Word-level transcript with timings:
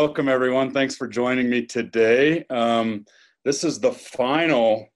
welcome 0.00 0.28
everyone. 0.28 0.70
Thanks 0.72 0.94
for 0.94 1.08
joining 1.08 1.48
me 1.48 1.64
today. 1.64 2.44
Um, 2.50 3.06
this 3.46 3.64
is 3.64 3.80
the 3.80 3.92
final 3.92 4.86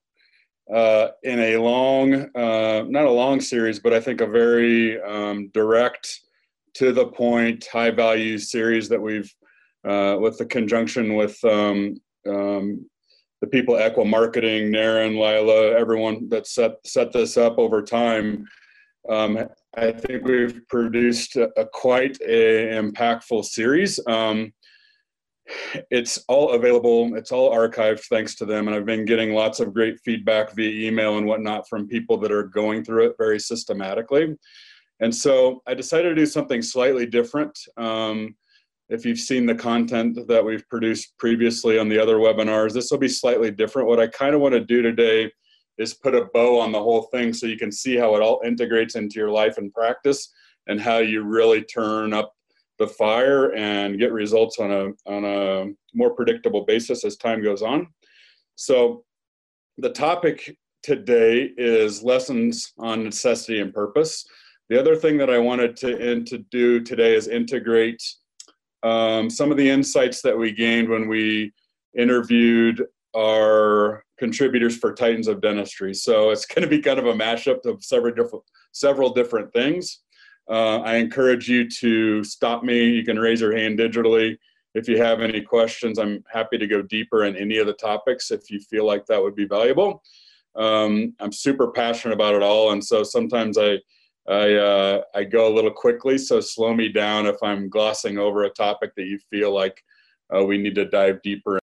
uh, 0.71 1.09
in 1.23 1.39
a 1.41 1.57
long, 1.57 2.13
uh, 2.37 2.85
not 2.87 3.07
a 3.07 3.11
long 3.11 3.41
series, 3.41 3.81
but 3.81 3.95
I 3.95 4.01
think 4.01 4.21
a 4.21 4.27
very 4.27 5.01
um, 5.01 5.49
direct, 5.55 6.21
to 6.75 6.93
the 6.93 7.07
point, 7.07 7.67
high 7.73 7.91
value 7.91 8.37
series 8.37 8.91
that 8.91 9.01
we've, 9.01 9.35
uh, 9.89 10.19
with 10.21 10.37
the 10.37 10.45
conjunction 10.45 11.15
with 11.15 11.43
um, 11.45 11.97
um 12.29 12.85
the 13.41 13.47
people 13.47 13.79
at 13.79 13.97
Ekwa 13.97 14.07
Marketing, 14.07 14.71
Naren, 14.71 15.13
Lila, 15.13 15.79
everyone 15.79 16.29
that 16.29 16.47
set 16.47 16.73
set 16.85 17.11
this 17.11 17.39
up 17.39 17.57
over 17.57 17.81
time. 17.81 18.47
Um, 19.09 19.49
I 19.75 19.93
think 19.93 20.27
we've 20.27 20.61
produced 20.69 21.37
a, 21.37 21.49
a 21.59 21.65
quite 21.65 22.19
a 22.21 22.79
impactful 22.79 23.47
series. 23.47 23.99
Um, 24.07 24.53
it's 25.91 26.19
all 26.29 26.53
available. 26.53 27.15
It's 27.17 27.33
all 27.33 27.53
archived 27.53 28.01
thanks 28.09 28.35
to 28.37 28.45
them. 28.45 28.69
And 28.69 28.77
I've 28.77 28.87
been 28.87 29.05
getting 29.05 29.33
lots 29.33 29.61
of 29.61 29.75
great 29.75 29.99
feedback 30.05 30.55
via 30.55 30.89
email 30.89 31.19
and 31.19 31.27
whatnot 31.27 31.69
from 31.69 31.89
people 31.89 32.17
that 32.19 32.33
are 32.33 32.45
going 32.45 32.85
through 32.85 33.07
it 33.07 33.17
very 33.19 33.41
systematically. 33.41 34.37
And 35.01 35.15
so 35.15 35.63
I 35.67 35.75
decided 35.75 36.11
to 36.11 36.15
do 36.15 36.27
something 36.27 36.63
slightly 36.63 37.07
different. 37.07 37.59
Um, 37.77 38.37
if 38.91 39.05
you've 39.07 39.19
seen 39.19 39.47
the 39.47 39.55
content 39.55 40.19
that 40.27 40.45
we've 40.45 40.69
produced 40.69 41.17
previously 41.19 41.79
on 41.79 41.89
the 41.89 41.99
other 41.99 42.17
webinars, 42.17 42.73
this 42.73 42.91
will 42.91 42.99
be 42.99 43.09
slightly 43.09 43.51
different. 43.51 43.89
What 43.89 44.01
I 44.01 44.09
kind 44.09 44.35
of 44.35 44.41
want 44.41 44.55
to 44.55 44.61
do 44.61 44.83
today 44.83 45.31
is 45.79 45.95
put 45.95 46.15
a 46.15 46.27
bow 46.35 46.61
on 46.61 46.73
the 46.73 46.83
whole 46.83 47.03
thing 47.03 47.33
so 47.33 47.47
you 47.47 47.57
can 47.57 47.73
see 47.73 47.97
how 47.97 48.15
it 48.17 48.23
all 48.23 48.43
integrates 48.45 48.97
into 48.97 49.19
your 49.19 49.31
life 49.31 49.59
and 49.59 49.73
practice 49.73 50.33
and 50.67 50.81
how 50.81 50.99
you 50.99 51.23
really 51.23 51.63
turn 51.63 52.13
up 52.13 52.35
the 52.81 52.89
fire 52.89 53.55
and 53.55 53.99
get 53.99 54.11
results 54.11 54.59
on 54.59 54.73
a 54.73 54.87
on 55.07 55.25
a 55.25 55.67
more 55.95 56.15
predictable 56.15 56.65
basis 56.65 57.05
as 57.05 57.17
time 57.17 57.45
goes 57.45 57.63
on. 57.63 57.87
So 58.57 59.05
the 59.79 59.91
topic 59.91 60.57
today 60.83 61.51
is 61.57 62.03
lessons 62.03 62.73
on 62.79 63.05
necessity 63.05 63.61
and 63.61 63.73
purpose. 63.73 64.25
The 64.71 64.81
other 64.81 64.97
thing 64.97 65.19
that 65.19 65.31
I 65.31 65.39
wanted 65.39 65.77
to, 65.79 66.11
in, 66.11 66.25
to 66.27 66.39
do 66.51 66.81
today 66.81 67.15
is 67.15 67.29
integrate 67.29 68.03
um, 68.83 69.29
some 69.29 69.51
of 69.51 69.59
the 69.59 69.69
insights 69.69 70.23
that 70.23 70.37
we 70.37 70.53
gained 70.53 70.89
when 70.89 71.07
we 71.07 71.53
interviewed 71.99 72.87
our 73.15 74.05
contributors 74.19 74.77
for 74.79 74.95
Titans 74.95 75.29
of 75.29 75.43
Dentistry. 75.43 75.93
So 75.93 76.31
it's 76.31 76.47
going 76.47 76.63
to 76.63 76.69
be 76.69 76.81
kind 76.81 76.99
of 76.99 77.07
a 77.07 77.13
mashup 77.13 77.67
of 77.67 77.85
several 77.85 78.15
different 78.15 78.45
several 78.73 79.11
different 79.11 79.53
things. 79.53 80.01
Uh, 80.51 80.81
I 80.81 80.97
encourage 80.97 81.49
you 81.49 81.71
to 81.71 82.25
stop 82.25 82.65
me. 82.65 82.89
You 82.89 83.05
can 83.05 83.19
raise 83.19 83.41
your 83.41 83.57
hand 83.57 83.79
digitally. 83.79 84.37
If 84.75 84.89
you 84.89 84.99
have 84.99 85.21
any 85.21 85.41
questions, 85.41 85.97
I'm 85.99 86.25
happy 86.33 86.59
to 86.59 86.67
go 86.67 86.83
deeper 86.83 87.25
in 87.25 87.37
any 87.37 87.59
of 87.59 87.69
the 87.69 87.73
topics 87.73 88.33
if 88.33 88.51
you 88.51 88.59
feel 88.59 88.85
like 88.85 89.07
that 89.07 89.23
would 89.23 89.37
be 89.37 89.47
valuable. 89.47 90.03
Um, 90.57 91.15
I'm 91.21 91.31
super 91.31 91.71
passionate 91.71 92.15
about 92.15 92.35
it 92.35 92.43
all, 92.43 92.73
and 92.73 92.85
so 92.85 93.05
sometimes 93.05 93.57
I 93.59 93.79
I 94.29 94.55
uh, 94.55 95.03
I 95.15 95.25
go 95.25 95.47
a 95.47 95.55
little 95.55 95.71
quickly. 95.71 96.19
So 96.19 96.41
slow 96.41 96.75
me 96.75 96.89
down 96.89 97.27
if 97.27 97.37
I'm 97.43 97.69
glossing 97.69 98.19
over 98.19 98.45
a 98.45 98.51
topic 98.51 98.95
that 98.97 99.07
you 99.07 99.19
feel 99.31 99.53
like 99.53 99.83
uh, 100.35 100.45
we 100.45 100.59
need 100.59 100.75
to 100.75 100.85
dive 100.85 101.23
deeper. 101.23 101.61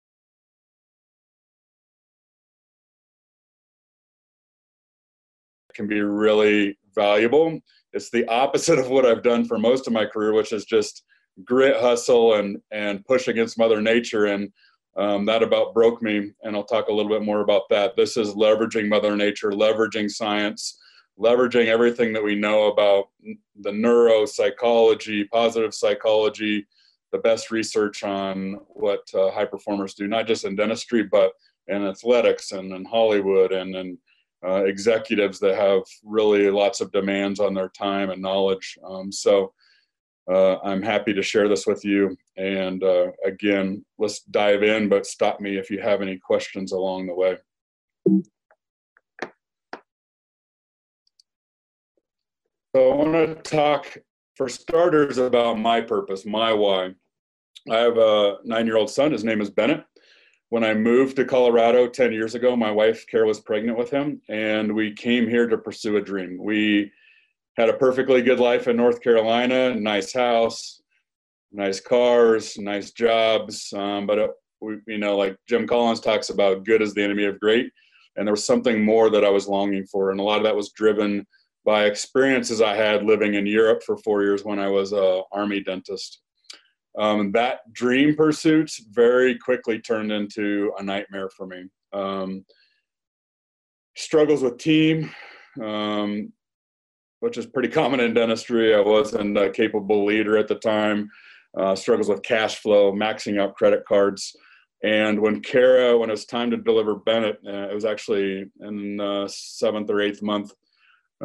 Can 5.73 5.87
be 5.87 6.01
really 6.01 6.77
valuable 6.93 7.59
it's 7.95 8.09
the 8.09 8.27
opposite 8.27 8.77
of 8.77 8.89
what 8.89 9.05
I've 9.05 9.23
done 9.23 9.45
for 9.45 9.57
most 9.57 9.87
of 9.87 9.93
my 9.93 10.05
career, 10.05 10.33
which 10.33 10.51
is 10.51 10.65
just 10.65 11.03
grit, 11.45 11.79
hustle, 11.79 12.35
and 12.35 12.61
and 12.71 13.03
push 13.05 13.27
against 13.27 13.57
Mother 13.57 13.81
Nature. 13.81 14.25
And 14.25 14.51
um, 14.97 15.25
that 15.25 15.41
about 15.41 15.73
broke 15.73 16.01
me. 16.01 16.31
And 16.43 16.55
I'll 16.55 16.63
talk 16.63 16.89
a 16.89 16.93
little 16.93 17.11
bit 17.11 17.23
more 17.23 17.41
about 17.41 17.63
that. 17.69 17.95
This 17.95 18.17
is 18.17 18.35
leveraging 18.35 18.87
Mother 18.87 19.15
Nature, 19.15 19.51
leveraging 19.51 20.11
science, 20.11 20.77
leveraging 21.19 21.67
everything 21.67 22.11
that 22.13 22.23
we 22.23 22.35
know 22.35 22.67
about 22.67 23.05
the 23.61 23.71
neuropsychology, 23.71 25.29
positive 25.29 25.73
psychology, 25.73 26.67
the 27.11 27.17
best 27.17 27.49
research 27.49 28.03
on 28.03 28.59
what 28.67 29.01
uh, 29.13 29.31
high 29.31 29.45
performers 29.45 29.93
do, 29.93 30.07
not 30.07 30.27
just 30.27 30.43
in 30.43 30.55
dentistry, 30.55 31.03
but 31.03 31.31
in 31.67 31.85
athletics 31.85 32.51
and 32.51 32.73
in 32.73 32.85
Hollywood 32.85 33.51
and 33.53 33.73
in 33.73 33.97
uh, 34.47 34.63
executives 34.65 35.39
that 35.39 35.55
have 35.55 35.81
really 36.03 36.49
lots 36.49 36.81
of 36.81 36.91
demands 36.91 37.39
on 37.39 37.53
their 37.53 37.69
time 37.69 38.09
and 38.09 38.21
knowledge. 38.21 38.77
Um, 38.83 39.11
so 39.11 39.53
uh, 40.31 40.57
I'm 40.59 40.81
happy 40.81 41.13
to 41.13 41.21
share 41.21 41.47
this 41.47 41.65
with 41.65 41.83
you. 41.85 42.17
And 42.37 42.83
uh, 42.83 43.11
again, 43.23 43.85
let's 43.97 44.21
dive 44.21 44.63
in, 44.63 44.89
but 44.89 45.05
stop 45.05 45.39
me 45.39 45.57
if 45.57 45.69
you 45.69 45.79
have 45.81 46.01
any 46.01 46.17
questions 46.17 46.71
along 46.71 47.07
the 47.07 47.13
way. 47.13 47.37
So 52.75 52.91
I 52.91 52.95
want 52.95 53.13
to 53.13 53.35
talk, 53.49 53.97
for 54.35 54.49
starters, 54.49 55.17
about 55.17 55.57
my 55.57 55.79
purpose, 55.79 56.25
my 56.25 56.51
why. 56.51 56.93
I 57.71 57.77
have 57.77 57.97
a 57.97 58.37
nine-year-old 58.43 58.89
son. 58.89 59.11
His 59.11 59.23
name 59.23 59.41
is 59.41 59.49
Bennett 59.49 59.85
when 60.49 60.63
I 60.63 60.73
moved 60.73 61.15
to 61.15 61.25
Colorado 61.25 61.87
10 61.87 62.13
years 62.13 62.35
ago, 62.35 62.55
my 62.55 62.71
wife, 62.71 63.05
Kara, 63.07 63.25
was 63.25 63.39
pregnant 63.39 63.77
with 63.77 63.89
him, 63.89 64.21
and 64.29 64.73
we 64.73 64.93
came 64.93 65.27
here 65.27 65.47
to 65.47 65.57
pursue 65.57 65.97
a 65.97 66.01
dream. 66.01 66.37
We 66.39 66.91
had 67.57 67.69
a 67.69 67.73
perfectly 67.77 68.21
good 68.21 68.39
life 68.39 68.67
in 68.67 68.77
North 68.77 69.01
Carolina, 69.01 69.73
nice 69.73 70.13
house, 70.13 70.81
nice 71.51 71.79
cars, 71.79 72.57
nice 72.57 72.91
jobs. 72.91 73.73
Um, 73.73 74.05
but, 74.05 74.19
it, 74.19 74.31
we, 74.61 74.77
you 74.87 74.97
know, 74.97 75.17
like 75.17 75.37
Jim 75.47 75.67
Collins 75.67 75.99
talks 75.99 76.29
about, 76.29 76.65
good 76.65 76.81
is 76.81 76.93
the 76.93 77.03
enemy 77.03 77.25
of 77.25 77.39
great. 77.39 77.71
And 78.15 78.27
there 78.27 78.33
was 78.33 78.45
something 78.45 78.83
more 78.83 79.09
that 79.09 79.25
I 79.25 79.29
was 79.29 79.47
longing 79.47 79.85
for. 79.85 80.11
And 80.11 80.19
a 80.19 80.23
lot 80.23 80.37
of 80.37 80.43
that 80.43 80.55
was 80.55 80.71
driven 80.71 81.25
by 81.65 81.85
experiences 81.85 82.61
I 82.61 82.75
had 82.75 83.03
living 83.03 83.33
in 83.33 83.45
Europe 83.45 83.83
for 83.83 83.97
four 83.97 84.21
years 84.23 84.45
when 84.45 84.59
I 84.59 84.69
was 84.69 84.93
a 84.93 85.23
army 85.31 85.61
dentist. 85.61 86.21
Um, 86.97 87.31
that 87.33 87.59
dream 87.73 88.15
pursuit 88.15 88.71
very 88.91 89.37
quickly 89.37 89.79
turned 89.79 90.11
into 90.11 90.71
a 90.77 90.83
nightmare 90.83 91.29
for 91.29 91.45
me. 91.45 91.65
Um, 91.93 92.45
struggles 93.95 94.41
with 94.41 94.57
team, 94.57 95.11
um, 95.61 96.31
which 97.19 97.37
is 97.37 97.45
pretty 97.45 97.69
common 97.69 97.99
in 97.99 98.13
dentistry. 98.13 98.75
I 98.75 98.81
wasn't 98.81 99.37
a 99.37 99.49
capable 99.49 100.05
leader 100.05 100.37
at 100.37 100.47
the 100.47 100.55
time. 100.55 101.09
Uh, 101.57 101.75
struggles 101.75 102.09
with 102.09 102.23
cash 102.23 102.57
flow, 102.57 102.91
maxing 102.91 103.39
out 103.39 103.55
credit 103.55 103.85
cards. 103.85 104.35
And 104.83 105.19
when 105.21 105.41
Kara, 105.41 105.97
when 105.97 106.09
it 106.09 106.13
was 106.13 106.25
time 106.25 106.51
to 106.51 106.57
deliver 106.57 106.95
Bennett, 106.95 107.39
uh, 107.47 107.69
it 107.69 107.73
was 107.73 107.85
actually 107.85 108.45
in 108.59 108.97
the 108.97 109.27
seventh 109.33 109.89
or 109.89 110.01
eighth 110.01 110.21
month, 110.21 110.53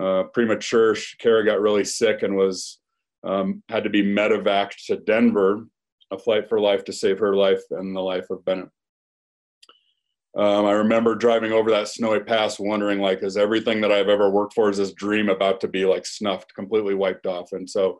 uh, 0.00 0.25
premature. 0.32 0.97
Kara 1.19 1.44
got 1.44 1.60
really 1.60 1.84
sick 1.84 2.22
and 2.22 2.36
was 2.36 2.79
um, 3.25 3.62
had 3.69 3.84
to 3.84 3.91
be 3.91 4.03
medevaced 4.03 4.86
to 4.86 4.97
Denver, 4.97 5.66
a 6.10 6.19
flight 6.19 6.48
for 6.48 6.60
life 6.60 6.84
to 6.84 6.92
save 6.92 7.19
her 7.19 7.36
life 7.36 7.62
and 7.70 7.94
the 7.94 8.00
life 8.00 8.31
of 8.31 8.44
Bennett. 8.44 8.69
Um, 10.36 10.64
I 10.64 10.72
remember 10.72 11.16
driving 11.16 11.53
over 11.53 11.70
that 11.70 11.88
snowy 11.88 12.20
pass, 12.20 12.59
wondering 12.60 13.00
like, 13.00 13.22
is 13.22 13.36
everything 13.36 13.80
that 13.80 13.91
I've 13.91 14.09
ever 14.09 14.30
worked 14.30 14.54
for, 14.54 14.70
is 14.70 14.76
this 14.76 14.92
dream 14.92 15.28
about 15.28 15.60
to 15.62 15.69
be 15.69 15.84
like 15.84 16.06
snuffed, 16.06 16.54
completely 16.54 16.94
wiped 16.94 17.26
off? 17.26 17.53
And 17.53 17.69
so, 17.69 17.98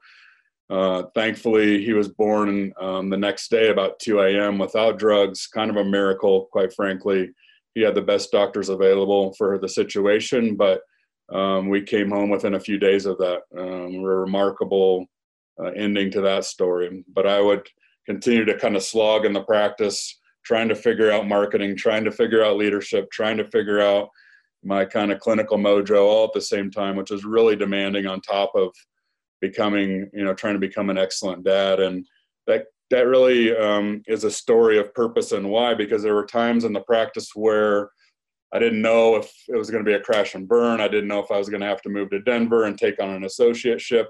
uh, 0.71 1.05
thankfully, 1.17 1.85
he 1.85 1.93
was 1.93 2.09
born 2.09 2.73
um, 2.81 3.11
the 3.11 3.17
next 3.17 3.51
day 3.51 3.71
about 3.71 3.99
2 3.99 4.21
a.m. 4.21 4.59
without 4.59 4.99
drugs. 4.99 5.49
Kind 5.49 5.71
of 5.71 5.77
a 5.77 5.85
miracle, 5.85 6.49
quite 6.53 6.73
frankly. 6.73 7.31
He 7.75 7.81
had 7.81 7.97
the 7.97 8.03
best 8.03 8.31
doctors 8.31 8.69
available 8.69 9.35
for 9.35 9.59
the 9.59 9.69
situation, 9.69 10.55
but 10.55 10.83
um, 11.33 11.69
we 11.69 11.83
came 11.83 12.11
home 12.11 12.31
within 12.31 12.55
a 12.55 12.61
few 12.61 12.79
days 12.79 13.07
of 13.07 13.19
that. 13.19 13.43
Um, 13.57 14.03
remarkable 14.03 15.07
uh, 15.63 15.71
ending 15.71 16.11
to 16.13 16.21
that 16.23 16.45
story. 16.45 17.05
But 17.13 17.27
I 17.27 17.41
would 17.41 17.67
continue 18.07 18.45
to 18.45 18.59
kind 18.59 18.77
of 18.77 18.83
slog 18.83 19.25
in 19.25 19.33
the 19.33 19.43
practice, 19.43 20.19
trying 20.45 20.69
to 20.69 20.75
figure 20.75 21.11
out 21.11 21.29
marketing, 21.29 21.77
trying 21.77 22.05
to 22.05 22.11
figure 22.11 22.45
out 22.45 22.57
leadership, 22.57 23.11
trying 23.11 23.37
to 23.37 23.51
figure 23.51 23.81
out 23.81 24.09
my 24.63 24.85
kind 24.85 25.11
of 25.11 25.21
clinical 25.21 25.59
mojo 25.59 26.05
all 26.05 26.25
at 26.25 26.33
the 26.33 26.41
same 26.41 26.71
time, 26.71 26.97
which 26.97 27.11
is 27.11 27.25
really 27.25 27.57
demanding 27.57 28.07
on 28.07 28.21
top 28.21 28.53
of 28.55 28.71
becoming, 29.41 30.11
you 30.13 30.25
know, 30.25 30.35
trying 30.35 30.55
to 30.55 30.61
become 30.61 30.91
an 30.91 30.99
excellent 30.99 31.45
dad. 31.45 31.81
And 31.81 32.07
that 32.47 32.67
that 32.91 33.07
really 33.07 33.57
um, 33.57 34.03
is 34.07 34.25
a 34.25 34.31
story 34.31 34.79
of 34.79 34.93
purpose 34.95 35.33
and 35.33 35.49
why, 35.49 35.75
because 35.75 36.03
there 36.03 36.15
were 36.15 36.27
times 36.27 36.65
in 36.65 36.73
the 36.73 36.81
practice 36.81 37.31
where 37.35 37.91
I 38.53 38.59
didn't 38.59 38.83
know 38.83 39.15
if 39.15 39.33
it 39.49 39.57
was 39.57 39.71
going 39.71 39.85
to 39.85 39.89
be 39.89 39.95
a 39.95 40.01
crash 40.01 40.35
and 40.35 40.49
burn. 40.49 40.81
I 40.81 40.89
didn't 40.89 41.09
know 41.09 41.21
if 41.21 41.31
I 41.31 41.39
was 41.39 41.49
going 41.49 41.61
to 41.61 41.69
have 41.69 41.83
to 41.83 41.89
move 41.89 42.11
to 42.11 42.21
Denver 42.21 42.65
and 42.65 42.77
take 42.77 43.01
on 43.01 43.11
an 43.11 43.23
associateship. 43.23 44.07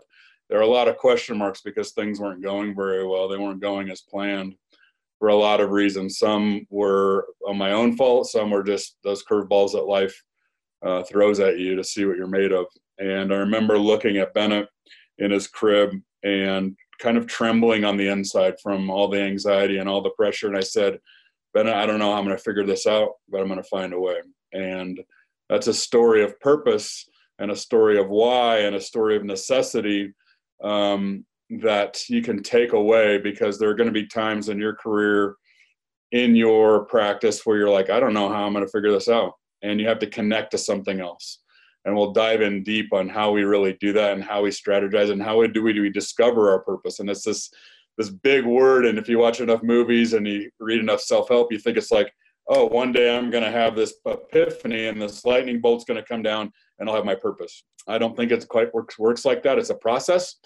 There 0.51 0.59
are 0.59 0.63
a 0.63 0.67
lot 0.67 0.89
of 0.89 0.97
question 0.97 1.39
marks 1.39 1.61
because 1.61 1.93
things 1.93 2.19
weren't 2.19 2.43
going 2.43 2.75
very 2.75 3.07
well. 3.07 3.29
They 3.29 3.39
weren't 3.39 3.61
going 3.61 3.89
as 3.89 4.01
planned 4.01 4.57
for 5.21 5.29
a 5.29 5.37
lot 5.37 5.61
of 5.61 5.71
reasons. 5.71 6.19
Some 6.19 6.67
were 6.71 7.29
on 7.47 7.57
my 7.57 7.71
own 7.71 7.97
fault. 7.97 8.27
Some 8.27 8.51
were 8.51 8.65
just 8.65 8.97
those 9.05 9.23
curveballs 9.25 9.73
that 9.73 9.85
life 9.85 10.21
uh, 10.85 11.05
throws 11.05 11.39
at 11.39 11.61
you 11.61 11.77
to 11.77 11.85
see 11.85 12.05
what 12.05 12.17
you're 12.17 12.27
made 12.27 12.51
of. 12.51 12.67
And 12.99 13.33
I 13.33 13.37
remember 13.37 13.79
looking 13.79 14.17
at 14.17 14.35
Bennett 14.35 14.69
in 15.19 15.31
his 15.31 15.47
crib 15.47 15.91
and 16.25 16.77
kind 16.99 17.17
of 17.17 17.29
trembling 17.29 17.85
on 17.85 17.97
the 17.97 18.09
inside 18.09 18.55
from 18.61 18.91
all 18.91 19.07
the 19.07 19.21
anxiety 19.21 19.79
and 19.79 19.89
all 19.89 20.03
the 20.03 20.11
pressure. 20.11 20.49
And 20.49 20.57
I 20.57 20.61
said, 20.61 20.99
Bennett, 21.55 21.75
I 21.75 21.87
don't 21.87 22.01
know 22.01 22.11
how 22.11 22.19
I'm 22.19 22.25
going 22.25 22.37
to 22.37 22.43
figure 22.43 22.67
this 22.67 22.89
out, 22.89 23.11
but 23.29 23.41
I'm 23.41 23.47
going 23.47 23.63
to 23.63 23.69
find 23.69 23.93
a 23.93 24.01
way. 24.01 24.17
And 24.53 25.01
that's 25.49 25.69
a 25.69 25.75
story 25.75 26.25
of 26.25 26.41
purpose 26.41 27.09
and 27.39 27.53
a 27.53 27.57
story 27.57 27.99
of 27.99 28.09
why 28.09 28.59
and 28.59 28.75
a 28.75 28.81
story 28.81 29.17
of 29.17 29.25
necessity 29.25 30.13
um, 30.63 31.25
that 31.61 32.09
you 32.09 32.23
can 32.23 32.43
take 32.43 32.73
away 32.73 33.19
because 33.19 33.59
there 33.59 33.69
are 33.71 33.75
going 33.75 33.89
to 33.89 33.93
be 33.93 34.07
times 34.07 34.49
in 34.49 34.59
your 34.59 34.75
career, 34.75 35.37
in 36.13 36.37
your 36.37 36.85
practice, 36.85 37.45
where 37.45 37.57
you're 37.57 37.71
like, 37.71 37.91
I 37.91 38.01
don't 38.01 38.15
know 38.15 38.29
how 38.29 38.47
I'm 38.47 38.53
going 38.53 38.65
to 38.65 38.71
figure 38.71 38.93
this 38.93 39.09
out. 39.09 39.33
And 39.63 39.81
you 39.81 39.89
have 39.89 39.99
to 40.01 40.07
connect 40.07 40.53
to 40.53 40.59
something 40.59 41.01
else. 41.01 41.41
And 41.85 41.95
we'll 41.95 42.13
dive 42.13 42.43
in 42.43 42.63
deep 42.63 42.93
on 42.93 43.09
how 43.09 43.31
we 43.33 43.43
really 43.43 43.77
do 43.81 43.93
that 43.95 44.13
and 44.13 44.23
how 44.23 44.43
we 44.43 44.51
strategize 44.51 45.11
and 45.11 45.23
how 45.23 45.45
do 45.47 45.63
we, 45.63 45.73
do 45.73 45.83
we 45.83 45.91
discover 45.91 46.51
our 46.51 46.61
purpose. 46.61 47.01
And 47.01 47.09
it's 47.09 47.25
this 47.25 47.51
this 48.01 48.11
big 48.11 48.47
word. 48.47 48.87
And 48.87 48.99
if 48.99 49.09
you 49.09 49.19
watch 49.19 49.41
enough 49.41 49.63
movies 49.63 50.15
and 50.15 50.27
you 50.27 50.51
read 50.59 50.81
enough 50.81 51.01
self 51.01 51.29
help, 51.29 51.53
you 51.53 51.59
think 51.59 51.77
it's 51.77 51.91
like, 51.91 52.11
oh, 52.49 52.67
one 52.67 52.93
day 52.93 53.15
I'm 53.15 53.31
going 53.31 53.45
to 53.45 53.51
have 53.51 53.77
this 53.77 53.95
epiphany 54.07 54.87
and 54.87 55.01
this 55.01 55.25
lightning 55.25 55.61
bolt's 55.61 55.85
going 55.85 56.01
to 56.01 56.07
come 56.09 56.23
down 56.23 56.51
and 56.81 56.89
I'll 56.89 56.97
have 56.97 57.05
my 57.05 57.15
purpose. 57.15 57.63
I 57.87 57.99
don't 57.99 58.17
think 58.17 58.33
it's 58.33 58.45
quite 58.45 58.75
works 58.75 58.99
works 58.99 59.25
like 59.25 59.43
that. 59.45 59.59
It's 59.59 59.71
a 59.71 59.75
process. 59.75 60.37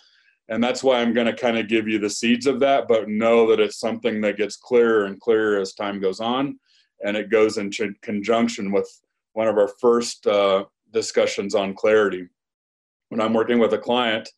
And 0.50 0.62
that's 0.62 0.84
why 0.84 1.00
i'm 1.00 1.14
going 1.14 1.26
to 1.26 1.32
kind 1.32 1.56
of 1.56 1.68
give 1.68 1.88
you 1.88 1.98
the 1.98 2.10
seeds 2.10 2.46
of 2.46 2.60
that 2.60 2.86
but 2.86 3.08
know 3.08 3.48
that 3.48 3.60
it's 3.60 3.80
something 3.80 4.20
that 4.20 4.36
gets 4.36 4.56
clearer 4.56 5.06
and 5.06 5.18
clearer 5.18 5.58
as 5.58 5.72
time 5.72 6.00
goes 6.00 6.20
on. 6.20 6.58
And 7.02 7.16
it 7.16 7.30
goes 7.30 7.56
in 7.56 7.70
conjunction 8.02 8.70
with 8.70 8.88
one 9.32 9.48
of 9.48 9.56
our 9.56 9.70
first 9.80 10.26
uh, 10.26 10.64
discussions 10.92 11.54
on 11.54 11.74
clarity. 11.74 12.26
When 13.08 13.22
i'm 13.22 13.32
working 13.32 13.58
with 13.58 13.72
a 13.72 13.78
client 13.78 14.28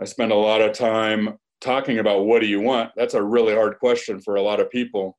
i 0.00 0.04
spend 0.04 0.32
a 0.32 0.36
lot 0.50 0.60
of 0.60 0.72
time 0.72 1.38
talking 1.62 2.00
about 2.00 2.26
what 2.26 2.40
do 2.40 2.46
you 2.46 2.60
want? 2.60 2.90
That's 2.96 3.14
a 3.14 3.22
really 3.22 3.54
hard 3.54 3.78
question 3.78 4.20
for 4.20 4.34
a 4.34 4.42
lot 4.42 4.60
of 4.60 4.68
people. 4.68 5.16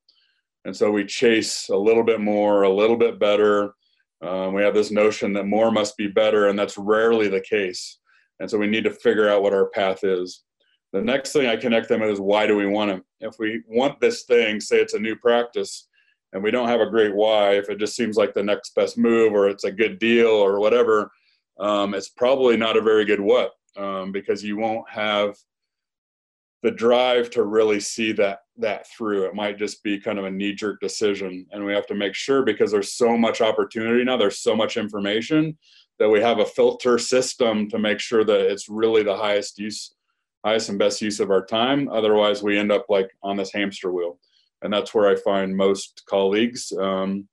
And 0.66 0.76
so 0.76 0.90
we 0.90 1.04
chase 1.04 1.70
a 1.70 1.76
little 1.76 2.04
bit 2.04 2.20
more 2.20 2.62
a 2.62 2.72
little 2.72 2.96
bit 2.96 3.18
better 3.18 3.74
um, 4.22 4.54
we 4.54 4.62
have 4.62 4.74
this 4.74 4.90
notion 4.90 5.32
that 5.32 5.46
more 5.46 5.70
must 5.70 5.96
be 5.96 6.06
better 6.06 6.48
and 6.48 6.58
that's 6.58 6.78
rarely 6.78 7.28
the 7.28 7.40
case 7.40 7.98
and 8.40 8.50
so 8.50 8.58
we 8.58 8.66
need 8.66 8.84
to 8.84 8.90
figure 8.90 9.28
out 9.28 9.42
what 9.42 9.52
our 9.52 9.68
path 9.70 10.04
is. 10.04 10.42
The 10.92 11.00
next 11.00 11.32
thing 11.32 11.48
I 11.48 11.56
connect 11.56 11.88
them 11.88 12.00
with 12.00 12.10
is 12.10 12.20
why 12.20 12.46
do 12.46 12.56
we 12.56 12.66
want 12.66 12.90
it? 12.90 13.02
If 13.20 13.34
we 13.38 13.62
want 13.68 14.00
this 14.00 14.24
thing, 14.24 14.60
say 14.60 14.80
it's 14.80 14.94
a 14.94 14.98
new 14.98 15.16
practice, 15.16 15.88
and 16.32 16.42
we 16.42 16.50
don't 16.50 16.68
have 16.68 16.80
a 16.80 16.90
great 16.90 17.14
why, 17.14 17.52
if 17.52 17.68
it 17.68 17.78
just 17.78 17.96
seems 17.96 18.16
like 18.16 18.34
the 18.34 18.42
next 18.42 18.74
best 18.74 18.98
move 18.98 19.32
or 19.32 19.48
it's 19.48 19.64
a 19.64 19.72
good 19.72 19.98
deal 19.98 20.28
or 20.28 20.60
whatever, 20.60 21.10
um, 21.58 21.94
it's 21.94 22.08
probably 22.08 22.56
not 22.56 22.76
a 22.76 22.82
very 22.82 23.04
good 23.04 23.20
what 23.20 23.52
um, 23.76 24.12
because 24.12 24.42
you 24.42 24.56
won't 24.56 24.88
have 24.88 25.36
the 26.62 26.70
drive 26.70 27.30
to 27.30 27.44
really 27.44 27.78
see 27.78 28.12
that 28.12 28.40
that 28.58 28.86
through. 28.88 29.24
It 29.24 29.34
might 29.34 29.58
just 29.58 29.82
be 29.82 29.98
kind 29.98 30.18
of 30.18 30.24
a 30.24 30.30
knee 30.30 30.54
jerk 30.54 30.80
decision, 30.80 31.46
and 31.50 31.64
we 31.64 31.72
have 31.72 31.86
to 31.88 31.94
make 31.94 32.14
sure 32.14 32.42
because 32.42 32.70
there's 32.70 32.92
so 32.92 33.16
much 33.16 33.40
opportunity 33.40 34.04
now. 34.04 34.16
There's 34.16 34.40
so 34.40 34.54
much 34.54 34.76
information 34.76 35.56
that 35.98 36.08
we 36.08 36.20
have 36.20 36.38
a 36.38 36.44
filter 36.44 36.98
system 36.98 37.68
to 37.70 37.78
make 37.78 38.00
sure 38.00 38.24
that 38.24 38.40
it's 38.50 38.68
really 38.68 39.02
the 39.02 39.16
highest 39.16 39.58
use 39.58 39.94
highest 40.44 40.68
and 40.68 40.78
best 40.78 41.00
use 41.00 41.20
of 41.20 41.30
our 41.30 41.44
time 41.44 41.88
otherwise 41.88 42.42
we 42.42 42.58
end 42.58 42.70
up 42.70 42.84
like 42.88 43.10
on 43.22 43.36
this 43.36 43.52
hamster 43.52 43.92
wheel 43.92 44.18
and 44.62 44.72
that's 44.72 44.92
where 44.92 45.08
i 45.08 45.16
find 45.16 45.56
most 45.56 46.02
colleagues 46.06 46.72
um, 46.78 47.26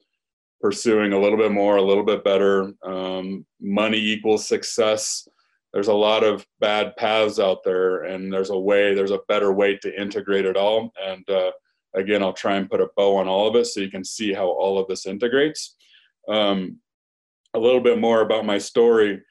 pursuing 0.62 1.12
a 1.12 1.20
little 1.20 1.38
bit 1.38 1.52
more 1.52 1.78
a 1.78 1.82
little 1.82 2.06
bit 2.06 2.24
better 2.24 2.72
um, 2.84 3.46
money 3.60 3.98
equals 3.98 4.48
success 4.48 5.28
there's 5.74 5.88
a 5.88 5.94
lot 5.94 6.24
of 6.24 6.46
bad 6.60 6.96
paths 6.98 7.40
out 7.40 7.64
there 7.64 8.04
and 8.04 8.32
there's 8.32 8.50
a 8.50 8.60
way 8.60 8.94
there's 8.94 9.12
a 9.12 9.22
better 9.28 9.54
way 9.54 9.78
to 9.78 10.02
integrate 10.02 10.46
it 10.46 10.58
all 10.58 10.92
and 11.04 11.30
uh, 11.30 11.52
again 11.96 12.22
i'll 12.22 12.34
try 12.34 12.56
and 12.56 12.70
put 12.70 12.82
a 12.82 12.90
bow 12.96 13.18
on 13.18 13.28
all 13.28 13.48
of 13.48 13.56
it 13.56 13.66
so 13.66 13.80
you 13.80 13.90
can 13.90 14.04
see 14.04 14.34
how 14.34 14.48
all 14.48 14.78
of 14.78 14.88
this 14.88 15.06
integrates 15.06 15.76
um, 16.28 16.78
a 17.54 17.60
little 17.60 17.82
bit 17.82 18.00
more 18.00 18.22
about 18.22 18.46
my 18.46 18.58
story, 18.58 19.22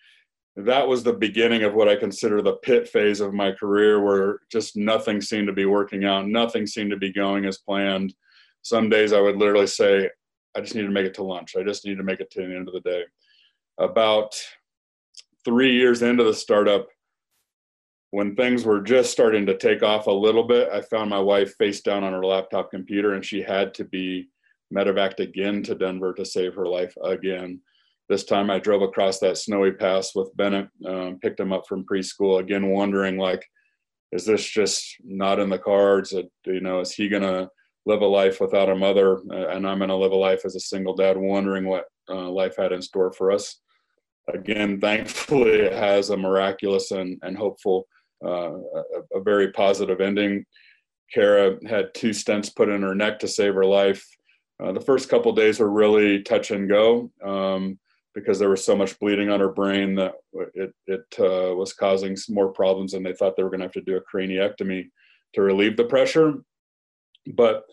that 0.57 0.87
was 0.87 1.03
the 1.03 1.13
beginning 1.13 1.63
of 1.63 1.75
what 1.75 1.89
I 1.89 1.97
consider 1.97 2.43
the 2.43 2.55
pit 2.55 2.89
phase 2.89 3.21
of 3.21 3.33
my 3.33 3.53
career 3.53 4.03
where 4.03 4.41
just 4.51 4.77
nothing 4.77 5.21
seemed 5.21 5.47
to 5.47 5.53
be 5.53 5.65
working 5.65 6.05
out. 6.05 6.27
Nothing 6.27 6.67
seemed 6.67 6.91
to 6.91 6.97
be 6.97 7.13
going 7.13 7.47
as 7.47 7.59
planned. 7.59 8.15
Some 8.63 8.91
days 8.91 9.13
I 9.13 9.21
would 9.21 9.37
literally 9.37 9.69
say, 9.69 10.11
I 10.55 10.61
just 10.61 10.75
need 10.75 10.83
to 10.83 10.91
make 10.91 11.07
it 11.07 11.15
to 11.15 11.23
lunch. 11.23 11.55
I 11.57 11.63
just 11.63 11.87
need 11.87 11.97
to 11.97 12.03
make 12.03 12.21
it 12.21 12.31
to 12.33 12.41
the 12.41 12.55
end 12.55 12.69
of 12.69 12.75
the 12.75 12.81
day. 12.81 13.05
About 13.79 14.35
three 15.45 15.75
years 15.75 16.03
into 16.03 16.25
the 16.25 16.35
startup, 16.35 16.89
when 18.11 18.35
things 18.35 18.65
were 18.65 18.81
just 18.81 19.13
starting 19.13 19.47
to 19.47 19.57
take 19.57 19.83
off 19.83 20.07
a 20.07 20.13
little 20.13 20.45
bit, 20.45 20.69
I 20.71 20.83
found 20.83 21.11
my 21.11 21.21
wife 21.21 21.55
face 21.57 21.81
down 21.81 22.03
on 22.03 22.13
her 22.13 22.25
laptop 22.25 22.71
computer 22.71 23.15
and 23.15 23.25
she 23.25 23.41
had 23.41 23.73
to 23.75 23.85
be 23.85 24.29
medevaced 24.75 25.21
again 25.21 25.63
to 25.65 25.75
Denver 25.75 26.13
to 26.15 26.25
save 26.25 26.55
her 26.55 26.67
life 26.67 26.95
again. 27.05 27.61
This 28.09 28.25
time 28.25 28.51
I 28.51 28.59
drove 28.59 28.83
across 28.83 29.21
that 29.21 29.39
snowy 29.39 29.71
pass 29.71 30.15
with 30.17 30.37
Bennett, 30.37 30.69
um, 30.85 31.19
picked 31.23 31.39
him 31.39 31.53
up 31.53 31.67
from 31.69 31.85
preschool, 31.85 32.41
again, 32.41 32.71
wondering 32.71 33.17
like, 33.17 33.47
is 34.11 34.25
this 34.25 34.45
just 34.45 34.97
not 35.05 35.39
in 35.39 35.49
the 35.49 35.59
cards? 35.59 36.13
you 36.45 36.61
know, 36.61 36.81
is 36.81 36.93
he 36.93 37.09
to 37.23 37.49
live 37.87 38.01
a 38.01 38.07
life 38.07 38.41
without 38.41 38.69
a 38.69 38.75
mother? 38.75 39.19
And 39.31 39.65
I'm 39.65 39.79
to 39.79 39.95
live 39.95 40.11
a 40.11 40.17
life 40.17 40.43
as 40.45 40.57
a 40.57 40.61
single 40.61 40.97
dad, 40.97 41.17
wondering 41.17 41.67
what 41.67 41.85
uh, 42.09 42.29
life 42.29 42.57
had 42.57 42.73
in 42.73 42.83
store 42.83 43.13
for 43.13 43.31
us. 43.31 43.61
Again, 44.35 44.81
thankfully, 44.81 45.51
it 45.51 45.73
has 45.73 46.11
a 46.11 46.17
miraculous 46.17 46.91
and, 46.91 47.19
and 47.23 47.37
hopeful, 47.37 47.87
uh, 48.25 48.53
a, 48.53 48.83
a, 49.15 49.23
very 49.23 49.53
positive 49.53 50.01
ending. 50.01 50.45
Kara 51.13 51.57
had 51.67 51.95
two 51.95 52.11
stents 52.11 52.55
put 52.55 52.69
in 52.69 52.83
her 52.83 52.95
neck 52.95 53.19
to 53.21 53.29
save 53.29 53.55
her 53.55 53.65
life. 53.65 54.07
Uh, 54.63 54.73
the 54.73 54.81
first 54.81 55.09
couple 55.09 55.33
days 55.33 55.59
were 55.59 55.71
really 55.71 56.23
touch 56.23 56.51
and 56.51 56.69
go. 56.69 57.11
Um, 57.25 57.79
because 58.15 58.39
there 58.39 58.51
was 58.51 58.65
so 58.65 58.77
much 58.77 58.99
bleeding 58.99 59.31
on 59.31 59.41
her 59.41 59.51
brain 59.51 59.95
that 59.95 60.15
it, 60.55 60.75
it 60.87 61.05
uh, 61.19 61.55
was 61.55 61.73
causing 61.73 62.17
some 62.17 62.35
more 62.35 62.53
problems 62.53 62.95
and 62.95 63.05
they 63.05 63.13
thought 63.13 63.37
they 63.37 63.43
were 63.43 63.51
going 63.51 63.61
to 63.61 63.67
have 63.67 63.73
to 63.73 63.81
do 63.83 63.97
a 63.97 64.17
craniectomy 64.17 64.89
to 65.33 65.43
relieve 65.43 65.77
the 65.77 65.85
pressure 65.85 66.35
but 67.35 67.65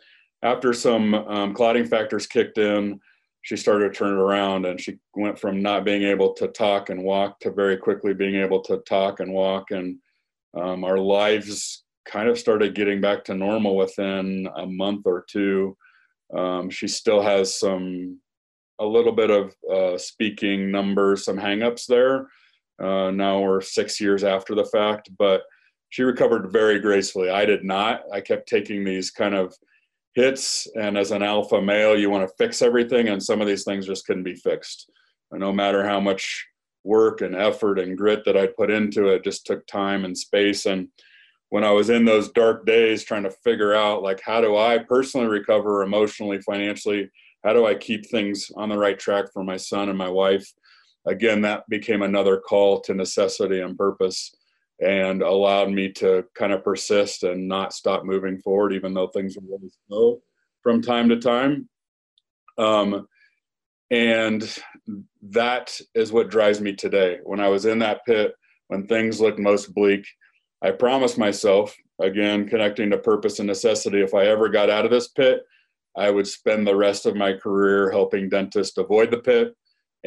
after 0.43 0.73
some 0.73 1.13
um, 1.15 1.53
clotting 1.53 1.85
factors 1.85 2.27
kicked 2.27 2.57
in 2.57 2.99
she 3.47 3.55
started 3.55 3.93
to 3.93 3.97
turn 3.97 4.11
it 4.11 4.21
around 4.21 4.65
and 4.65 4.77
she 4.77 4.97
went 5.15 5.39
from 5.39 5.61
not 5.61 5.85
being 5.85 6.03
able 6.03 6.33
to 6.33 6.49
talk 6.49 6.89
and 6.89 7.01
walk 7.01 7.39
to 7.39 7.49
very 7.49 7.77
quickly 7.77 8.13
being 8.13 8.35
able 8.35 8.59
to 8.59 8.79
talk 8.79 9.21
and 9.21 9.31
walk 9.31 9.71
and 9.71 9.97
um, 10.59 10.83
our 10.83 10.97
lives 10.97 11.85
kind 12.05 12.27
of 12.27 12.37
started 12.37 12.75
getting 12.75 12.99
back 12.99 13.23
to 13.23 13.33
normal 13.33 13.77
within 13.77 14.49
a 14.57 14.65
month 14.65 15.03
or 15.05 15.23
two 15.29 15.77
um, 16.35 16.69
she 16.69 16.89
still 16.89 17.21
has 17.21 17.57
some 17.57 18.19
a 18.79 18.85
little 18.85 19.13
bit 19.13 19.31
of 19.31 19.55
uh, 19.73 19.97
speaking 19.97 20.69
numbers, 20.69 21.23
some 21.23 21.37
hangups 21.37 21.85
there. 21.85 22.27
Uh, 22.83 23.11
now 23.11 23.39
we're 23.39 23.61
six 23.61 23.99
years 24.01 24.25
after 24.25 24.53
the 24.55 24.65
fact, 24.65 25.09
but 25.17 25.43
she 25.89 26.03
recovered 26.03 26.51
very 26.51 26.79
gracefully. 26.79 27.29
I 27.29 27.45
did 27.45 27.63
not. 27.63 28.01
I 28.13 28.19
kept 28.19 28.49
taking 28.49 28.83
these 28.83 29.09
kind 29.09 29.33
of 29.33 29.55
hits, 30.17 30.67
and 30.75 30.97
as 30.97 31.11
an 31.11 31.21
alpha 31.21 31.61
male, 31.61 31.95
you 31.95 32.09
want 32.09 32.27
to 32.27 32.35
fix 32.39 32.63
everything, 32.63 33.07
and 33.07 33.21
some 33.21 33.39
of 33.39 33.45
these 33.45 33.63
things 33.63 33.85
just 33.85 34.07
couldn't 34.07 34.23
be 34.23 34.33
fixed. 34.33 34.89
And 35.29 35.39
no 35.39 35.53
matter 35.53 35.87
how 35.87 35.99
much 35.99 36.43
work 36.83 37.21
and 37.21 37.35
effort 37.35 37.77
and 37.77 37.95
grit 37.95 38.25
that 38.25 38.35
I 38.35 38.47
put 38.47 38.71
into 38.71 39.09
it, 39.09 39.23
just 39.23 39.45
took 39.45 39.67
time 39.67 40.05
and 40.05 40.17
space. 40.17 40.65
And 40.65 40.87
when 41.49 41.63
I 41.63 41.69
was 41.69 41.91
in 41.91 42.03
those 42.03 42.31
dark 42.31 42.65
days 42.65 43.03
trying 43.03 43.23
to 43.23 43.37
figure 43.43 43.75
out, 43.75 44.01
like, 44.01 44.19
how 44.19 44.41
do 44.41 44.57
I 44.57 44.79
personally 44.79 45.27
recover 45.27 45.83
emotionally, 45.83 46.41
financially, 46.41 47.11
how 47.43 47.53
do 47.53 47.67
I 47.67 47.75
keep 47.75 48.09
things 48.09 48.49
on 48.55 48.69
the 48.69 48.77
right 48.77 48.97
track 48.97 49.25
for 49.31 49.43
my 49.43 49.57
son 49.57 49.87
and 49.87 49.97
my 49.97 50.09
wife? 50.09 50.51
Again, 51.05 51.41
that 51.41 51.69
became 51.69 52.01
another 52.01 52.37
call 52.37 52.81
to 52.81 52.95
necessity 52.95 53.59
and 53.59 53.77
purpose 53.77 54.33
and 54.79 55.21
allowed 55.21 55.71
me 55.71 55.91
to 55.91 56.23
kind 56.35 56.53
of 56.53 56.63
persist 56.63 57.23
and 57.23 57.47
not 57.47 57.73
stop 57.73 58.05
moving 58.05 58.39
forward, 58.39 58.73
even 58.73 58.93
though 58.93 59.07
things 59.07 59.35
were 59.35 59.57
really 59.57 59.71
slow 59.87 60.21
from 60.61 60.81
time 60.81 61.09
to 61.09 61.17
time. 61.17 61.67
Um, 62.57 63.07
and 63.89 64.43
that 65.29 65.79
is 65.95 66.11
what 66.11 66.29
drives 66.29 66.61
me 66.61 66.73
today. 66.73 67.19
When 67.23 67.39
I 67.39 67.47
was 67.47 67.65
in 67.65 67.79
that 67.79 68.05
pit, 68.05 68.33
when 68.67 68.85
things 68.85 69.21
looked 69.21 69.39
most 69.39 69.73
bleak, 69.73 70.05
I 70.61 70.71
promised 70.71 71.17
myself, 71.17 71.75
again, 72.01 72.47
connecting 72.47 72.89
to 72.89 72.97
purpose 72.97 73.39
and 73.39 73.47
necessity, 73.47 74.01
if 74.01 74.13
I 74.13 74.25
ever 74.25 74.49
got 74.49 74.69
out 74.69 74.85
of 74.85 74.91
this 74.91 75.07
pit, 75.09 75.41
I 75.95 76.11
would 76.11 76.27
spend 76.27 76.67
the 76.67 76.75
rest 76.75 77.05
of 77.05 77.15
my 77.15 77.33
career 77.33 77.89
helping 77.89 78.29
dentists 78.29 78.77
avoid 78.77 79.09
the 79.09 79.19
pit 79.19 79.55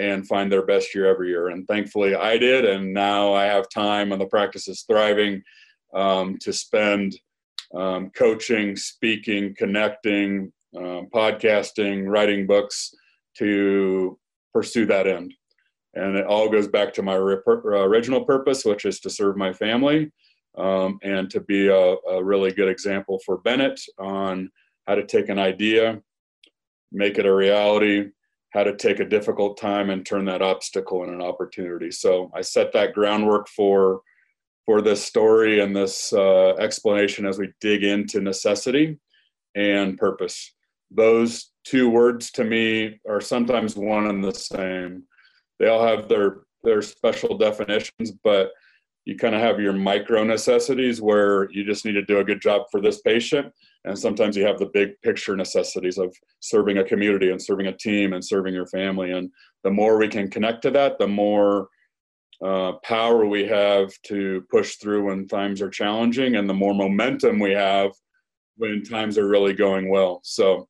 and 0.00 0.26
find 0.26 0.50
their 0.50 0.64
best 0.64 0.94
year 0.94 1.06
every 1.06 1.28
year. 1.28 1.48
And 1.48 1.68
thankfully, 1.68 2.14
I 2.14 2.38
did. 2.38 2.64
And 2.64 2.94
now 2.94 3.34
I 3.34 3.44
have 3.44 3.68
time, 3.68 4.12
and 4.12 4.20
the 4.20 4.26
practice 4.26 4.66
is 4.66 4.84
thriving 4.88 5.42
um, 5.94 6.38
to 6.40 6.52
spend 6.52 7.12
um, 7.74 8.10
coaching, 8.16 8.76
speaking, 8.76 9.54
connecting, 9.56 10.52
um, 10.74 11.08
podcasting, 11.14 12.08
writing 12.08 12.46
books 12.46 12.94
to 13.38 14.18
pursue 14.54 14.86
that 14.86 15.06
end. 15.06 15.34
And 15.94 16.16
it 16.16 16.26
all 16.26 16.48
goes 16.48 16.68
back 16.68 16.94
to 16.94 17.02
my 17.02 17.14
original 17.14 18.24
purpose, 18.24 18.64
which 18.64 18.86
is 18.86 19.00
to 19.00 19.10
serve 19.10 19.36
my 19.36 19.52
family 19.52 20.10
um, 20.56 20.98
and 21.02 21.28
to 21.30 21.40
be 21.40 21.68
a, 21.68 21.96
a, 22.08 22.22
really 22.22 22.52
good 22.52 22.68
example 22.68 23.20
for 23.24 23.38
Bennett 23.38 23.80
on 23.98 24.50
how 24.86 24.94
to 24.94 25.04
take 25.04 25.28
an 25.28 25.38
idea, 25.38 26.00
make 26.92 27.18
it 27.18 27.26
a 27.26 27.34
reality, 27.34 28.06
how 28.52 28.64
to 28.64 28.76
take 28.76 29.00
a 29.00 29.08
difficult 29.08 29.56
time 29.56 29.90
and 29.90 30.04
turn 30.04 30.24
that 30.24 30.42
obstacle 30.42 31.04
in 31.04 31.10
an 31.10 31.22
opportunity. 31.22 31.90
So 31.90 32.30
I 32.34 32.40
set 32.40 32.72
that 32.72 32.94
groundwork 32.94 33.48
for 33.48 34.02
for 34.66 34.82
this 34.82 35.02
story 35.02 35.60
and 35.60 35.74
this 35.74 36.12
uh, 36.12 36.50
explanation 36.58 37.26
as 37.26 37.38
we 37.38 37.52
dig 37.60 37.82
into 37.82 38.20
necessity 38.20 38.98
and 39.56 39.98
purpose. 39.98 40.54
Those 40.90 41.50
two 41.64 41.88
words 41.88 42.30
to 42.32 42.44
me 42.44 43.00
are 43.08 43.20
sometimes 43.20 43.74
one 43.74 44.06
and 44.06 44.22
the 44.22 44.34
same. 44.34 45.04
They 45.58 45.68
all 45.68 45.84
have 45.84 46.08
their 46.08 46.42
their 46.62 46.82
special 46.82 47.38
definitions, 47.38 48.12
but 48.22 48.50
you 49.04 49.16
kind 49.16 49.34
of 49.34 49.40
have 49.40 49.60
your 49.60 49.72
micro 49.72 50.22
necessities 50.24 51.00
where 51.00 51.50
you 51.50 51.64
just 51.64 51.84
need 51.84 51.92
to 51.92 52.04
do 52.04 52.18
a 52.18 52.24
good 52.24 52.40
job 52.40 52.62
for 52.70 52.80
this 52.80 53.00
patient 53.00 53.52
and 53.84 53.98
sometimes 53.98 54.36
you 54.36 54.44
have 54.44 54.58
the 54.58 54.70
big 54.74 54.90
picture 55.02 55.36
necessities 55.36 55.98
of 55.98 56.14
serving 56.40 56.78
a 56.78 56.84
community 56.84 57.30
and 57.30 57.40
serving 57.40 57.66
a 57.66 57.76
team 57.76 58.12
and 58.12 58.24
serving 58.24 58.54
your 58.54 58.66
family 58.66 59.10
and 59.12 59.30
the 59.64 59.70
more 59.70 59.98
we 59.98 60.08
can 60.08 60.30
connect 60.30 60.62
to 60.62 60.70
that 60.70 60.98
the 60.98 61.08
more 61.08 61.68
uh, 62.44 62.72
power 62.82 63.26
we 63.26 63.46
have 63.46 63.90
to 64.02 64.42
push 64.50 64.76
through 64.76 65.04
when 65.06 65.28
times 65.28 65.60
are 65.60 65.68
challenging 65.68 66.36
and 66.36 66.48
the 66.48 66.54
more 66.54 66.74
momentum 66.74 67.38
we 67.38 67.52
have 67.52 67.90
when 68.56 68.82
times 68.82 69.18
are 69.18 69.28
really 69.28 69.52
going 69.52 69.90
well. 69.90 70.20
So 70.22 70.68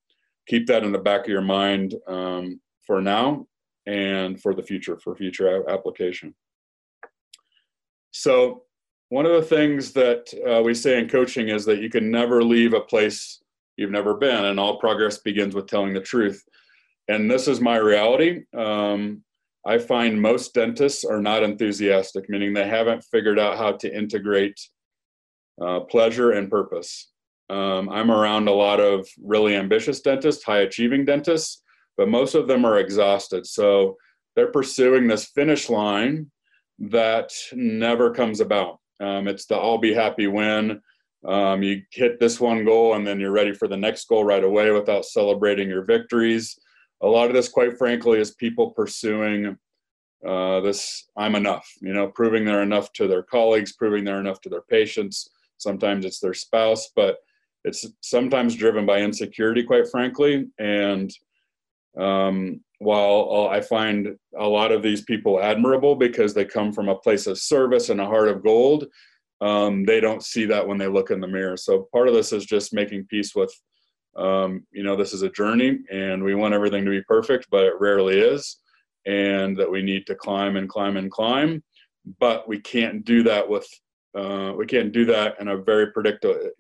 keep 0.49 0.67
that 0.67 0.83
in 0.83 0.93
the 0.93 0.99
back 0.99 1.23
of 1.23 1.29
your 1.29 1.43
mind 1.43 1.95
um, 2.09 2.61
for 2.87 3.01
now 3.01 3.47
and 3.87 4.41
for 4.41 4.55
the 4.55 4.63
future 4.63 4.99
for 4.99 5.15
future 5.17 5.69
application 5.71 6.35
so 8.11 8.65
one 9.11 9.27
of 9.27 9.33
the 9.33 9.43
things 9.43 9.93
that 9.93 10.33
uh, 10.49 10.63
we 10.63 10.73
say 10.73 10.99
in 10.99 11.09
coaching 11.09 11.49
is 11.49 11.65
that 11.65 11.81
you 11.81 11.91
can 11.91 12.11
never 12.11 12.43
leave 12.43 12.75
a 12.75 12.81
place 12.81 13.43
you've 13.77 13.91
never 13.91 14.15
been, 14.15 14.45
and 14.45 14.61
all 14.61 14.79
progress 14.79 15.19
begins 15.19 15.55
with 15.55 15.67
telling 15.67 15.93
the 15.93 16.01
truth. 16.01 16.45
And 17.09 17.31
this 17.31 17.49
is 17.49 17.61
my 17.61 17.77
reality. 17.77 18.43
Um, 18.57 19.25
I 19.67 19.79
find 19.79 20.21
most 20.21 20.55
dentists 20.55 21.05
are 21.05 21.21
not 21.21 21.43
enthusiastic, 21.43 22.29
meaning 22.29 22.55
they 22.55 22.69
haven't 22.69 23.05
figured 23.05 23.39
out 23.39 23.59
how 23.59 23.73
to 23.73 23.95
integrate 23.95 24.59
uh, 25.61 25.81
pleasure 25.81 26.33
and 26.33 26.51
purpose. 26.51 27.11
Um, 27.51 27.89
I'm 27.89 28.11
around 28.11 28.49
a 28.49 28.53
lot 28.53 28.79
of 28.79 29.09
really 29.21 29.57
ambitious 29.57 30.01
dentists, 30.01 30.45
high 30.45 30.61
achieving 30.61 31.05
dentists, 31.05 31.63
but 31.97 32.09
most 32.09 32.35
of 32.35 32.47
them 32.47 32.65
are 32.65 32.79
exhausted. 32.79 33.45
So 33.45 33.97
they're 34.37 34.53
pursuing 34.53 35.09
this 35.09 35.27
finish 35.27 35.69
line 35.69 36.31
that 36.81 37.31
never 37.53 38.11
comes 38.13 38.41
about. 38.41 38.79
Um, 39.01 39.29
it's 39.29 39.47
the 39.47 39.57
I'll 39.57 39.79
be 39.79 39.95
happy 39.95 40.27
win. 40.27 40.81
Um, 41.27 41.63
you 41.63 41.83
hit 41.93 42.19
this 42.19 42.41
one 42.41 42.65
goal 42.65 42.95
and 42.95 43.07
then 43.07 43.21
you're 43.21 43.31
ready 43.31 43.53
for 43.53 43.69
the 43.69 43.77
next 43.77 44.09
goal 44.09 44.25
right 44.25 44.43
away 44.43 44.71
without 44.71 45.05
celebrating 45.05 45.69
your 45.69 45.85
victories. 45.85 46.59
A 47.03 47.07
lot 47.07 47.29
of 47.29 47.35
this, 47.35 47.49
quite 47.49 47.77
frankly, 47.77 48.19
is 48.19 48.33
people 48.33 48.71
pursuing 48.71 49.59
uh, 50.27 50.61
this 50.61 51.09
I'm 51.17 51.35
enough, 51.35 51.67
you 51.81 51.93
know, 51.93 52.09
proving 52.09 52.45
they're 52.45 52.63
enough 52.63 52.93
to 52.95 53.07
their 53.07 53.23
colleagues, 53.23 53.73
proving 53.73 54.05
they're 54.05 54.21
enough 54.21 54.41
to 54.43 54.49
their 54.49 54.63
patients. 54.63 55.31
Sometimes 55.57 56.05
it's 56.05 56.21
their 56.21 56.35
spouse, 56.35 56.91
but 56.95 57.19
it's 57.65 57.87
sometimes 58.01 58.55
driven 58.55 58.87
by 58.87 59.01
insecurity, 59.01 59.63
quite 59.63 59.89
frankly. 59.91 60.47
And 60.59 61.11
um, 61.99 62.61
while 62.81 63.49
I 63.53 63.61
find 63.61 64.17
a 64.39 64.49
lot 64.49 64.73
of 64.73 64.83
these 64.83 65.03
people 65.03 65.41
admirable 65.41 65.95
because 65.95 66.33
they 66.33 66.47
come 66.47 66.73
from 66.73 66.89
a 66.89 66.97
place 66.97 67.27
of 67.27 67.39
service 67.39 67.91
and 67.91 68.01
a 68.01 68.07
heart 68.07 68.29
of 68.29 68.43
gold, 68.43 68.87
um, 69.43 69.85
they 69.85 70.01
don't 70.01 70.25
see 70.25 70.47
that 70.47 70.67
when 70.67 70.79
they 70.79 70.89
look 70.89 71.11
in 71.11 71.21
the 71.21 71.29
mirror. 71.29 71.59
So 71.59 71.89
part 71.93 72.09
of 72.09 72.15
this 72.15 72.33
is 72.33 72.47
just 72.47 72.73
making 72.73 73.05
peace 73.05 73.35
with, 73.35 73.53
um, 74.17 74.67
you 74.73 74.83
know, 74.83 74.97
this 74.97 75.13
is 75.13 75.21
a 75.21 75.29
journey 75.29 75.81
and 75.93 76.25
we 76.25 76.35
want 76.35 76.55
everything 76.55 76.87
to 76.87 76.91
be 76.91 77.03
perfect, 77.03 77.49
but 77.51 77.65
it 77.65 77.75
rarely 77.79 78.19
is. 78.19 78.57
And 79.07 79.59
that 79.59 79.71
we 79.71 79.83
need 79.83 80.07
to 80.07 80.15
climb 80.15 80.57
and 80.57 80.69
climb 80.69 80.97
and 80.97 81.11
climb. 81.11 81.63
But 82.19 82.49
we 82.49 82.61
can't 82.61 83.05
do 83.05 83.23
that 83.25 83.47
with, 83.47 83.69
uh, 84.17 84.55
we 84.57 84.65
can't 84.65 84.91
do 84.91 85.05
that 85.05 85.37
in 85.39 85.49
a 85.49 85.59
very 85.59 85.93
predictable, 85.93 86.51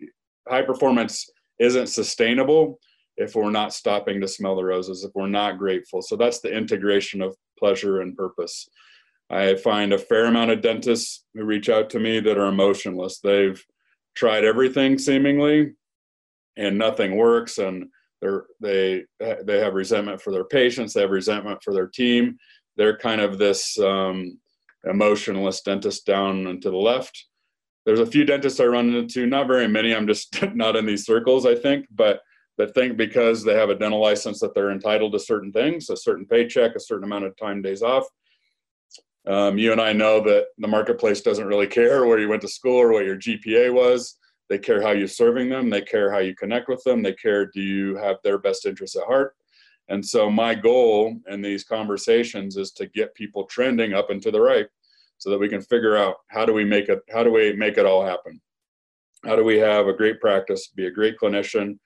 high 0.46 0.62
performance 0.62 1.30
isn't 1.58 1.86
sustainable 1.86 2.78
if 3.20 3.34
we're 3.34 3.50
not 3.50 3.74
stopping 3.74 4.18
to 4.18 4.26
smell 4.26 4.56
the 4.56 4.64
roses, 4.64 5.04
if 5.04 5.12
we're 5.14 5.28
not 5.28 5.58
grateful. 5.58 6.00
So 6.00 6.16
that's 6.16 6.40
the 6.40 6.50
integration 6.50 7.20
of 7.20 7.36
pleasure 7.58 8.00
and 8.00 8.16
purpose. 8.16 8.66
I 9.28 9.56
find 9.56 9.92
a 9.92 9.98
fair 9.98 10.24
amount 10.24 10.52
of 10.52 10.62
dentists 10.62 11.24
who 11.34 11.44
reach 11.44 11.68
out 11.68 11.90
to 11.90 12.00
me 12.00 12.20
that 12.20 12.38
are 12.38 12.48
emotionless. 12.48 13.20
They've 13.20 13.62
tried 14.16 14.44
everything 14.44 14.98
seemingly 14.98 15.72
and 16.56 16.78
nothing 16.78 17.16
works 17.16 17.58
and 17.58 17.88
they're 18.22 18.44
they 18.60 19.04
they 19.18 19.60
have 19.60 19.74
resentment 19.74 20.20
for 20.20 20.30
their 20.30 20.44
patients, 20.44 20.92
they 20.92 21.02
have 21.02 21.10
resentment 21.10 21.62
for 21.62 21.72
their 21.74 21.86
team. 21.86 22.38
They're 22.76 22.96
kind 22.96 23.20
of 23.20 23.38
this 23.38 23.78
um, 23.78 24.38
emotionless 24.84 25.60
dentist 25.60 26.06
down 26.06 26.46
and 26.46 26.60
to 26.62 26.70
the 26.70 26.76
left. 26.76 27.26
There's 27.84 28.00
a 28.00 28.06
few 28.06 28.24
dentists 28.24 28.60
I 28.60 28.64
run 28.64 28.94
into, 28.94 29.26
not 29.26 29.46
very 29.46 29.68
many. 29.68 29.94
I'm 29.94 30.06
just 30.06 30.42
not 30.54 30.76
in 30.76 30.86
these 30.86 31.04
circles, 31.04 31.44
I 31.44 31.54
think, 31.54 31.86
but 31.90 32.20
that 32.60 32.74
think 32.74 32.98
because 32.98 33.42
they 33.42 33.54
have 33.54 33.70
a 33.70 33.74
dental 33.74 34.00
license 34.00 34.38
that 34.40 34.54
they're 34.54 34.70
entitled 34.70 35.12
to 35.12 35.18
certain 35.18 35.50
things, 35.50 35.88
a 35.88 35.96
certain 35.96 36.26
paycheck, 36.26 36.74
a 36.76 36.80
certain 36.80 37.04
amount 37.04 37.24
of 37.24 37.34
time 37.38 37.62
days 37.62 37.82
off. 37.82 38.04
Um, 39.26 39.56
you 39.56 39.72
and 39.72 39.80
I 39.80 39.94
know 39.94 40.20
that 40.24 40.48
the 40.58 40.68
marketplace 40.68 41.22
doesn't 41.22 41.46
really 41.46 41.66
care 41.66 42.04
where 42.04 42.18
you 42.18 42.28
went 42.28 42.42
to 42.42 42.48
school 42.48 42.76
or 42.76 42.92
what 42.92 43.06
your 43.06 43.16
GPA 43.16 43.72
was. 43.72 44.18
They 44.50 44.58
care 44.58 44.82
how 44.82 44.90
you're 44.90 45.08
serving 45.08 45.48
them. 45.48 45.70
They 45.70 45.80
care 45.80 46.12
how 46.12 46.18
you 46.18 46.34
connect 46.34 46.68
with 46.68 46.82
them. 46.84 47.02
They 47.02 47.14
care 47.14 47.46
do 47.46 47.62
you 47.62 47.96
have 47.96 48.16
their 48.22 48.36
best 48.36 48.66
interests 48.66 48.96
at 48.96 49.04
heart. 49.04 49.34
And 49.88 50.04
so 50.04 50.30
my 50.30 50.54
goal 50.54 51.16
in 51.28 51.40
these 51.40 51.64
conversations 51.64 52.58
is 52.58 52.72
to 52.72 52.86
get 52.86 53.14
people 53.14 53.44
trending 53.44 53.94
up 53.94 54.10
and 54.10 54.20
to 54.22 54.30
the 54.30 54.40
right, 54.40 54.66
so 55.16 55.30
that 55.30 55.38
we 55.38 55.48
can 55.48 55.62
figure 55.62 55.96
out 55.96 56.16
how 56.28 56.44
do 56.44 56.52
we 56.52 56.64
make 56.64 56.88
it 56.90 57.00
how 57.10 57.22
do 57.22 57.32
we 57.32 57.54
make 57.54 57.78
it 57.78 57.86
all 57.86 58.04
happen. 58.04 58.40
How 59.24 59.36
do 59.36 59.44
we 59.44 59.58
have 59.58 59.86
a 59.86 59.92
great 59.92 60.20
practice, 60.20 60.68
be 60.74 60.86
a 60.86 60.90
great 60.90 61.18
clinician, 61.18 61.78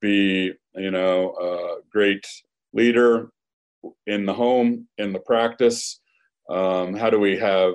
be 0.00 0.52
you 0.74 0.90
know 0.90 1.34
a 1.40 1.80
great 1.90 2.26
leader 2.72 3.30
in 4.06 4.26
the 4.26 4.34
home 4.34 4.86
in 4.98 5.12
the 5.12 5.20
practice. 5.20 6.00
Um, 6.48 6.94
how 6.94 7.10
do 7.10 7.18
we 7.18 7.36
have 7.38 7.74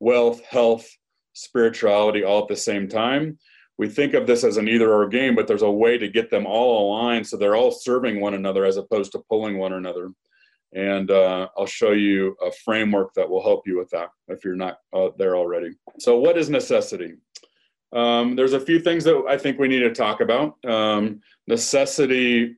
wealth 0.00 0.42
health 0.44 0.88
spirituality 1.34 2.24
all 2.24 2.42
at 2.42 2.48
the 2.48 2.56
same 2.56 2.88
time? 2.88 3.38
We 3.76 3.88
think 3.88 4.14
of 4.14 4.26
this 4.26 4.42
as 4.42 4.56
an 4.56 4.68
either 4.68 4.92
or 4.92 5.08
game 5.08 5.34
but 5.34 5.46
there's 5.46 5.62
a 5.62 5.70
way 5.70 5.98
to 5.98 6.08
get 6.08 6.30
them 6.30 6.46
all 6.46 6.88
aligned 6.88 7.26
so 7.26 7.36
they're 7.36 7.56
all 7.56 7.70
serving 7.70 8.20
one 8.20 8.34
another 8.34 8.64
as 8.64 8.76
opposed 8.76 9.12
to 9.12 9.22
pulling 9.28 9.58
one 9.58 9.74
another. 9.74 10.10
And 10.74 11.10
uh, 11.10 11.48
i'll 11.56 11.66
show 11.66 11.92
you 11.92 12.36
a 12.44 12.52
framework 12.64 13.14
that 13.14 13.28
will 13.28 13.42
help 13.42 13.66
you 13.66 13.78
with 13.78 13.88
that 13.90 14.08
if 14.28 14.44
you're 14.44 14.56
not 14.56 14.78
uh, 14.92 15.10
there 15.16 15.36
already. 15.36 15.70
So 15.98 16.18
what 16.18 16.36
is 16.36 16.50
necessity 16.50 17.14
um, 17.92 18.36
there's 18.36 18.52
a 18.52 18.60
few 18.60 18.80
things 18.80 19.04
that 19.04 19.24
I 19.28 19.38
think 19.38 19.58
we 19.58 19.68
need 19.68 19.80
to 19.80 19.92
talk 19.92 20.20
about. 20.20 20.62
Um, 20.64 21.20
necessity, 21.46 22.56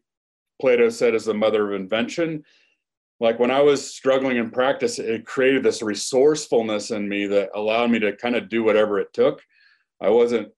Plato 0.61 0.89
said, 0.89 1.15
is 1.15 1.27
the 1.27 1.35
mother 1.35 1.69
of 1.69 1.81
invention. 1.81 2.45
Like 3.21 3.39
when 3.39 3.51
I 3.51 3.61
was 3.61 3.95
struggling 3.95 4.39
in 4.39 4.51
practice, 4.51 4.99
it 4.99 5.27
created 5.27 5.63
this 5.63 5.83
resourcefulness 5.83 6.91
in 6.91 7.09
me 7.09 7.27
that 7.27 7.51
allowed 7.55 7.91
me 7.91 7.99
to 8.01 8.17
kind 8.17 8.35
of 8.35 8.49
do 8.49 8.65
whatever 8.65 8.99
it 8.99 9.13
took. 9.13 9.43
I 10.01 10.09
wasn't, 10.09 10.49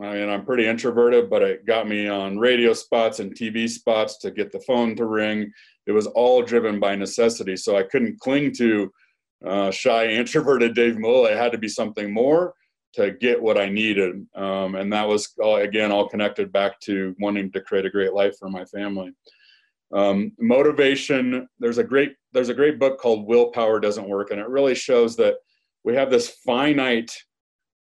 I 0.00 0.14
mean, 0.14 0.28
I'm 0.28 0.44
pretty 0.44 0.66
introverted, 0.66 1.28
but 1.28 1.42
it 1.42 1.66
got 1.66 1.88
me 1.88 2.08
on 2.08 2.38
radio 2.38 2.72
spots 2.72 3.18
and 3.18 3.34
TV 3.34 3.68
spots 3.68 4.16
to 4.18 4.30
get 4.30 4.52
the 4.52 4.60
phone 4.60 4.96
to 4.96 5.06
ring. 5.06 5.52
It 5.86 5.92
was 5.92 6.06
all 6.06 6.40
driven 6.42 6.80
by 6.80 6.94
necessity. 6.94 7.56
So 7.56 7.76
I 7.76 7.82
couldn't 7.82 8.20
cling 8.20 8.52
to 8.54 8.92
uh, 9.44 9.70
shy, 9.70 10.06
introverted 10.10 10.74
Dave 10.74 10.98
Mull. 10.98 11.26
It 11.26 11.36
had 11.36 11.52
to 11.52 11.58
be 11.58 11.68
something 11.68 12.12
more 12.12 12.54
to 12.94 13.10
get 13.12 13.40
what 13.40 13.58
I 13.58 13.68
needed. 13.68 14.26
Um, 14.34 14.74
and 14.74 14.92
that 14.92 15.06
was 15.06 15.34
all, 15.40 15.56
again 15.56 15.92
all 15.92 16.08
connected 16.08 16.52
back 16.52 16.80
to 16.80 17.14
wanting 17.18 17.50
to 17.52 17.60
create 17.60 17.86
a 17.86 17.90
great 17.90 18.12
life 18.12 18.36
for 18.38 18.48
my 18.48 18.64
family. 18.64 19.12
Um, 19.92 20.32
motivation. 20.38 21.48
There's 21.58 21.78
a 21.78 21.84
great 21.84 22.14
there's 22.32 22.48
a 22.48 22.54
great 22.54 22.78
book 22.78 22.98
called 22.98 23.28
Willpower 23.28 23.78
Doesn't 23.78 24.08
Work, 24.08 24.30
and 24.30 24.40
it 24.40 24.48
really 24.48 24.74
shows 24.74 25.16
that 25.16 25.36
we 25.84 25.94
have 25.94 26.10
this 26.10 26.30
finite. 26.44 27.14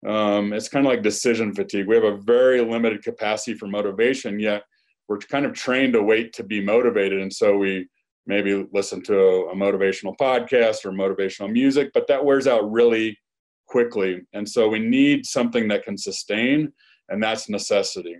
Um, 0.05 0.53
it's 0.53 0.67
kind 0.67 0.85
of 0.85 0.91
like 0.91 1.01
decision 1.01 1.53
fatigue. 1.53 1.87
We 1.87 1.95
have 1.95 2.03
a 2.03 2.17
very 2.17 2.61
limited 2.61 3.03
capacity 3.03 3.57
for 3.57 3.67
motivation, 3.67 4.39
yet 4.39 4.63
we're 5.07 5.19
kind 5.19 5.45
of 5.45 5.53
trained 5.53 5.93
to 5.93 6.03
wait 6.03 6.33
to 6.33 6.43
be 6.43 6.61
motivated, 6.61 7.21
and 7.21 7.31
so 7.31 7.57
we 7.57 7.87
maybe 8.27 8.67
listen 8.73 9.01
to 9.03 9.17
a, 9.17 9.51
a 9.51 9.55
motivational 9.55 10.17
podcast 10.17 10.83
or 10.85 10.91
motivational 10.91 11.51
music, 11.51 11.91
but 11.93 12.07
that 12.07 12.23
wears 12.23 12.47
out 12.47 12.69
really 12.71 13.17
quickly. 13.65 14.21
And 14.33 14.47
so 14.47 14.67
we 14.67 14.79
need 14.79 15.25
something 15.25 15.67
that 15.69 15.83
can 15.83 15.97
sustain, 15.97 16.71
and 17.09 17.21
that's 17.21 17.49
necessity. 17.49 18.17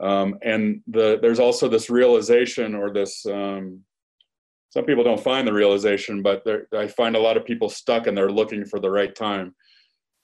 Um, 0.00 0.38
and 0.42 0.80
the, 0.86 1.18
there's 1.20 1.40
also 1.40 1.68
this 1.68 1.90
realization 1.90 2.74
or 2.74 2.90
this, 2.90 3.26
um, 3.26 3.80
some 4.70 4.84
people 4.84 5.04
don't 5.04 5.22
find 5.22 5.46
the 5.46 5.52
realization, 5.52 6.22
but 6.22 6.42
I 6.74 6.86
find 6.86 7.16
a 7.16 7.20
lot 7.20 7.36
of 7.36 7.44
people 7.44 7.68
stuck 7.68 8.06
and 8.06 8.16
they're 8.16 8.30
looking 8.30 8.64
for 8.64 8.80
the 8.80 8.90
right 8.90 9.14
time. 9.14 9.54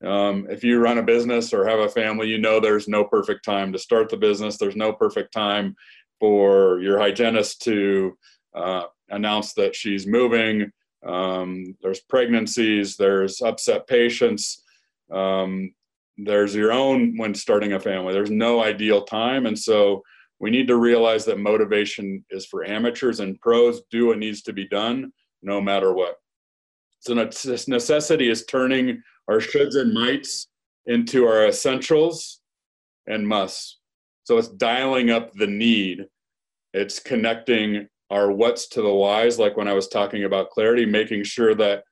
Um, 0.04 0.46
if 0.50 0.62
you 0.62 0.78
run 0.78 0.98
a 0.98 1.02
business 1.02 1.52
or 1.52 1.66
have 1.66 1.80
a 1.80 1.88
family, 1.88 2.28
you 2.28 2.38
know 2.38 2.60
there's 2.60 2.88
no 2.88 3.04
perfect 3.04 3.44
time 3.44 3.72
to 3.72 3.78
start 3.78 4.08
the 4.08 4.16
business. 4.16 4.56
There's 4.56 4.76
no 4.76 4.92
perfect 4.92 5.32
time 5.32 5.74
for 6.20 6.80
your 6.80 6.98
hygienist 6.98 7.62
to 7.62 8.16
uh, 8.54 8.84
announce 9.10 9.52
that 9.54 9.74
she's 9.74 10.06
moving. 10.06 10.70
Um, 11.06 11.76
there's 11.82 12.00
pregnancies, 12.00 12.96
there's 12.96 13.40
upset 13.40 13.86
patients, 13.86 14.64
um, 15.12 15.72
there's 16.18 16.54
your 16.54 16.72
own 16.72 17.16
when 17.16 17.34
starting 17.34 17.74
a 17.74 17.80
family. 17.80 18.12
There's 18.12 18.30
no 18.30 18.62
ideal 18.62 19.02
time. 19.02 19.46
And 19.46 19.58
so 19.58 20.02
we 20.38 20.50
need 20.50 20.68
to 20.68 20.76
realize 20.76 21.24
that 21.26 21.38
motivation 21.38 22.24
is 22.30 22.46
for 22.46 22.64
amateurs 22.64 23.20
and 23.20 23.40
pros 23.40 23.82
do 23.90 24.06
what 24.06 24.18
needs 24.18 24.42
to 24.42 24.52
be 24.52 24.66
done 24.68 25.12
no 25.42 25.60
matter 25.60 25.92
what. 25.92 26.16
So 27.00 27.14
necessity 27.14 28.28
is 28.28 28.46
turning 28.46 29.02
our 29.28 29.38
shoulds 29.38 29.76
and 29.76 29.92
mights 29.92 30.48
into 30.86 31.26
our 31.26 31.46
essentials 31.46 32.40
and 33.06 33.26
musts. 33.26 33.78
So 34.24 34.38
it's 34.38 34.48
dialing 34.48 35.10
up 35.10 35.32
the 35.34 35.46
need. 35.46 36.06
It's 36.72 36.98
connecting 36.98 37.86
our 38.10 38.30
what's 38.30 38.68
to 38.68 38.82
the 38.82 38.92
whys, 38.92 39.38
like 39.38 39.56
when 39.56 39.68
I 39.68 39.72
was 39.72 39.88
talking 39.88 40.24
about 40.24 40.50
clarity, 40.50 40.86
making 40.86 41.24
sure 41.24 41.54
that 41.56 41.84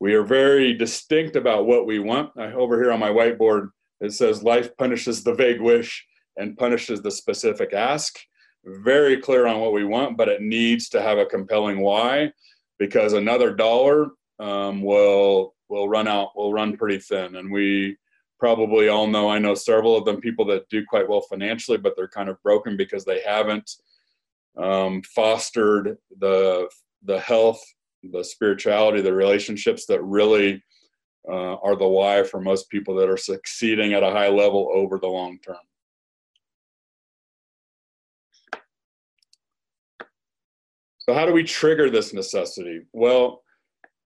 we 0.00 0.14
are 0.14 0.24
very 0.24 0.74
distinct 0.74 1.36
about 1.36 1.66
what 1.66 1.86
we 1.86 1.98
want. 1.98 2.30
I, 2.36 2.52
over 2.52 2.80
here 2.82 2.92
on 2.92 3.00
my 3.00 3.10
whiteboard, 3.10 3.70
it 4.00 4.12
says 4.12 4.42
life 4.42 4.76
punishes 4.76 5.22
the 5.22 5.34
vague 5.34 5.60
wish 5.60 6.04
and 6.36 6.56
punishes 6.56 7.00
the 7.00 7.10
specific 7.10 7.72
ask. 7.72 8.18
Very 8.64 9.16
clear 9.18 9.46
on 9.46 9.60
what 9.60 9.72
we 9.72 9.84
want, 9.84 10.16
but 10.16 10.28
it 10.28 10.42
needs 10.42 10.88
to 10.90 11.00
have 11.00 11.18
a 11.18 11.26
compelling 11.26 11.80
why 11.80 12.32
because 12.78 13.12
another 13.12 13.54
dollar 13.54 14.08
um, 14.38 14.82
will 14.82 15.54
will 15.68 15.88
run 15.88 16.06
out, 16.06 16.36
will 16.36 16.52
run 16.52 16.76
pretty 16.76 16.98
thin. 16.98 17.36
And 17.36 17.50
we 17.50 17.96
probably 18.38 18.88
all 18.88 19.06
know, 19.06 19.28
I 19.28 19.38
know 19.38 19.54
several 19.54 19.96
of 19.96 20.04
them 20.04 20.20
people 20.20 20.44
that 20.46 20.68
do 20.68 20.84
quite 20.84 21.08
well 21.08 21.22
financially, 21.22 21.78
but 21.78 21.94
they're 21.96 22.08
kind 22.08 22.28
of 22.28 22.40
broken 22.42 22.76
because 22.76 23.04
they 23.04 23.20
haven't 23.20 23.70
um, 24.56 25.02
fostered 25.02 25.98
the 26.18 26.68
the 27.04 27.20
health, 27.20 27.62
the 28.02 28.24
spirituality, 28.24 29.00
the 29.00 29.12
relationships 29.12 29.86
that 29.86 30.02
really 30.02 30.62
uh, 31.28 31.56
are 31.56 31.76
the 31.76 31.86
why 31.86 32.22
for 32.22 32.40
most 32.40 32.68
people 32.70 32.94
that 32.96 33.08
are 33.08 33.16
succeeding 33.16 33.92
at 33.92 34.02
a 34.02 34.10
high 34.10 34.28
level 34.28 34.70
over 34.72 34.98
the 34.98 35.06
long 35.06 35.38
term. 35.40 35.56
So, 40.98 41.14
how 41.14 41.24
do 41.24 41.32
we 41.32 41.44
trigger 41.44 41.88
this 41.88 42.12
necessity? 42.12 42.80
Well, 42.92 43.42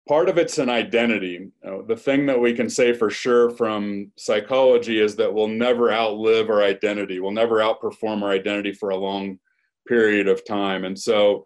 part 0.07 0.29
of 0.29 0.39
it's 0.39 0.59
an 0.59 0.71
identity. 0.71 1.51
You 1.65 1.71
know, 1.71 1.83
the 1.83 1.97
thing 1.97 2.27
that 2.27 2.41
we 2.41 2.55
can 2.55 2.71
say 2.71 2.93
for 2.93 3.11
sure 3.11 3.51
from 3.51 4.13
psychology 4.17 5.01
is 5.01 5.17
that 5.17 5.33
we'll 5.33 5.49
never 5.49 5.93
outlive 5.93 6.51
our 6.51 6.63
identity. 6.63 7.19
We'll 7.19 7.33
never 7.33 7.57
outperform 7.57 8.23
our 8.23 8.31
identity 8.31 8.73
for 8.73 8.91
a 8.91 8.97
long 8.97 9.41
period 9.87 10.29
of 10.29 10.45
time. 10.45 10.85
And 10.85 10.99
so, 10.99 11.45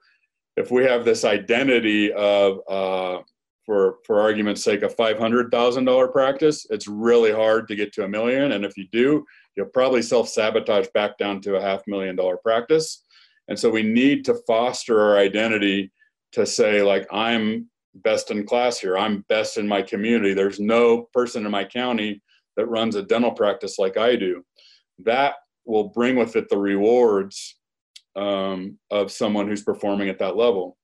if 0.57 0.71
we 0.73 0.83
have 0.85 1.05
this 1.05 1.25
identity 1.25 2.13
of, 2.13 2.61
uh, 2.69 3.23
for 3.65 3.99
for 4.05 4.21
argument's 4.21 4.65
sake, 4.65 4.83
a 4.83 4.89
five 4.89 5.19
hundred 5.19 5.51
thousand 5.51 5.85
dollar 5.85 6.09
practice, 6.09 6.67
it's 6.71 6.89
really 6.89 7.33
hard 7.33 7.69
to 7.69 7.77
get 7.77 7.93
to 7.93 8.05
a 8.05 8.09
million. 8.09 8.53
And 8.53 8.65
if 8.65 8.77
you 8.77 8.87
do, 8.91 9.25
you'll 9.57 9.67
probably 9.67 10.01
self 10.01 10.29
sabotage 10.29 10.87
back 10.95 11.19
down 11.19 11.43
to 11.43 11.57
a 11.57 11.61
half 11.61 11.83
million 11.87 12.17
dollar 12.17 12.39
practice. 12.39 13.05
And 13.49 13.59
so 13.59 13.71
we 13.71 13.83
need 13.83 14.25
to 14.25 14.39
foster 14.47 15.01
our 15.01 15.19
identity 15.19 15.93
to 16.33 16.47
say 16.47 16.83
like 16.83 17.07
I'm 17.13 17.69
best 17.95 18.31
in 18.31 18.47
class 18.47 18.79
here. 18.79 18.97
I'm 18.97 19.25
best 19.29 19.59
in 19.59 19.69
my 19.69 19.83
community. 19.83 20.35
There's 20.35 20.61
no 20.61 21.09
person 21.13 21.45
in 21.45 21.51
my 21.51 21.65
county 21.65 22.23
that 22.57 22.67
runs 22.67 22.95
a 22.95 23.03
dental 23.03 23.33
practice 23.33 23.79
like 23.79 23.97
I 23.97 24.17
do. 24.17 24.45
That 25.01 25.35
will 25.65 25.89
bring 25.89 26.17
with 26.17 26.37
it 26.37 26.49
the 26.49 26.59
rewards 26.59 27.58
um, 28.19 28.79
of 28.91 29.13
someone 29.13 29.47
who's 29.47 29.63
performing 29.63 30.09
at 30.09 30.19
that 30.19 30.37
level. 30.37 30.77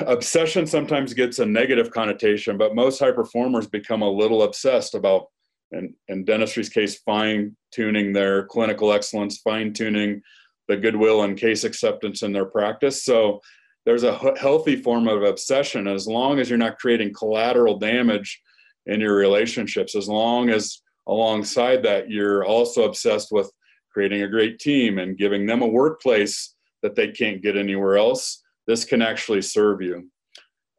Obsession 0.00 0.66
sometimes 0.66 1.14
gets 1.14 1.38
a 1.38 1.46
negative 1.46 1.90
connotation, 1.90 2.58
but 2.58 2.74
most 2.74 2.98
high 2.98 3.10
performers 3.10 3.66
become 3.66 4.02
a 4.02 4.10
little 4.10 4.42
obsessed 4.42 4.94
about, 4.94 5.26
in, 5.72 5.94
in 6.08 6.24
dentistry's 6.24 6.68
case, 6.68 7.00
fine 7.00 7.56
tuning 7.72 8.12
their 8.12 8.44
clinical 8.44 8.92
excellence, 8.92 9.38
fine 9.38 9.72
tuning 9.72 10.20
the 10.68 10.76
goodwill 10.76 11.22
and 11.22 11.38
case 11.38 11.64
acceptance 11.64 12.22
in 12.22 12.32
their 12.32 12.44
practice. 12.44 13.04
So 13.04 13.40
there's 13.84 14.04
a 14.04 14.36
healthy 14.38 14.76
form 14.76 15.08
of 15.08 15.22
obsession 15.22 15.88
as 15.88 16.06
long 16.06 16.38
as 16.38 16.48
you're 16.48 16.58
not 16.58 16.78
creating 16.78 17.14
collateral 17.14 17.78
damage 17.78 18.40
in 18.86 19.00
your 19.00 19.16
relationships 19.16 19.96
as 19.96 20.08
long 20.08 20.50
as 20.50 20.82
alongside 21.08 21.82
that 21.82 22.08
you're 22.08 22.44
also 22.44 22.84
obsessed 22.84 23.32
with 23.32 23.50
creating 23.92 24.22
a 24.22 24.28
great 24.28 24.58
team 24.58 24.98
and 24.98 25.18
giving 25.18 25.46
them 25.46 25.62
a 25.62 25.66
workplace 25.66 26.54
that 26.82 26.94
they 26.94 27.08
can't 27.08 27.42
get 27.42 27.56
anywhere 27.56 27.96
else 27.96 28.42
this 28.66 28.84
can 28.84 29.02
actually 29.02 29.42
serve 29.42 29.82
you. 29.82 30.08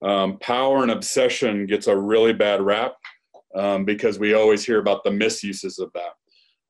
Um, 0.01 0.37
power 0.39 0.83
and 0.83 0.91
obsession 0.91 1.65
gets 1.65 1.87
a 1.87 1.97
really 1.97 2.33
bad 2.33 2.61
rap 2.61 2.93
um, 3.55 3.85
because 3.85 4.19
we 4.19 4.33
always 4.33 4.65
hear 4.65 4.79
about 4.79 5.03
the 5.03 5.11
misuses 5.11 5.79
of 5.79 5.91
that. 5.93 6.13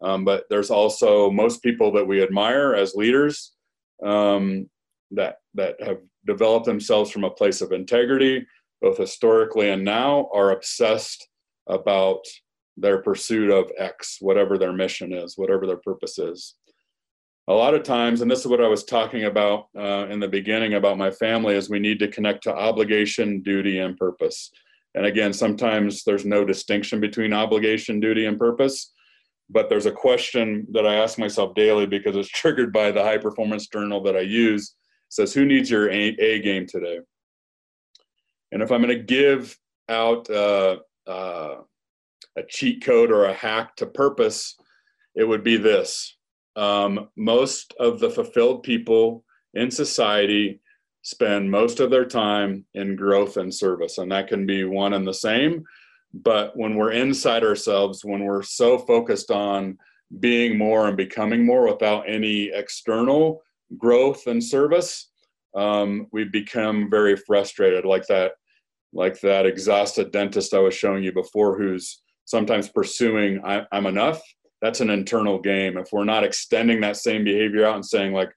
Um, 0.06 0.26
but 0.26 0.44
there's 0.50 0.70
also 0.70 1.32
most 1.32 1.64
people 1.64 1.92
that 1.94 2.06
we 2.06 2.22
admire 2.22 2.74
as 2.76 2.94
leaders 2.94 3.54
um, 4.04 4.70
that 5.12 5.38
that 5.54 5.76
have 5.82 6.00
developed 6.26 6.66
themselves 6.66 7.10
from 7.10 7.24
a 7.24 7.30
place 7.30 7.62
of 7.62 7.72
integrity, 7.72 8.46
both 8.82 8.98
historically 8.98 9.70
and 9.70 9.84
now, 9.84 10.30
are 10.34 10.52
obsessed 10.52 11.28
about 11.68 12.20
their 12.78 13.00
pursuit 13.00 13.50
of 13.50 13.72
X, 13.78 14.18
whatever 14.20 14.58
their 14.58 14.74
mission 14.74 15.14
is, 15.14 15.38
whatever 15.38 15.68
their 15.68 15.78
purpose 15.78 16.18
is. 16.18 16.56
A 17.48 17.54
lot 17.54 17.74
of 17.74 17.84
times, 17.84 18.22
and 18.22 18.32
this 18.32 18.40
is 18.40 18.48
what 18.48 18.64
I 18.64 18.68
was 18.68 18.86
talking 18.86 19.26
about 19.26 19.68
uh, 19.78 20.08
in 20.10 20.20
the 20.20 20.28
beginning 20.28 20.76
about 20.76 20.98
my 20.98 21.12
family, 21.12 21.56
is 21.56 21.70
we 21.70 21.80
need 21.80 22.00
to 22.00 22.08
connect 22.08 22.44
to 22.44 22.56
obligation, 22.56 23.42
duty, 23.42 23.80
and 23.80 23.98
purpose. 23.98 24.50
And 24.96 25.06
again, 25.06 25.34
sometimes 25.34 26.04
there's 26.04 26.26
no 26.26 26.46
distinction 26.46 27.00
between 27.00 27.34
obligation, 27.34 28.00
duty, 28.00 28.26
and 28.26 28.40
purpose. 28.40 28.94
But 29.50 29.70
there's 29.70 29.86
a 29.86 29.92
question 29.92 30.66
that 30.72 30.88
I 30.88 30.96
ask 30.96 31.20
myself 31.20 31.54
daily 31.54 31.86
because 31.86 32.16
it's 32.16 32.30
triggered 32.42 32.72
by 32.72 32.92
the 32.92 33.04
high 33.04 33.18
performance 33.18 33.68
journal 33.68 34.02
that 34.04 34.16
I 34.16 34.22
use 34.22 34.76
says, 35.10 35.34
Who 35.34 35.46
needs 35.46 35.70
your 35.70 35.92
A, 35.92 36.16
a 36.20 36.40
game 36.40 36.66
today? 36.66 37.00
And 38.52 38.62
if 38.62 38.72
I'm 38.72 38.82
going 38.82 38.98
to 38.98 39.04
give 39.04 39.58
out 39.90 40.30
uh, 40.30 40.78
uh, 41.08 41.56
a 42.38 42.44
cheat 42.44 42.84
code 42.84 43.12
or 43.12 43.26
a 43.26 43.34
hack 43.34 43.76
to 43.78 43.86
purpose, 43.86 44.56
it 45.16 45.24
would 45.24 45.44
be 45.44 45.58
this. 45.58 46.18
Um, 46.56 47.10
most 47.16 47.74
of 47.80 48.00
the 48.00 48.10
fulfilled 48.10 48.64
people 48.64 49.24
in 49.54 49.72
society 49.72 50.62
spend 51.02 51.50
most 51.50 51.80
of 51.80 51.90
their 51.90 52.06
time 52.06 52.66
in 52.74 52.96
growth 52.96 53.38
and 53.38 53.54
service, 53.54 53.98
and 53.98 54.12
that 54.12 54.28
can 54.28 54.46
be 54.46 54.64
one 54.64 54.94
and 54.94 55.06
the 55.06 55.14
same. 55.14 55.64
But 56.14 56.56
when 56.56 56.76
we're 56.76 56.92
inside 56.92 57.44
ourselves, 57.44 58.06
when 58.06 58.24
we're 58.24 58.44
so 58.44 58.78
focused 58.78 59.32
on 59.32 59.78
being 60.20 60.58
more 60.58 60.88
and 60.88 60.96
becoming 60.96 61.46
more 61.46 61.68
without 61.68 62.08
any 62.08 62.52
external 62.54 63.42
growth 63.78 64.28
and 64.28 64.44
service, 64.44 65.10
um, 65.56 66.08
we 66.12 66.24
become 66.24 66.90
very 66.90 67.16
frustrated, 67.16 67.84
like 67.84 68.06
that, 68.08 68.34
like 68.94 69.20
that 69.22 69.46
exhausted 69.46 70.12
dentist 70.12 70.54
I 70.54 70.60
was 70.60 70.76
showing 70.76 71.04
you 71.04 71.12
before, 71.12 71.58
who's 71.58 72.03
sometimes 72.26 72.70
pursuing 72.70 73.42
I, 73.46 73.66
I'm 73.72 73.86
enough. 73.86 74.22
That's 74.62 74.82
an 74.82 74.90
internal 74.90 75.40
game. 75.40 75.78
If 75.78 75.90
we're 75.92 76.06
not 76.06 76.24
extending 76.24 76.82
that 76.82 76.98
same 76.98 77.24
behavior 77.24 77.66
out 77.66 77.76
and 77.76 77.86
saying 77.86 78.14
like, 78.14 78.32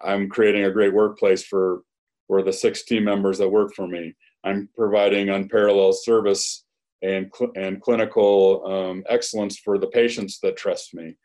I'm 0.00 0.28
creating 0.28 0.64
a 0.64 0.70
great 0.70 0.94
workplace 0.94 1.44
for 1.44 1.82
for 2.26 2.42
the 2.42 2.52
six 2.52 2.84
team 2.84 3.04
members 3.04 3.38
that 3.38 3.48
work 3.48 3.74
for 3.74 3.86
me. 3.86 4.14
I'm 4.44 4.68
providing 4.74 5.28
unparalleled 5.28 5.96
service 6.02 6.64
and 7.02 7.30
cl- 7.34 7.52
and 7.56 7.80
clinical 7.80 8.62
um, 8.66 9.04
excellence 9.08 9.58
for 9.58 9.78
the 9.78 9.88
patients 9.88 10.38
that 10.42 10.56
trust 10.56 10.94
me. 10.94 11.16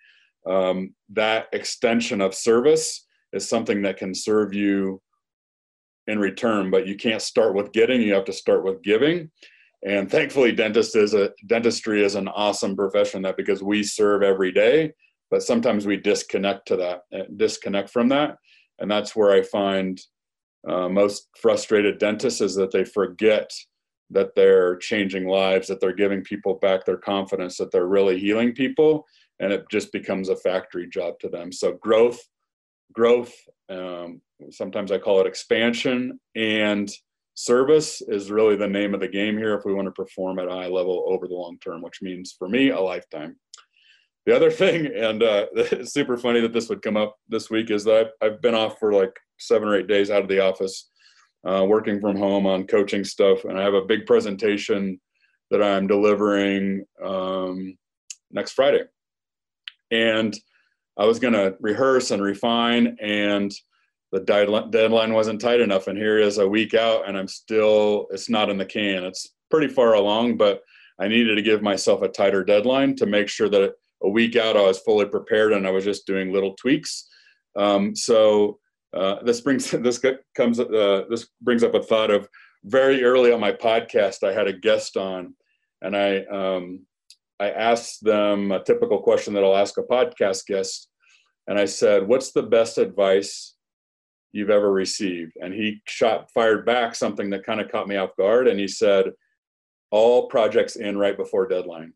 Um, 0.45 0.93
that 1.09 1.47
extension 1.53 2.21
of 2.21 2.33
service 2.33 3.05
is 3.33 3.47
something 3.47 3.81
that 3.83 3.97
can 3.97 4.13
serve 4.13 4.53
you 4.53 5.01
in 6.07 6.17
return 6.17 6.71
but 6.71 6.87
you 6.87 6.95
can't 6.95 7.21
start 7.21 7.53
with 7.53 7.71
getting 7.71 8.01
you 8.01 8.13
have 8.15 8.25
to 8.25 8.33
start 8.33 8.63
with 8.63 8.81
giving 8.81 9.29
and 9.85 10.09
thankfully 10.09 10.51
dentist 10.51 10.95
is 10.95 11.13
a 11.13 11.31
dentistry 11.45 12.03
is 12.03 12.15
an 12.15 12.27
awesome 12.27 12.75
profession 12.75 13.21
that 13.21 13.37
because 13.37 13.63
we 13.63 13.83
serve 13.83 14.23
every 14.23 14.51
day 14.51 14.91
but 15.31 15.43
sometimes 15.43 15.85
we 15.85 15.97
disconnect 15.97 16.67
to 16.67 16.75
that 16.75 17.01
eh, 17.13 17.23
disconnect 17.37 17.89
from 17.89 18.09
that 18.09 18.37
and 18.79 18.89
that's 18.89 19.15
where 19.15 19.31
i 19.31 19.41
find 19.41 20.01
uh, 20.67 20.89
most 20.89 21.29
frustrated 21.39 21.97
dentists 21.97 22.41
is 22.41 22.55
that 22.55 22.71
they 22.71 22.83
forget 22.83 23.49
that 24.09 24.35
they're 24.35 24.75
changing 24.77 25.27
lives 25.27 25.67
that 25.67 25.79
they're 25.79 25.93
giving 25.93 26.21
people 26.23 26.55
back 26.55 26.83
their 26.85 26.97
confidence 26.97 27.57
that 27.57 27.71
they're 27.71 27.87
really 27.87 28.19
healing 28.19 28.53
people 28.53 29.05
and 29.39 29.53
it 29.53 29.63
just 29.71 29.93
becomes 29.93 30.27
a 30.27 30.35
factory 30.35 30.89
job 30.89 31.17
to 31.19 31.29
them 31.29 31.51
so 31.51 31.73
growth 31.73 32.19
growth. 32.93 33.33
Um, 33.69 34.21
sometimes 34.49 34.91
I 34.91 34.97
call 34.97 35.21
it 35.21 35.27
expansion 35.27 36.19
and 36.35 36.89
service 37.39 38.01
is 38.01 38.29
really 38.29 38.57
the 38.57 38.67
name 38.67 38.93
of 38.93 38.99
the 38.99 39.07
game 39.07 39.37
here 39.37 39.55
if 39.55 39.63
we 39.63 39.73
want 39.73 39.85
to 39.85 39.91
perform 39.93 40.39
at 40.39 40.49
a 40.49 40.51
high 40.51 40.67
level 40.67 41.05
over 41.07 41.25
the 41.25 41.33
long 41.33 41.57
term, 41.59 41.81
which 41.81 42.01
means 42.01 42.35
for 42.37 42.49
me, 42.49 42.69
a 42.69 42.79
lifetime. 42.79 43.37
The 44.25 44.35
other 44.35 44.51
thing, 44.61 44.87
and 44.87 45.23
uh, 45.23 45.45
it's 45.55 45.93
super 45.93 46.17
funny 46.17 46.41
that 46.41 46.51
this 46.51 46.67
would 46.67 46.81
come 46.81 46.97
up 46.97 47.15
this 47.29 47.49
week, 47.49 47.71
is 47.71 47.85
that 47.85 48.09
I've, 48.21 48.41
been 48.41 48.55
off 48.55 48.77
for 48.77 48.91
like 48.91 49.17
seven 49.39 49.69
or 49.69 49.77
eight 49.77 49.87
days 49.87 50.11
out 50.11 50.21
of 50.21 50.27
the 50.27 50.41
office, 50.41 50.89
uh, 51.47 51.63
working 51.65 52.01
from 52.01 52.17
home 52.17 52.45
on 52.45 52.67
coaching 52.67 53.05
stuff, 53.05 53.45
and 53.45 53.57
I 53.57 53.63
have 53.63 53.73
a 53.73 53.85
big 53.85 54.05
presentation 54.05 54.99
that 55.49 55.63
I'm 55.63 55.87
delivering 55.87 56.83
um, 57.01 57.77
next 58.31 58.51
Friday. 58.51 58.83
And 59.91 60.37
I 60.97 61.05
was 61.05 61.19
going 61.19 61.33
to 61.33 61.55
rehearse 61.61 62.11
and 62.11 62.21
refine, 62.21 62.97
and 63.01 63.49
the 64.11 64.19
deadline 64.71 65.13
wasn't 65.13 65.41
tight 65.41 65.61
enough. 65.61 65.87
And 65.87 65.97
here 65.97 66.17
is 66.17 66.37
a 66.37 66.47
week 66.47 66.73
out, 66.73 67.07
and 67.07 67.17
I'm 67.17 67.27
still, 67.27 68.07
it's 68.11 68.29
not 68.29 68.49
in 68.49 68.57
the 68.57 68.65
can. 68.65 69.03
It's 69.03 69.27
pretty 69.51 69.67
far 69.67 69.93
along, 69.93 70.37
but 70.37 70.61
I 70.99 71.07
needed 71.07 71.35
to 71.35 71.41
give 71.41 71.61
myself 71.61 72.01
a 72.01 72.09
tighter 72.09 72.43
deadline 72.43 72.95
to 72.97 73.05
make 73.05 73.29
sure 73.29 73.49
that 73.49 73.73
a 74.03 74.09
week 74.09 74.35
out 74.35 74.57
I 74.57 74.63
was 74.63 74.79
fully 74.79 75.05
prepared 75.05 75.53
and 75.53 75.67
I 75.67 75.71
was 75.71 75.83
just 75.83 76.07
doing 76.07 76.33
little 76.33 76.55
tweaks. 76.55 77.07
Um, 77.55 77.95
so 77.95 78.59
uh, 78.93 79.21
this 79.23 79.41
brings 79.41 79.71
this 79.71 80.01
comes 80.35 80.59
uh, 80.59 81.03
this 81.09 81.27
brings 81.41 81.63
up 81.63 81.75
a 81.75 81.83
thought 81.83 82.11
of 82.11 82.27
very 82.65 83.03
early 83.03 83.31
on 83.31 83.39
my 83.39 83.51
podcast 83.51 84.23
I 84.23 84.33
had 84.33 84.47
a 84.47 84.53
guest 84.53 84.97
on, 84.97 85.33
and 85.81 85.95
I 85.95 86.25
um, 86.25 86.85
I 87.39 87.51
asked 87.51 88.03
them 88.03 88.51
a 88.51 88.63
typical 88.63 89.01
question 89.01 89.33
that 89.33 89.43
I'll 89.43 89.55
ask 89.55 89.77
a 89.77 89.83
podcast 89.83 90.45
guest, 90.45 90.89
and 91.47 91.59
I 91.59 91.65
said, 91.65 92.07
"What's 92.07 92.31
the 92.31 92.43
best 92.43 92.77
advice 92.77 93.55
you've 94.31 94.49
ever 94.49 94.71
received?" 94.71 95.33
And 95.41 95.53
he 95.53 95.81
shot 95.85 96.31
fired 96.31 96.65
back 96.65 96.95
something 96.95 97.29
that 97.31 97.45
kind 97.45 97.61
of 97.61 97.71
caught 97.71 97.87
me 97.87 97.95
off 97.95 98.15
guard, 98.17 98.47
and 98.47 98.59
he 98.59 98.67
said, 98.67 99.13
"All 99.91 100.27
projects 100.27 100.75
in 100.75 100.97
right 100.97 101.17
before 101.17 101.47
deadline." 101.47 101.93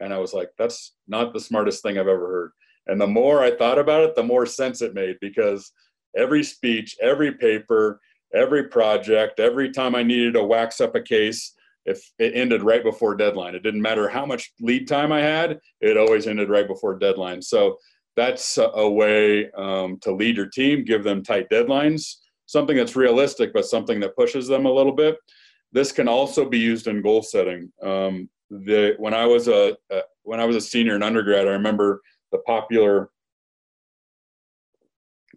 And 0.00 0.12
I 0.12 0.18
was 0.18 0.34
like, 0.34 0.50
"That's 0.58 0.94
not 1.06 1.32
the 1.32 1.40
smartest 1.40 1.82
thing 1.82 1.98
I've 1.98 2.08
ever 2.08 2.28
heard." 2.28 2.52
And 2.86 3.00
the 3.00 3.06
more 3.06 3.42
I 3.42 3.54
thought 3.56 3.78
about 3.78 4.04
it, 4.04 4.14
the 4.14 4.22
more 4.22 4.46
sense 4.46 4.82
it 4.82 4.94
made 4.94 5.18
because 5.20 5.72
every 6.16 6.42
speech, 6.42 6.96
every 7.00 7.32
paper, 7.32 8.00
every 8.34 8.64
project, 8.64 9.40
every 9.40 9.70
time 9.70 9.94
I 9.94 10.02
needed 10.02 10.34
to 10.34 10.42
wax 10.42 10.80
up 10.80 10.94
a 10.94 11.00
case, 11.00 11.54
if 11.84 12.12
it 12.18 12.34
ended 12.34 12.62
right 12.62 12.82
before 12.82 13.14
deadline. 13.14 13.54
It 13.54 13.62
didn't 13.62 13.82
matter 13.82 14.08
how 14.08 14.24
much 14.24 14.52
lead 14.60 14.86
time 14.86 15.12
I 15.12 15.20
had, 15.20 15.60
it 15.80 15.96
always 15.96 16.26
ended 16.26 16.48
right 16.48 16.66
before 16.66 16.98
deadline. 16.98 17.42
So 17.42 17.78
that's 18.16 18.58
a 18.58 18.88
way 18.88 19.50
um, 19.52 19.98
to 20.02 20.12
lead 20.12 20.36
your 20.36 20.48
team, 20.48 20.84
give 20.84 21.02
them 21.02 21.22
tight 21.22 21.48
deadlines, 21.50 22.16
something 22.46 22.76
that's 22.76 22.96
realistic, 22.96 23.52
but 23.52 23.64
something 23.64 24.00
that 24.00 24.16
pushes 24.16 24.46
them 24.46 24.66
a 24.66 24.72
little 24.72 24.92
bit. 24.92 25.16
This 25.72 25.92
can 25.92 26.08
also 26.08 26.48
be 26.48 26.58
used 26.58 26.86
in 26.86 27.00
goal 27.00 27.22
setting. 27.22 27.72
Um, 27.82 28.28
the 28.50 28.94
when 28.98 29.14
I 29.14 29.24
was 29.24 29.48
a, 29.48 29.76
when 30.24 30.40
I 30.40 30.44
was 30.44 30.56
a 30.56 30.60
senior 30.60 30.94
in 30.94 31.02
undergrad, 31.02 31.48
I 31.48 31.52
remember 31.52 32.02
the 32.32 32.38
popular 32.38 33.10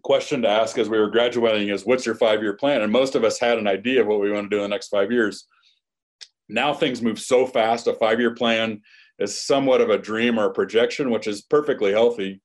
question 0.06 0.42
to 0.42 0.48
ask 0.48 0.78
as 0.78 0.88
we 0.88 0.98
were 0.98 1.10
graduating 1.10 1.68
is 1.68 1.84
what's 1.84 2.06
your 2.06 2.14
five 2.14 2.40
year 2.40 2.52
plan 2.52 2.82
and 2.82 2.92
most 2.92 3.16
of 3.16 3.24
us 3.24 3.40
had 3.40 3.58
an 3.58 3.66
idea 3.66 4.00
of 4.00 4.06
what 4.06 4.20
we 4.20 4.30
want 4.30 4.48
to 4.48 4.56
do 4.56 4.62
in 4.62 4.62
the 4.62 4.68
next 4.68 4.86
five 4.86 5.10
years 5.10 5.48
now 6.48 6.72
things 6.72 7.02
move 7.02 7.18
so 7.18 7.44
fast 7.44 7.88
a 7.88 7.94
five 7.94 8.20
year 8.20 8.32
plan 8.32 8.80
is 9.18 9.44
somewhat 9.44 9.80
of 9.80 9.90
a 9.90 9.98
dream 9.98 10.38
or 10.38 10.44
a 10.44 10.52
projection 10.52 11.10
which 11.10 11.26
is 11.26 11.42
perfectly 11.42 11.90
healthy 11.90 12.40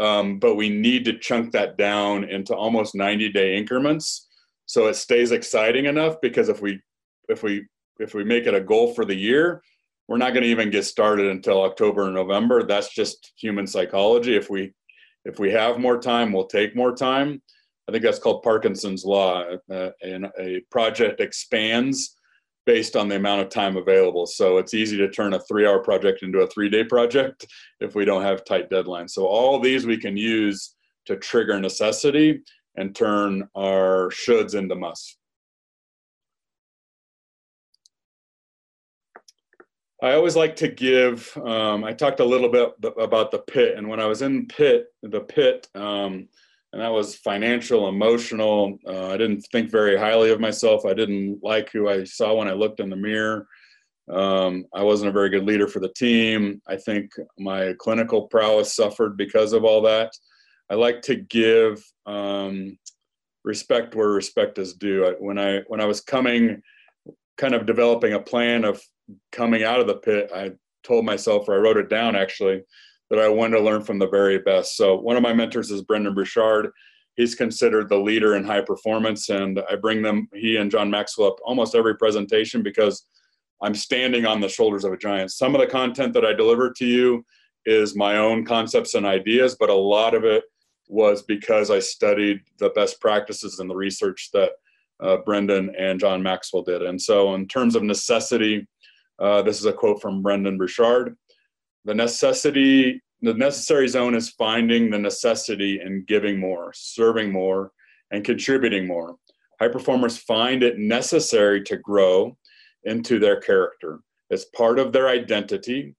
um, 0.00 0.38
but 0.38 0.56
we 0.56 0.68
need 0.68 1.04
to 1.04 1.18
chunk 1.18 1.52
that 1.52 1.76
down 1.76 2.24
into 2.24 2.54
almost 2.54 2.94
90 2.94 3.30
day 3.30 3.56
increments 3.56 4.28
so 4.66 4.86
it 4.86 4.94
stays 4.94 5.32
exciting 5.32 5.86
enough 5.86 6.16
because 6.20 6.48
if 6.48 6.60
we 6.60 6.80
if 7.28 7.42
we 7.42 7.66
if 7.98 8.14
we 8.14 8.24
make 8.24 8.46
it 8.46 8.54
a 8.54 8.60
goal 8.60 8.94
for 8.94 9.04
the 9.04 9.14
year 9.14 9.62
we're 10.08 10.16
not 10.16 10.32
going 10.32 10.42
to 10.42 10.48
even 10.48 10.70
get 10.70 10.84
started 10.84 11.26
until 11.26 11.62
october 11.62 12.08
or 12.08 12.10
november 12.10 12.64
that's 12.64 12.92
just 12.92 13.32
human 13.36 13.66
psychology 13.66 14.34
if 14.34 14.50
we 14.50 14.72
if 15.24 15.38
we 15.38 15.50
have 15.50 15.78
more 15.78 16.00
time, 16.00 16.32
we'll 16.32 16.46
take 16.46 16.74
more 16.74 16.94
time. 16.94 17.42
I 17.88 17.92
think 17.92 18.04
that's 18.04 18.18
called 18.18 18.42
Parkinson's 18.42 19.04
law. 19.04 19.44
Uh, 19.70 19.90
and 20.02 20.28
a 20.38 20.60
project 20.70 21.20
expands 21.20 22.16
based 22.70 22.94
on 22.94 23.08
the 23.08 23.16
amount 23.16 23.40
of 23.40 23.48
time 23.48 23.76
available. 23.76 24.26
So 24.26 24.58
it's 24.58 24.74
easy 24.74 24.96
to 24.98 25.10
turn 25.10 25.32
a 25.32 25.40
three 25.40 25.66
hour 25.66 25.80
project 25.80 26.22
into 26.22 26.38
a 26.38 26.46
three 26.46 26.68
day 26.68 26.84
project 26.84 27.44
if 27.80 27.96
we 27.96 28.04
don't 28.04 28.22
have 28.22 28.44
tight 28.44 28.70
deadlines. 28.70 29.10
So 29.10 29.26
all 29.26 29.58
these 29.58 29.86
we 29.86 29.96
can 29.96 30.16
use 30.16 30.76
to 31.06 31.16
trigger 31.16 31.58
necessity 31.58 32.42
and 32.76 32.94
turn 32.94 33.48
our 33.56 34.10
shoulds 34.10 34.54
into 34.54 34.76
musts. 34.76 35.16
I 40.00 40.12
always 40.12 40.36
like 40.36 40.54
to 40.56 40.68
give. 40.68 41.36
Um, 41.44 41.82
I 41.82 41.92
talked 41.92 42.20
a 42.20 42.24
little 42.24 42.50
bit 42.50 42.72
about 43.00 43.32
the 43.32 43.40
pit, 43.40 43.76
and 43.76 43.88
when 43.88 43.98
I 43.98 44.06
was 44.06 44.22
in 44.22 44.46
pit, 44.46 44.86
the 45.02 45.20
pit, 45.20 45.66
um, 45.74 46.28
and 46.72 46.80
that 46.80 46.92
was 46.92 47.16
financial, 47.16 47.88
emotional. 47.88 48.78
Uh, 48.86 49.08
I 49.08 49.16
didn't 49.16 49.40
think 49.52 49.70
very 49.70 49.96
highly 49.96 50.30
of 50.30 50.40
myself. 50.40 50.84
I 50.86 50.94
didn't 50.94 51.40
like 51.42 51.70
who 51.72 51.88
I 51.88 52.04
saw 52.04 52.34
when 52.34 52.48
I 52.48 52.52
looked 52.52 52.80
in 52.80 52.90
the 52.90 52.96
mirror. 52.96 53.46
Um, 54.10 54.64
I 54.74 54.82
wasn't 54.82 55.10
a 55.10 55.12
very 55.12 55.30
good 55.30 55.44
leader 55.44 55.66
for 55.66 55.80
the 55.80 55.92
team. 55.92 56.60
I 56.66 56.76
think 56.76 57.10
my 57.38 57.74
clinical 57.78 58.28
prowess 58.28 58.74
suffered 58.74 59.16
because 59.16 59.52
of 59.52 59.64
all 59.64 59.82
that. 59.82 60.12
I 60.70 60.74
like 60.74 61.02
to 61.02 61.16
give 61.16 61.82
um, 62.06 62.78
respect 63.44 63.94
where 63.94 64.08
respect 64.08 64.58
is 64.58 64.74
due. 64.74 65.16
When 65.18 65.38
I 65.38 65.60
when 65.66 65.80
I 65.80 65.86
was 65.86 66.00
coming, 66.00 66.62
kind 67.36 67.54
of 67.54 67.66
developing 67.66 68.12
a 68.12 68.20
plan 68.20 68.64
of 68.64 68.80
coming 69.32 69.64
out 69.64 69.80
of 69.80 69.88
the 69.88 69.96
pit, 69.96 70.30
I 70.34 70.52
told 70.84 71.04
myself, 71.04 71.48
or 71.48 71.54
I 71.54 71.58
wrote 71.58 71.76
it 71.76 71.90
down 71.90 72.14
actually, 72.14 72.62
that 73.10 73.18
I 73.18 73.28
wanted 73.28 73.58
to 73.58 73.62
learn 73.62 73.82
from 73.82 73.98
the 73.98 74.08
very 74.08 74.38
best. 74.38 74.76
So 74.76 74.96
one 74.96 75.16
of 75.16 75.22
my 75.22 75.32
mentors 75.32 75.70
is 75.70 75.82
Brendon 75.82 76.14
Burchard. 76.14 76.70
He's 77.16 77.34
considered 77.34 77.88
the 77.88 77.98
leader 77.98 78.36
in 78.36 78.44
high 78.44 78.62
performance, 78.62 79.28
and 79.28 79.60
I 79.68 79.76
bring 79.76 80.00
them, 80.00 80.28
he 80.32 80.56
and 80.56 80.70
John 80.70 80.90
Maxwell, 80.90 81.28
up 81.28 81.38
almost 81.44 81.74
every 81.74 81.96
presentation 81.96 82.62
because 82.62 83.04
I'm 83.62 83.74
standing 83.74 84.26
on 84.26 84.40
the 84.40 84.48
shoulders 84.48 84.84
of 84.84 84.92
a 84.92 84.96
giant. 84.96 85.32
Some 85.32 85.54
of 85.54 85.60
the 85.60 85.66
content 85.66 86.14
that 86.14 86.24
I 86.24 86.32
deliver 86.32 86.70
to 86.70 86.86
you 86.86 87.24
is 87.66 87.96
my 87.96 88.16
own 88.16 88.44
concepts 88.44 88.94
and 88.94 89.04
ideas, 89.04 89.56
but 89.58 89.70
a 89.70 89.74
lot 89.74 90.14
of 90.14 90.24
it 90.24 90.44
was 90.88 91.22
because 91.22 91.70
I 91.70 91.78
studied 91.78 92.40
the 92.58 92.70
best 92.70 93.00
practices 93.00 93.58
and 93.58 93.68
the 93.68 93.76
research 93.76 94.30
that 94.32 94.52
uh, 95.00 95.18
Brendon 95.18 95.74
and 95.78 96.00
John 96.00 96.22
Maxwell 96.22 96.62
did. 96.62 96.82
And 96.82 97.00
so, 97.00 97.34
in 97.34 97.46
terms 97.46 97.74
of 97.74 97.82
necessity, 97.82 98.66
uh, 99.18 99.42
this 99.42 99.58
is 99.60 99.66
a 99.66 99.72
quote 99.72 100.00
from 100.00 100.22
Brendon 100.22 100.56
Burchard. 100.56 101.16
The 101.84 101.94
necessity, 101.94 103.02
the 103.22 103.34
necessary 103.34 103.88
zone 103.88 104.14
is 104.14 104.30
finding 104.30 104.90
the 104.90 104.98
necessity 104.98 105.80
in 105.80 106.04
giving 106.06 106.38
more, 106.38 106.72
serving 106.74 107.32
more, 107.32 107.72
and 108.10 108.24
contributing 108.24 108.86
more. 108.86 109.16
High 109.60 109.68
performers 109.68 110.18
find 110.18 110.62
it 110.62 110.78
necessary 110.78 111.62
to 111.64 111.76
grow 111.76 112.36
into 112.84 113.18
their 113.18 113.40
character. 113.40 114.00
It's 114.30 114.46
part 114.46 114.78
of 114.78 114.92
their 114.92 115.08
identity 115.08 115.94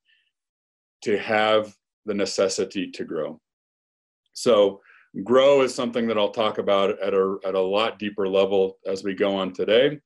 to 1.03 1.17
have 1.17 1.75
the 2.05 2.13
necessity 2.13 2.89
to 2.91 3.03
grow. 3.03 3.39
So, 4.33 4.81
grow 5.23 5.61
is 5.61 5.75
something 5.75 6.07
that 6.07 6.17
I'll 6.17 6.31
talk 6.31 6.57
about 6.57 6.99
at 7.01 7.13
a, 7.13 7.37
at 7.45 7.55
a 7.55 7.59
lot 7.59 7.99
deeper 7.99 8.27
level 8.27 8.77
as 8.85 9.03
we 9.03 9.13
go 9.13 9.35
on 9.35 9.51
today. 9.51 9.99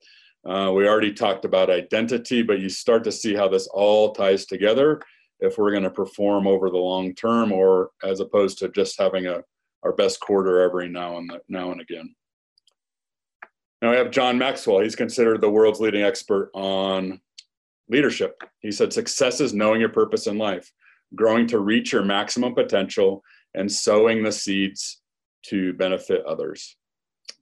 Uh, 0.46 0.72
we 0.76 0.88
already 0.88 1.14
talked 1.14 1.46
about 1.46 1.70
identity, 1.70 2.42
but 2.42 2.60
you 2.60 2.70
start 2.70 3.04
to 3.04 3.12
see 3.12 3.36
how 3.36 3.48
this 3.48 3.68
all 3.68 4.14
ties 4.14 4.46
together 4.46 5.02
if 5.46 5.58
we're 5.58 5.72
going 5.72 5.84
to 5.84 5.90
perform 5.90 6.48
over 6.48 6.70
the 6.70 6.78
long 6.78 7.14
term, 7.16 7.52
or 7.52 7.92
as 8.04 8.20
opposed 8.20 8.58
to 8.60 8.70
just 8.70 9.00
having 9.00 9.28
a 9.28 9.44
our 9.84 9.94
best 9.94 10.20
quarter 10.20 10.62
every 10.62 10.90
now 10.90 11.18
and 11.18 11.32
now 11.48 11.72
and 11.72 11.80
again. 11.80 12.16
Now 13.82 13.92
we 13.92 13.98
have 13.98 14.10
John 14.10 14.38
Maxwell. 14.38 14.80
He's 14.80 14.96
considered 14.96 15.42
the 15.42 15.50
world's 15.50 15.80
leading 15.80 16.02
expert 16.02 16.50
on 16.56 17.22
leadership. 17.88 18.42
He 18.60 18.72
said, 18.72 18.92
"Success 18.92 19.40
is 19.40 19.54
knowing 19.54 19.80
your 19.80 19.90
purpose 19.90 20.28
in 20.28 20.38
life, 20.38 20.72
growing 21.14 21.46
to 21.48 21.60
reach 21.60 21.94
your 21.94 22.04
maximum 22.04 22.56
potential, 22.56 23.24
and 23.54 23.72
sowing 23.72 24.24
the 24.24 24.32
seeds 24.32 25.02
to 25.44 25.74
benefit 25.74 26.26
others." 26.26 26.78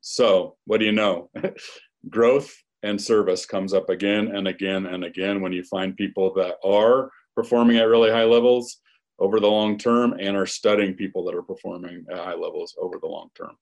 So, 0.02 0.58
what 0.66 0.80
do 0.80 0.86
you 0.86 0.92
know? 0.92 1.30
Growth 2.10 2.54
and 2.84 3.02
service 3.02 3.46
comes 3.46 3.74
up 3.74 3.90
again 3.90 4.36
and 4.36 4.48
again 4.48 4.86
and 4.86 5.06
again 5.06 5.42
when 5.42 5.54
you 5.54 5.64
find 5.64 5.96
people 5.96 6.34
that 6.34 6.58
are 6.64 7.10
performing 7.36 7.78
at 7.78 7.88
really 7.88 8.12
high 8.12 8.26
levels 8.26 8.80
over 9.20 9.40
the 9.40 9.48
long 9.48 9.78
term 9.78 10.14
and 10.20 10.36
are 10.36 10.46
studying 10.46 10.94
people 10.94 11.24
that 11.26 11.36
are 11.36 11.44
performing 11.44 12.06
at 12.12 12.18
high 12.18 12.34
levels 12.34 12.76
over 12.80 12.98
the 13.00 13.08
long 13.08 13.30
term. 13.36 13.56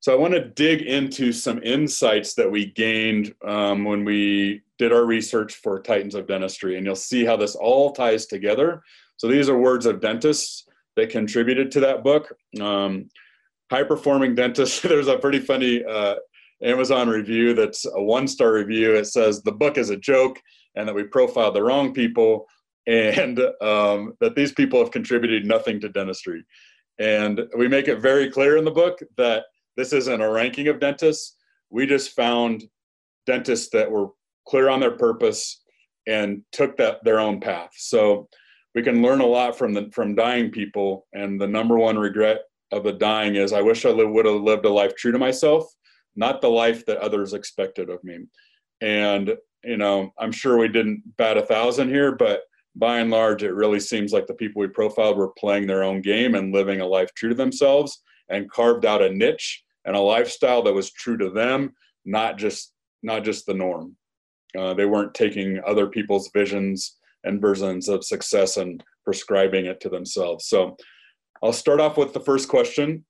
So 0.00 0.14
I 0.14 0.16
want 0.16 0.32
to 0.32 0.48
dig 0.48 0.80
into 0.80 1.30
some 1.30 1.62
insights 1.62 2.32
that 2.34 2.50
we 2.50 2.66
gained 2.66 3.34
um, 3.46 3.84
when 3.84 4.02
we 4.02 4.62
did 4.78 4.92
our 4.92 5.04
research 5.04 5.56
for 5.56 5.78
Titans 5.78 6.14
of 6.14 6.26
Dentistry, 6.26 6.78
and 6.78 6.86
you'll 6.86 6.96
see 6.96 7.22
how 7.22 7.36
this 7.36 7.54
all 7.54 7.92
ties 7.92 8.24
together. 8.24 8.82
So 9.18 9.28
these 9.28 9.50
are 9.50 9.58
words 9.58 9.84
of 9.84 10.00
dentists 10.00 10.66
that 10.96 11.10
contributed 11.10 11.70
to 11.72 11.80
that 11.80 12.02
book. 12.02 12.34
Um, 12.58 13.10
high 13.70 13.82
performing 13.82 14.34
dentists. 14.34 14.80
There's 14.82 15.08
a 15.08 15.18
pretty 15.18 15.38
funny 15.38 15.84
uh, 15.84 16.14
Amazon 16.62 17.08
review 17.10 17.52
that's 17.52 17.84
a 17.84 18.02
one 18.02 18.26
star 18.26 18.54
review. 18.54 18.94
It 18.94 19.06
says 19.06 19.42
the 19.42 19.52
book 19.52 19.76
is 19.76 19.90
a 19.90 19.96
joke 19.96 20.40
and 20.74 20.88
that 20.88 20.94
we 20.94 21.04
profiled 21.04 21.54
the 21.54 21.62
wrong 21.62 21.92
people 21.92 22.46
and 22.86 23.38
um, 23.60 24.14
that 24.20 24.34
these 24.34 24.52
people 24.52 24.80
have 24.80 24.90
contributed 24.90 25.44
nothing 25.44 25.80
to 25.80 25.88
dentistry. 25.88 26.44
And 26.98 27.42
we 27.56 27.68
make 27.68 27.88
it 27.88 28.00
very 28.00 28.30
clear 28.30 28.56
in 28.56 28.64
the 28.64 28.70
book 28.70 28.98
that 29.16 29.44
this 29.76 29.92
isn't 29.92 30.20
a 30.20 30.30
ranking 30.30 30.68
of 30.68 30.80
dentists. 30.80 31.36
We 31.70 31.86
just 31.86 32.14
found 32.14 32.64
dentists 33.26 33.70
that 33.70 33.90
were 33.90 34.08
clear 34.46 34.68
on 34.68 34.80
their 34.80 34.96
purpose 34.96 35.62
and 36.06 36.42
took 36.52 36.76
that 36.76 37.04
their 37.04 37.20
own 37.20 37.40
path. 37.40 37.70
So 37.76 38.28
we 38.74 38.82
can 38.82 39.02
learn 39.02 39.20
a 39.20 39.26
lot 39.26 39.56
from 39.56 39.72
the 39.72 39.90
from 39.92 40.14
dying 40.14 40.50
people. 40.50 41.06
And 41.12 41.40
the 41.40 41.46
number 41.46 41.78
one 41.78 41.98
regret 41.98 42.40
of 42.72 42.84
the 42.84 42.92
dying 42.92 43.36
is 43.36 43.52
I 43.52 43.62
wish 43.62 43.84
I 43.84 43.92
would 43.92 44.26
have 44.26 44.40
lived 44.40 44.64
a 44.64 44.70
life 44.70 44.94
true 44.96 45.12
to 45.12 45.18
myself, 45.18 45.64
not 46.16 46.40
the 46.40 46.48
life 46.48 46.84
that 46.86 46.98
others 46.98 47.32
expected 47.32 47.90
of 47.90 48.02
me. 48.04 48.18
And 48.80 49.36
you 49.64 49.76
know, 49.76 50.12
I'm 50.18 50.32
sure 50.32 50.56
we 50.58 50.68
didn't 50.68 51.02
bat 51.16 51.36
a 51.36 51.42
thousand 51.42 51.88
here, 51.88 52.12
but 52.12 52.42
by 52.76 52.98
and 52.98 53.10
large, 53.10 53.42
it 53.42 53.54
really 53.54 53.80
seems 53.80 54.12
like 54.12 54.26
the 54.26 54.34
people 54.34 54.60
we 54.60 54.68
profiled 54.68 55.16
were 55.16 55.32
playing 55.38 55.66
their 55.66 55.82
own 55.82 56.00
game 56.00 56.34
and 56.34 56.54
living 56.54 56.80
a 56.80 56.86
life 56.86 57.12
true 57.14 57.30
to 57.30 57.34
themselves 57.34 58.02
and 58.28 58.50
carved 58.50 58.86
out 58.86 59.02
a 59.02 59.10
niche 59.10 59.62
and 59.84 59.96
a 59.96 60.00
lifestyle 60.00 60.62
that 60.62 60.72
was 60.72 60.92
true 60.92 61.16
to 61.18 61.30
them, 61.30 61.72
not 62.04 62.38
just 62.38 62.72
not 63.02 63.24
just 63.24 63.46
the 63.46 63.54
norm. 63.54 63.96
Uh, 64.56 64.74
they 64.74 64.84
weren't 64.84 65.14
taking 65.14 65.60
other 65.66 65.86
people's 65.86 66.30
visions 66.34 66.96
and 67.24 67.40
versions 67.40 67.88
of 67.88 68.04
success 68.04 68.56
and 68.56 68.82
prescribing 69.04 69.66
it 69.66 69.80
to 69.80 69.88
themselves. 69.88 70.46
So 70.46 70.76
I'll 71.42 71.52
start 71.52 71.80
off 71.80 71.96
with 71.96 72.12
the 72.12 72.20
first 72.20 72.48
question. 72.48 73.04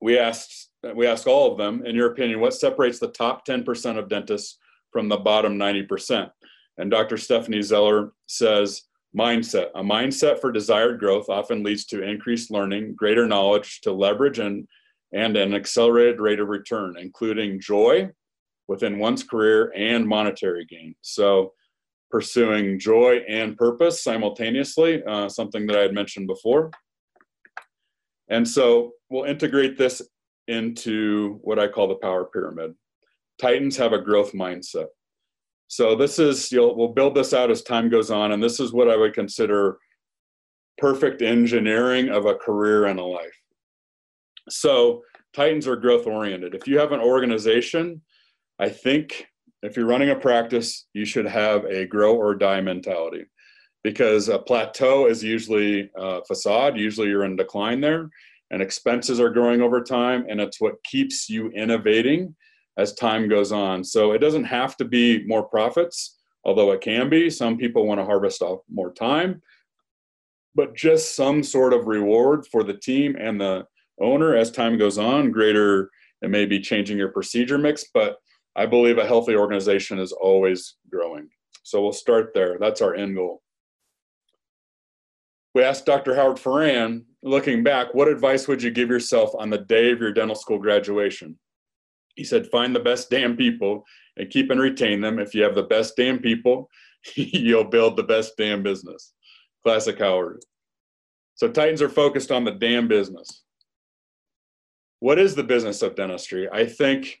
We 0.00 0.18
asked 0.18 0.70
we 0.94 1.06
asked 1.06 1.26
all 1.26 1.52
of 1.52 1.58
them, 1.58 1.84
in 1.84 1.94
your 1.94 2.10
opinion, 2.12 2.40
what 2.40 2.54
separates 2.54 2.98
the 2.98 3.08
top 3.08 3.46
10% 3.46 3.98
of 3.98 4.08
dentists 4.08 4.56
from 4.92 5.08
the 5.08 5.16
bottom 5.16 5.58
90%? 5.58 6.30
And 6.78 6.90
Dr. 6.90 7.16
Stephanie 7.16 7.62
Zeller 7.62 8.12
says, 8.26 8.82
mindset. 9.16 9.70
A 9.74 9.82
mindset 9.82 10.40
for 10.40 10.52
desired 10.52 11.00
growth 11.00 11.28
often 11.28 11.62
leads 11.62 11.84
to 11.86 12.02
increased 12.02 12.50
learning, 12.50 12.94
greater 12.94 13.26
knowledge 13.26 13.80
to 13.82 13.92
leverage 13.92 14.38
and 14.38 14.66
and 15.12 15.36
an 15.36 15.54
accelerated 15.54 16.20
rate 16.20 16.38
of 16.38 16.48
return, 16.48 16.96
including 16.96 17.60
joy 17.60 18.08
within 18.68 18.98
one's 18.98 19.24
career 19.24 19.72
and 19.74 20.06
monetary 20.06 20.64
gain. 20.64 20.94
So, 21.00 21.52
pursuing 22.10 22.78
joy 22.78 23.22
and 23.28 23.56
purpose 23.56 24.02
simultaneously, 24.02 25.02
uh, 25.04 25.28
something 25.28 25.66
that 25.66 25.76
I 25.76 25.82
had 25.82 25.94
mentioned 25.94 26.28
before. 26.28 26.70
And 28.28 28.46
so, 28.46 28.92
we'll 29.08 29.24
integrate 29.24 29.76
this 29.76 30.00
into 30.46 31.40
what 31.42 31.58
I 31.58 31.66
call 31.66 31.88
the 31.88 31.96
power 31.96 32.26
pyramid. 32.26 32.74
Titans 33.40 33.76
have 33.76 33.92
a 33.92 34.00
growth 34.00 34.32
mindset. 34.32 34.86
So, 35.68 35.94
this 35.94 36.18
is, 36.18 36.50
you'll, 36.50 36.76
we'll 36.76 36.88
build 36.88 37.14
this 37.14 37.32
out 37.32 37.50
as 37.50 37.62
time 37.62 37.88
goes 37.88 38.10
on, 38.10 38.32
and 38.32 38.42
this 38.42 38.58
is 38.60 38.72
what 38.72 38.90
I 38.90 38.96
would 38.96 39.14
consider 39.14 39.78
perfect 40.80 41.22
engineering 41.22 42.08
of 42.08 42.26
a 42.26 42.34
career 42.34 42.86
and 42.86 42.98
a 42.98 43.04
life. 43.04 43.38
So 44.48 45.02
Titans 45.32 45.68
are 45.68 45.76
growth 45.76 46.06
oriented. 46.06 46.54
If 46.54 46.66
you 46.66 46.78
have 46.78 46.92
an 46.92 47.00
organization, 47.00 48.02
I 48.58 48.68
think 48.68 49.26
if 49.62 49.76
you're 49.76 49.86
running 49.86 50.10
a 50.10 50.16
practice, 50.16 50.86
you 50.94 51.04
should 51.04 51.26
have 51.26 51.64
a 51.66 51.86
grow 51.86 52.16
or 52.16 52.34
die 52.34 52.60
mentality 52.60 53.24
because 53.84 54.28
a 54.28 54.38
plateau 54.38 55.06
is 55.06 55.22
usually 55.22 55.90
a 55.96 56.24
facade. 56.24 56.76
Usually 56.78 57.08
you're 57.08 57.24
in 57.24 57.36
decline 57.36 57.80
there 57.80 58.10
and 58.50 58.60
expenses 58.60 59.20
are 59.20 59.30
growing 59.30 59.60
over 59.60 59.82
time. 59.82 60.26
And 60.28 60.40
it's 60.40 60.60
what 60.60 60.82
keeps 60.84 61.28
you 61.28 61.50
innovating 61.50 62.34
as 62.80 62.94
time 62.94 63.28
goes 63.28 63.52
on. 63.52 63.84
So 63.84 64.12
it 64.12 64.18
doesn't 64.18 64.44
have 64.44 64.76
to 64.78 64.84
be 64.84 65.24
more 65.26 65.42
profits, 65.42 66.18
although 66.44 66.72
it 66.72 66.80
can 66.80 67.08
be. 67.08 67.28
Some 67.28 67.58
people 67.58 67.86
want 67.86 68.00
to 68.00 68.04
harvest 68.04 68.42
off 68.42 68.60
more 68.72 68.92
time, 68.92 69.42
but 70.54 70.74
just 70.74 71.14
some 71.14 71.42
sort 71.42 71.72
of 71.72 71.86
reward 71.86 72.46
for 72.50 72.64
the 72.64 72.74
team 72.74 73.16
and 73.18 73.40
the 73.40 73.66
owner 74.00 74.34
as 74.34 74.50
time 74.50 74.78
goes 74.78 74.98
on, 74.98 75.30
greater 75.30 75.90
it 76.22 76.30
may 76.30 76.46
be 76.46 76.60
changing 76.60 76.98
your 76.98 77.10
procedure 77.10 77.58
mix, 77.58 77.84
but 77.94 78.16
I 78.56 78.66
believe 78.66 78.98
a 78.98 79.06
healthy 79.06 79.36
organization 79.36 79.98
is 79.98 80.12
always 80.12 80.76
growing. 80.90 81.28
So 81.62 81.82
we'll 81.82 81.92
start 81.92 82.32
there. 82.34 82.58
That's 82.58 82.82
our 82.82 82.94
end 82.94 83.16
goal. 83.16 83.42
We 85.54 85.62
asked 85.62 85.86
Dr. 85.86 86.14
Howard 86.14 86.38
Farran, 86.38 87.04
looking 87.22 87.62
back, 87.62 87.94
what 87.94 88.08
advice 88.08 88.46
would 88.48 88.62
you 88.62 88.70
give 88.70 88.88
yourself 88.88 89.30
on 89.38 89.50
the 89.50 89.58
day 89.58 89.90
of 89.90 90.00
your 90.00 90.12
dental 90.12 90.36
school 90.36 90.58
graduation? 90.58 91.38
He 92.16 92.24
said, 92.24 92.48
find 92.48 92.74
the 92.74 92.80
best 92.80 93.10
damn 93.10 93.36
people 93.36 93.84
and 94.16 94.30
keep 94.30 94.50
and 94.50 94.60
retain 94.60 95.00
them. 95.00 95.18
If 95.18 95.34
you 95.34 95.42
have 95.42 95.54
the 95.54 95.62
best 95.62 95.96
damn 95.96 96.18
people, 96.18 96.68
you'll 97.14 97.64
build 97.64 97.96
the 97.96 98.02
best 98.02 98.36
damn 98.36 98.62
business. 98.62 99.12
Classic 99.62 99.98
Howard. 99.98 100.44
So 101.34 101.48
Titans 101.48 101.82
are 101.82 101.88
focused 101.88 102.30
on 102.30 102.44
the 102.44 102.50
damn 102.50 102.88
business 102.88 103.42
what 105.00 105.18
is 105.18 105.34
the 105.34 105.42
business 105.42 105.82
of 105.82 105.96
dentistry? 105.96 106.48
I 106.52 106.66
think 106.66 107.20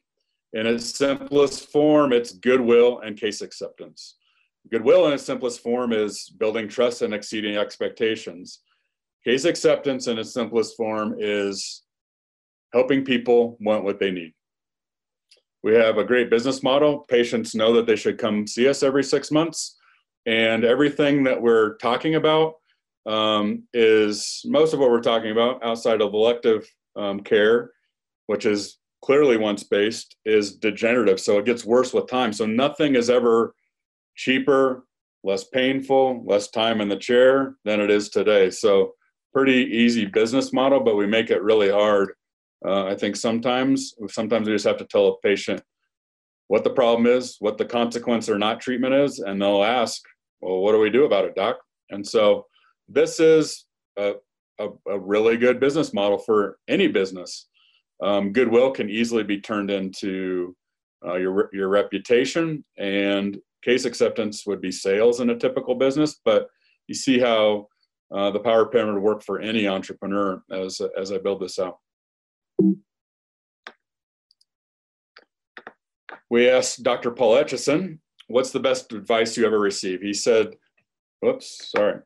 in 0.52 0.66
its 0.66 0.96
simplest 0.96 1.70
form, 1.70 2.12
it's 2.12 2.32
goodwill 2.32 3.00
and 3.00 3.18
case 3.18 3.40
acceptance. 3.40 4.16
Goodwill 4.70 5.06
in 5.06 5.14
its 5.14 5.24
simplest 5.24 5.62
form 5.62 5.92
is 5.92 6.28
building 6.38 6.68
trust 6.68 7.02
and 7.02 7.14
exceeding 7.14 7.56
expectations. 7.56 8.60
Case 9.24 9.46
acceptance 9.46 10.06
in 10.06 10.18
its 10.18 10.32
simplest 10.32 10.76
form 10.76 11.16
is 11.18 11.82
helping 12.74 13.04
people 13.04 13.56
want 13.60 13.84
what 13.84 13.98
they 13.98 14.10
need. 14.10 14.34
We 15.62 15.74
have 15.74 15.98
a 15.98 16.04
great 16.04 16.30
business 16.30 16.62
model. 16.62 17.00
Patients 17.00 17.54
know 17.54 17.72
that 17.74 17.86
they 17.86 17.96
should 17.96 18.18
come 18.18 18.46
see 18.46 18.68
us 18.68 18.82
every 18.82 19.04
six 19.04 19.30
months. 19.30 19.76
And 20.26 20.64
everything 20.64 21.24
that 21.24 21.40
we're 21.40 21.76
talking 21.76 22.14
about 22.14 22.54
um, 23.06 23.64
is 23.72 24.42
most 24.44 24.72
of 24.72 24.80
what 24.80 24.90
we're 24.90 25.00
talking 25.00 25.30
about 25.30 25.64
outside 25.64 26.00
of 26.00 26.14
elective 26.14 26.68
um, 26.96 27.20
care, 27.20 27.70
which 28.26 28.46
is 28.46 28.78
clearly 29.02 29.36
once 29.36 29.62
based, 29.62 30.16
is 30.24 30.56
degenerative. 30.56 31.20
So 31.20 31.38
it 31.38 31.46
gets 31.46 31.64
worse 31.64 31.92
with 31.92 32.08
time. 32.08 32.32
So 32.32 32.46
nothing 32.46 32.94
is 32.94 33.10
ever 33.10 33.54
cheaper, 34.14 34.84
less 35.24 35.44
painful, 35.44 36.22
less 36.26 36.48
time 36.48 36.80
in 36.80 36.88
the 36.88 36.96
chair 36.96 37.56
than 37.64 37.80
it 37.80 37.90
is 37.90 38.10
today. 38.10 38.50
So 38.50 38.92
pretty 39.32 39.64
easy 39.64 40.04
business 40.04 40.52
model, 40.52 40.80
but 40.80 40.96
we 40.96 41.06
make 41.06 41.30
it 41.30 41.42
really 41.42 41.70
hard. 41.70 42.12
Uh, 42.64 42.84
I 42.84 42.94
think 42.94 43.16
sometimes, 43.16 43.94
sometimes 44.08 44.46
we 44.46 44.54
just 44.54 44.66
have 44.66 44.78
to 44.78 44.84
tell 44.84 45.08
a 45.08 45.18
patient 45.18 45.62
what 46.48 46.64
the 46.64 46.70
problem 46.70 47.06
is, 47.06 47.36
what 47.38 47.58
the 47.58 47.64
consequence 47.64 48.28
or 48.28 48.38
not 48.38 48.60
treatment 48.60 48.92
is, 48.92 49.20
and 49.20 49.40
they'll 49.40 49.62
ask, 49.62 50.02
"Well, 50.40 50.60
what 50.60 50.72
do 50.72 50.78
we 50.78 50.90
do 50.90 51.04
about 51.04 51.24
it, 51.24 51.34
doc?" 51.34 51.58
And 51.90 52.06
so 52.06 52.46
this 52.88 53.20
is 53.20 53.66
a, 53.96 54.14
a, 54.58 54.68
a 54.88 54.98
really 54.98 55.36
good 55.36 55.60
business 55.60 55.94
model 55.94 56.18
for 56.18 56.58
any 56.68 56.88
business. 56.88 57.48
Um, 58.02 58.32
goodwill 58.32 58.72
can 58.72 58.90
easily 58.90 59.22
be 59.22 59.40
turned 59.40 59.70
into 59.70 60.56
uh, 61.04 61.14
your 61.14 61.50
your 61.52 61.68
reputation, 61.68 62.64
and 62.78 63.38
case 63.62 63.84
acceptance 63.84 64.44
would 64.46 64.60
be 64.60 64.72
sales 64.72 65.20
in 65.20 65.30
a 65.30 65.38
typical 65.38 65.74
business. 65.74 66.20
But 66.24 66.48
you 66.88 66.94
see 66.94 67.18
how 67.18 67.68
uh, 68.12 68.30
the 68.32 68.40
power 68.40 68.66
pyramid 68.66 68.94
would 68.94 69.02
work 69.02 69.22
for 69.22 69.38
any 69.38 69.68
entrepreneur 69.68 70.42
as 70.50 70.80
as 70.98 71.12
I 71.12 71.18
build 71.18 71.40
this 71.40 71.58
out. 71.58 71.78
We 76.28 76.48
asked 76.48 76.82
Dr. 76.82 77.10
Paul 77.10 77.34
Etchison, 77.34 77.98
"What's 78.28 78.52
the 78.52 78.60
best 78.60 78.92
advice 78.92 79.36
you 79.36 79.46
ever 79.46 79.58
received?" 79.58 80.02
He 80.02 80.14
said, 80.14 80.56
"Whoops, 81.20 81.70
sorry." 81.76 82.00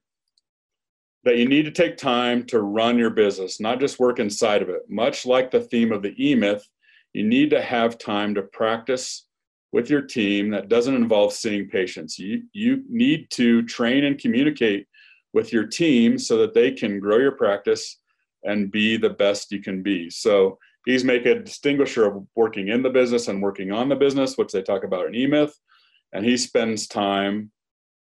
that 1.24 1.38
you 1.38 1.48
need 1.48 1.64
to 1.64 1.70
take 1.70 1.96
time 1.96 2.44
to 2.44 2.60
run 2.60 2.98
your 2.98 3.10
business, 3.10 3.60
not 3.60 3.80
just 3.80 3.98
work 3.98 4.18
inside 4.18 4.62
of 4.62 4.68
it. 4.68 4.82
Much 4.88 5.26
like 5.26 5.50
the 5.50 5.60
theme 5.60 5.90
of 5.90 6.02
the 6.02 6.14
E 6.22 6.34
Myth, 6.34 6.68
you 7.14 7.24
need 7.24 7.50
to 7.50 7.62
have 7.62 7.98
time 7.98 8.34
to 8.34 8.42
practice 8.42 9.26
with 9.72 9.90
your 9.90 10.02
team 10.02 10.50
that 10.50 10.68
doesn't 10.68 10.94
involve 10.94 11.32
seeing 11.32 11.68
patients. 11.68 12.18
You, 12.18 12.42
you 12.52 12.84
need 12.88 13.28
to 13.30 13.62
train 13.62 14.04
and 14.04 14.18
communicate 14.18 14.86
with 15.32 15.52
your 15.52 15.66
team 15.66 16.18
so 16.18 16.36
that 16.38 16.54
they 16.54 16.70
can 16.70 17.00
grow 17.00 17.18
your 17.18 17.32
practice 17.32 18.00
and 18.44 18.70
be 18.70 18.96
the 18.96 19.10
best 19.10 19.52
you 19.52 19.60
can 19.60 19.82
be. 19.82 20.10
So 20.10 20.58
he's 20.86 21.04
make 21.04 21.26
a 21.26 21.40
distinguisher 21.40 22.06
of 22.06 22.26
working 22.36 22.68
in 22.68 22.82
the 22.82 22.90
business 22.90 23.28
and 23.28 23.42
working 23.42 23.72
on 23.72 23.88
the 23.88 23.96
business, 23.96 24.36
which 24.36 24.52
they 24.52 24.62
talk 24.62 24.84
about 24.84 25.06
in 25.06 25.14
E 25.14 25.26
Myth. 25.26 25.58
And 26.12 26.24
he 26.24 26.36
spends 26.36 26.86
time 26.86 27.50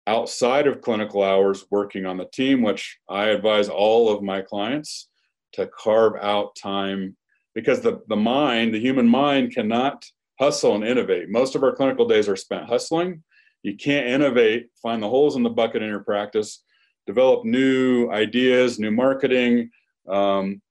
outside 0.07 0.65
of 0.65 0.81
clinical 0.81 1.23
hours 1.23 1.65
working 1.69 2.05
on 2.05 2.17
the 2.17 2.25
team, 2.33 2.63
which 2.63 2.97
I 3.07 3.25
advise 3.25 3.69
all 3.69 4.09
of 4.11 4.23
my 4.23 4.41
clients 4.41 5.07
to 5.53 5.67
carve 5.67 6.13
out 6.21 6.55
time 6.55 7.15
because 7.53 7.81
the, 7.81 8.01
the 8.07 8.15
mind, 8.15 8.73
the 8.73 8.79
human 8.79 9.07
mind, 9.07 9.53
cannot 9.53 10.05
hustle 10.39 10.75
and 10.75 10.83
innovate. 10.83 11.29
Most 11.29 11.55
of 11.55 11.63
our 11.63 11.75
clinical 11.75 12.07
days 12.07 12.29
are 12.29 12.35
spent 12.35 12.69
hustling. 12.69 13.23
You 13.61 13.75
can't 13.75 14.07
innovate, 14.07 14.67
find 14.81 15.03
the 15.03 15.09
holes 15.09 15.35
in 15.35 15.43
the 15.43 15.49
bucket 15.49 15.81
in 15.81 15.89
your 15.89 15.99
practice, 15.99 16.63
develop 17.05 17.43
new 17.43 18.09
ideas, 18.09 18.79
new 18.79 18.91
marketing, 18.91 19.69
um, 20.09 20.61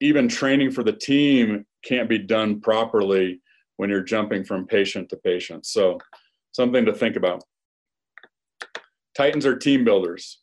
even 0.00 0.28
training 0.28 0.70
for 0.70 0.82
the 0.82 0.92
team 0.92 1.64
can't 1.84 2.08
be 2.08 2.18
done 2.18 2.60
properly 2.60 3.40
when 3.76 3.90
you're 3.90 4.02
jumping 4.02 4.44
from 4.44 4.66
patient 4.66 5.08
to 5.10 5.16
patient. 5.16 5.66
So, 5.66 5.98
something 6.52 6.84
to 6.86 6.92
think 6.92 7.16
about. 7.16 7.44
Titans 9.16 9.46
are 9.46 9.56
team 9.56 9.84
builders. 9.84 10.40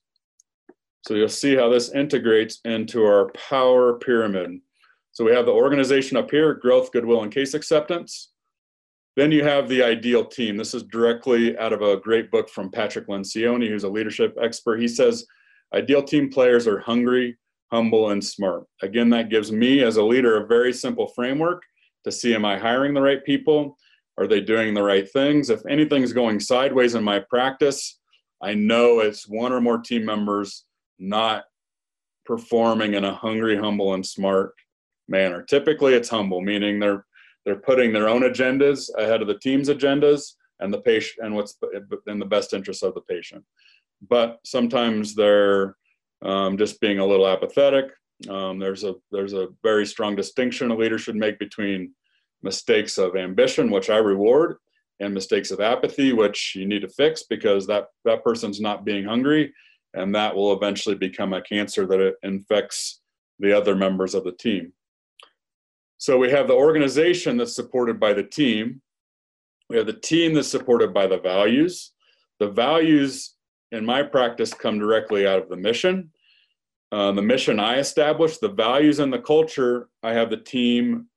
So, 1.07 1.15
you'll 1.15 1.29
see 1.29 1.55
how 1.55 1.69
this 1.69 1.91
integrates 1.91 2.59
into 2.65 3.03
our 3.03 3.31
power 3.49 3.93
pyramid. 3.99 4.59
So, 5.11 5.23
we 5.23 5.31
have 5.31 5.45
the 5.45 5.51
organization 5.51 6.17
up 6.17 6.31
here 6.31 6.53
growth, 6.53 6.91
goodwill, 6.91 7.23
and 7.23 7.31
case 7.31 7.53
acceptance. 7.53 8.29
Then 9.15 9.31
you 9.31 9.43
have 9.43 9.69
the 9.69 9.83
ideal 9.83 10.25
team. 10.25 10.57
This 10.57 10.73
is 10.73 10.83
directly 10.83 11.55
out 11.59 11.71
of 11.71 11.83
a 11.83 11.97
great 11.97 12.31
book 12.31 12.49
from 12.49 12.71
Patrick 12.71 13.07
Lencioni, 13.07 13.67
who's 13.67 13.83
a 13.83 13.89
leadership 13.89 14.35
expert. 14.41 14.79
He 14.79 14.87
says, 14.87 15.25
Ideal 15.73 16.03
team 16.03 16.29
players 16.29 16.67
are 16.67 16.79
hungry, 16.79 17.37
humble, 17.73 18.11
and 18.11 18.23
smart. 18.23 18.65
Again, 18.83 19.09
that 19.09 19.29
gives 19.29 19.51
me 19.51 19.81
as 19.81 19.97
a 19.97 20.03
leader 20.03 20.37
a 20.37 20.45
very 20.45 20.71
simple 20.71 21.07
framework 21.07 21.63
to 22.03 22.11
see 22.11 22.35
am 22.35 22.45
I 22.45 22.57
hiring 22.57 22.93
the 22.93 23.01
right 23.01 23.23
people? 23.25 23.77
Are 24.19 24.27
they 24.27 24.41
doing 24.41 24.75
the 24.75 24.83
right 24.83 25.09
things? 25.11 25.49
If 25.49 25.65
anything's 25.67 26.13
going 26.13 26.39
sideways 26.39 26.93
in 26.93 27.03
my 27.03 27.19
practice, 27.19 27.99
I 28.43 28.53
know 28.53 28.99
it's 28.99 29.27
one 29.27 29.51
or 29.51 29.59
more 29.59 29.79
team 29.79 30.05
members 30.05 30.65
not 30.99 31.45
performing 32.25 32.93
in 32.93 33.05
a 33.05 33.15
hungry, 33.15 33.57
humble, 33.57 33.95
and 33.95 34.05
smart 34.05 34.53
manner. 35.07 35.41
Typically, 35.41 35.95
it's 35.95 36.09
humble, 36.09 36.41
meaning 36.41 36.79
they're 36.79 37.05
they're 37.43 37.55
putting 37.55 37.91
their 37.91 38.07
own 38.07 38.21
agendas 38.21 38.87
ahead 38.97 39.21
of 39.21 39.27
the 39.27 39.39
team's 39.39 39.67
agendas 39.67 40.35
and 40.59 40.71
the 40.71 40.81
patient 40.81 41.25
and 41.25 41.35
what's 41.35 41.57
in 42.07 42.19
the 42.19 42.25
best 42.25 42.53
interest 42.53 42.83
of 42.83 42.93
the 42.93 43.01
patient. 43.01 43.43
But 44.07 44.39
sometimes 44.45 45.15
they're 45.15 45.75
um, 46.23 46.57
just 46.57 46.79
being 46.79 46.99
a 46.99 47.05
little 47.05 47.27
apathetic. 47.27 47.91
Um, 48.29 48.59
there's 48.59 48.83
a 48.83 48.95
there's 49.11 49.33
a 49.33 49.49
very 49.63 49.85
strong 49.85 50.15
distinction 50.15 50.71
a 50.71 50.75
leader 50.75 50.97
should 50.97 51.15
make 51.15 51.39
between 51.39 51.93
mistakes 52.41 52.97
of 52.97 53.15
ambition, 53.15 53.69
which 53.69 53.89
I 53.89 53.97
reward, 53.97 54.57
and 54.99 55.13
mistakes 55.13 55.51
of 55.51 55.59
apathy, 55.59 56.13
which 56.13 56.55
you 56.55 56.65
need 56.65 56.81
to 56.81 56.89
fix 56.89 57.23
because 57.23 57.67
that 57.67 57.87
that 58.05 58.23
person's 58.23 58.61
not 58.61 58.85
being 58.85 59.05
hungry, 59.05 59.53
and 59.93 60.15
that 60.15 60.35
will 60.35 60.53
eventually 60.53 60.95
become 60.95 61.33
a 61.33 61.41
cancer 61.41 61.85
that 61.85 61.99
it 61.99 62.15
infects 62.23 63.01
the 63.39 63.55
other 63.55 63.75
members 63.75 64.15
of 64.15 64.23
the 64.23 64.31
team. 64.31 64.71
So 65.97 66.17
we 66.17 66.29
have 66.31 66.47
the 66.47 66.53
organization 66.53 67.37
that's 67.37 67.55
supported 67.55 67.99
by 67.99 68.13
the 68.13 68.23
team. 68.23 68.81
We 69.69 69.77
have 69.77 69.85
the 69.85 69.93
team 69.93 70.33
that's 70.33 70.49
supported 70.49 70.93
by 70.93 71.07
the 71.07 71.19
values. 71.19 71.91
The 72.39 72.49
values 72.49 73.32
in 73.73 73.85
my 73.85 74.03
practice 74.03 74.53
come 74.53 74.79
directly 74.79 75.27
out 75.27 75.41
of 75.41 75.49
the 75.49 75.57
mission. 75.57 76.11
Uh, 76.91 77.11
the 77.11 77.21
mission 77.21 77.59
I 77.59 77.79
establish, 77.79 78.37
the 78.37 78.49
values 78.49 78.99
and 78.99 79.11
the 79.11 79.19
culture, 79.19 79.89
I 80.03 80.13
have 80.13 80.29
the 80.29 80.37
team 80.37 81.07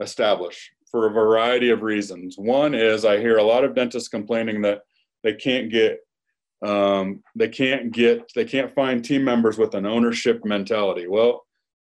establish 0.00 0.70
for 0.90 1.06
a 1.06 1.12
variety 1.12 1.70
of 1.70 1.82
reasons. 1.82 2.36
One 2.36 2.74
is 2.74 3.06
I 3.06 3.18
hear 3.18 3.38
a 3.38 3.42
lot 3.42 3.64
of 3.64 3.74
dentists 3.74 4.10
complaining 4.10 4.60
that 4.62 4.82
they 5.24 5.32
can't 5.34 5.70
get 5.70 6.00
um, 6.64 7.22
they 7.34 7.48
can't 7.48 7.90
get 7.92 8.30
they 8.36 8.44
can't 8.44 8.72
find 8.74 9.04
team 9.04 9.24
members 9.24 9.58
with 9.58 9.74
an 9.74 9.86
ownership 9.86 10.44
mentality. 10.44 11.08
Well, 11.08 11.44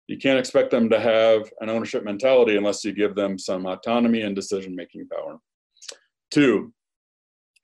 you 0.08 0.18
can't 0.18 0.40
expect 0.40 0.72
them 0.72 0.90
to 0.90 1.00
have 1.00 1.50
an 1.62 1.70
ownership 1.70 2.04
mentality 2.04 2.58
unless 2.58 2.84
you 2.84 2.92
give 2.92 3.16
them 3.16 3.38
some 3.38 3.66
autonomy 3.66 4.22
and 4.22 4.36
decision 4.36 4.76
making 4.76 5.08
power. 5.08 5.40
Two, 6.32 6.74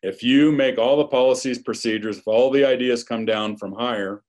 if 0.04 0.24
you 0.24 0.52
make 0.52 0.78
all 0.78 0.98
the 0.98 1.08
policies, 1.08 1.60
procedures, 1.60 2.18
if 2.18 2.28
all 2.28 2.50
the 2.50 2.66
ideas 2.66 3.04
come 3.04 3.26
down 3.26 3.58
from 3.58 3.74
higher, 3.74 4.24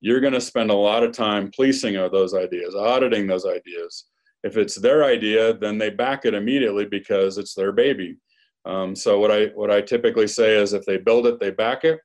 you're 0.00 0.20
going 0.20 0.32
to 0.32 0.40
spend 0.40 0.70
a 0.70 0.74
lot 0.74 1.02
of 1.02 1.12
time 1.12 1.50
policing 1.54 1.94
those 1.94 2.34
ideas, 2.34 2.74
auditing 2.74 3.26
those 3.26 3.46
ideas. 3.46 4.06
If 4.42 4.56
it's 4.56 4.74
their 4.74 5.04
idea, 5.04 5.54
then 5.54 5.78
they 5.78 5.90
back 5.90 6.24
it 6.24 6.34
immediately 6.34 6.84
because 6.84 7.38
it's 7.38 7.54
their 7.54 7.72
baby. 7.72 8.18
Um, 8.64 8.94
so 8.94 9.18
what 9.18 9.30
I 9.30 9.46
what 9.54 9.70
I 9.70 9.80
typically 9.80 10.26
say 10.28 10.56
is, 10.56 10.72
if 10.72 10.84
they 10.84 10.98
build 10.98 11.26
it, 11.26 11.40
they 11.40 11.50
back 11.50 11.84
it, 11.84 12.00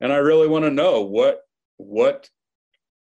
and 0.00 0.12
I 0.12 0.16
really 0.16 0.48
want 0.48 0.64
to 0.64 0.70
know 0.70 1.02
what 1.02 1.40
what 1.78 2.28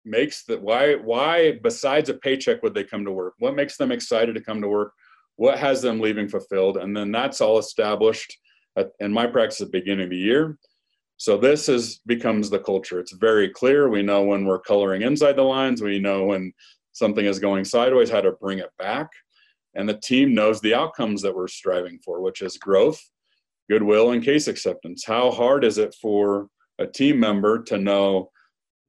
makes 0.06 0.44
that 0.46 0.62
why 0.62 0.96
why 0.96 1.60
besides 1.62 2.10
a 2.10 2.14
paycheck 2.14 2.64
would 2.64 2.74
they 2.74 2.84
come 2.84 3.04
to 3.04 3.12
work 3.12 3.34
what 3.40 3.56
makes 3.56 3.78
them 3.78 3.92
excited 3.92 4.34
to 4.34 4.42
come 4.42 4.62
to 4.62 4.68
work 4.68 4.94
what 5.36 5.60
has 5.60 5.82
them 5.82 6.00
leaving 6.00 6.28
fulfilled 6.28 6.78
and 6.78 6.96
then 6.96 7.12
that's 7.12 7.42
all 7.42 7.60
established 7.60 8.38
in 9.00 9.12
my 9.12 9.28
practice 9.28 9.62
at 9.62 9.72
the 9.72 9.80
beginning 9.80 10.06
of 10.06 10.10
the 10.10 10.18
year. 10.18 10.58
So 11.18 11.38
this 11.38 11.68
is 11.68 12.00
becomes 12.06 12.50
the 12.50 12.60
culture. 12.60 13.00
It's 13.00 13.12
very 13.14 13.50
clear. 13.50 13.90
We 13.90 14.02
know 14.02 14.24
when 14.24 14.46
we're 14.46 14.60
coloring 14.60 15.02
inside 15.02 15.36
the 15.36 15.44
lines. 15.44 15.82
We 15.82 16.00
know 16.00 16.26
when 16.26 16.54
something 16.94 17.26
is 17.26 17.40
going 17.40 17.66
sideways 17.66 18.10
how 18.10 18.22
to 18.22 18.32
bring 18.34 18.60
it 18.60 18.72
back. 18.78 19.08
And 19.76 19.88
the 19.88 20.00
team 20.00 20.34
knows 20.34 20.62
the 20.62 20.74
outcomes 20.74 21.22
that 21.22 21.36
we're 21.36 21.48
striving 21.48 22.00
for 22.04 22.22
which 22.22 22.42
is 22.42 22.58
growth 22.58 23.00
goodwill 23.70 24.12
and 24.12 24.24
case 24.24 24.48
acceptance. 24.48 25.06
How 25.06 25.30
hard 25.30 25.64
is 25.64 25.78
it 25.78 25.96
for 26.02 26.48
a 26.80 26.88
team 26.88 27.20
member 27.20 27.62
to 27.64 27.78
know 27.78 28.32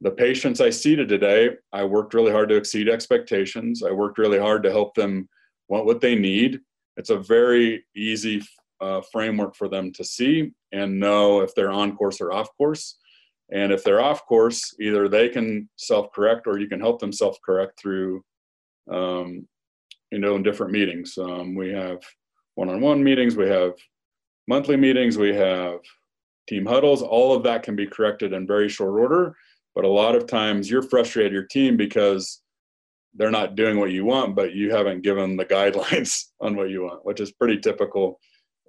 the 0.00 0.10
patients 0.10 0.60
I 0.60 0.70
seated 0.70 1.08
today, 1.08 1.50
I 1.72 1.84
worked 1.84 2.14
really 2.14 2.32
hard 2.32 2.48
to 2.48 2.56
exceed 2.56 2.88
expectations. 2.88 3.82
I 3.82 3.90
worked 3.90 4.16
really 4.16 4.38
hard 4.38 4.62
to 4.62 4.70
help 4.70 4.94
them 4.94 5.28
want 5.68 5.84
what 5.84 6.00
they 6.00 6.14
need. 6.14 6.60
It's 6.96 7.10
a 7.10 7.18
very 7.18 7.84
easy 7.94 8.42
uh, 8.80 9.00
framework 9.12 9.54
for 9.54 9.68
them 9.68 9.92
to 9.92 10.04
see 10.04 10.52
and 10.72 11.00
know 11.00 11.40
if 11.40 11.54
they're 11.54 11.70
on 11.70 11.96
course 11.96 12.20
or 12.20 12.32
off 12.32 12.48
course. 12.56 12.98
And 13.52 13.72
if 13.72 13.82
they're 13.82 14.00
off 14.00 14.24
course, 14.26 14.74
either 14.80 15.08
they 15.08 15.28
can 15.28 15.68
self 15.76 16.12
correct 16.12 16.46
or 16.46 16.58
you 16.58 16.68
can 16.68 16.80
help 16.80 17.00
them 17.00 17.12
self 17.12 17.38
correct 17.44 17.80
through, 17.80 18.22
um, 18.90 19.46
you 20.12 20.18
know, 20.18 20.36
in 20.36 20.42
different 20.42 20.72
meetings. 20.72 21.18
Um, 21.18 21.54
we 21.54 21.70
have 21.70 21.98
one 22.54 22.68
on 22.68 22.80
one 22.80 23.02
meetings, 23.02 23.36
we 23.36 23.48
have 23.48 23.72
monthly 24.46 24.76
meetings, 24.76 25.18
we 25.18 25.34
have 25.34 25.80
team 26.48 26.64
huddles. 26.64 27.02
All 27.02 27.34
of 27.34 27.42
that 27.44 27.62
can 27.62 27.74
be 27.74 27.86
corrected 27.86 28.32
in 28.32 28.46
very 28.46 28.68
short 28.68 29.00
order 29.00 29.34
but 29.74 29.84
a 29.84 29.88
lot 29.88 30.14
of 30.14 30.26
times 30.26 30.70
you're 30.70 30.82
frustrated 30.82 31.32
your 31.32 31.44
team 31.44 31.76
because 31.76 32.42
they're 33.14 33.30
not 33.30 33.56
doing 33.56 33.78
what 33.78 33.90
you 33.90 34.04
want, 34.04 34.36
but 34.36 34.54
you 34.54 34.70
haven't 34.70 35.02
given 35.02 35.36
the 35.36 35.44
guidelines 35.56 36.24
on 36.40 36.56
what 36.56 36.70
you 36.70 36.82
want, 36.82 37.04
which 37.04 37.20
is 37.20 37.32
pretty 37.32 37.58
typical 37.58 38.18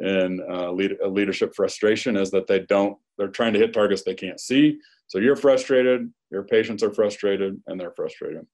in 0.02 0.42
uh, 0.50 0.72
lead, 0.72 0.98
leadership 1.08 1.54
frustration 1.56 2.18
is 2.18 2.32
that 2.32 2.48
they 2.48 2.60
don't, 2.60 2.98
they're 3.18 3.28
trying 3.28 3.54
to 3.54 3.60
hit 3.60 3.74
targets 3.74 4.04
they 4.04 4.16
can't 4.16 4.40
see. 4.40 4.80
So 5.08 5.20
you're 5.20 5.36
frustrated, 5.36 6.12
your 6.32 6.44
patients 6.44 6.84
are 6.84 6.94
frustrated, 6.94 7.62
and 7.68 7.80
they're 7.80 7.92
frustrated, 7.92 8.46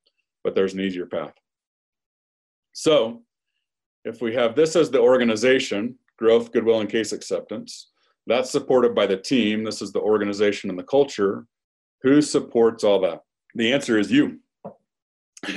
but 0.44 0.56
there's 0.56 0.74
an 0.74 0.82
easier 0.82 1.06
path. 1.06 1.34
So 2.74 3.22
if 4.04 4.22
we 4.22 4.34
have 4.36 4.56
this 4.56 4.76
as 4.76 4.90
the 4.90 5.00
organization, 5.00 5.96
growth, 6.18 6.52
goodwill, 6.52 6.82
and 6.82 6.90
case 6.90 7.12
acceptance, 7.12 7.90
that's 8.26 8.52
supported 8.52 8.94
by 8.94 9.08
the 9.08 9.18
team. 9.18 9.64
This 9.64 9.82
is 9.82 9.92
the 9.92 10.02
organization 10.02 10.70
and 10.70 10.78
the 10.78 10.84
culture. 10.84 11.46
Who 12.02 12.22
supports 12.22 12.84
all 12.84 13.00
that? 13.02 13.22
The 13.56 13.72
answer 13.72 13.98
is 13.98 14.12
you. 14.12 14.40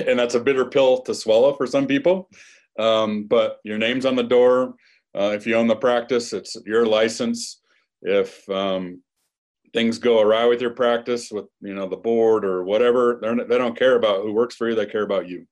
And 0.07 0.17
that's 0.17 0.35
a 0.35 0.39
bitter 0.39 0.65
pill 0.65 1.01
to 1.01 1.13
swallow 1.13 1.53
for 1.55 1.67
some 1.67 1.85
people. 1.85 2.29
Um, 2.79 3.25
but 3.25 3.59
your 3.63 3.77
name's 3.77 4.05
on 4.05 4.15
the 4.15 4.23
door. 4.23 4.75
Uh, 5.15 5.31
if 5.35 5.45
you 5.45 5.55
own 5.55 5.67
the 5.67 5.75
practice, 5.75 6.33
it's 6.33 6.55
your 6.65 6.85
license. 6.85 7.61
If 8.01 8.47
um, 8.49 9.01
things 9.73 9.99
go 9.99 10.21
awry 10.21 10.45
with 10.45 10.61
your 10.61 10.71
practice, 10.71 11.31
with 11.31 11.45
you 11.61 11.73
know 11.73 11.87
the 11.87 11.97
board 11.97 12.45
or 12.45 12.63
whatever, 12.63 13.19
they 13.21 13.57
don't 13.57 13.77
care 13.77 13.95
about 13.95 14.23
who 14.23 14.33
works 14.33 14.55
for 14.55 14.69
you. 14.69 14.75
They 14.75 14.85
care 14.85 15.03
about 15.03 15.27
you. 15.27 15.45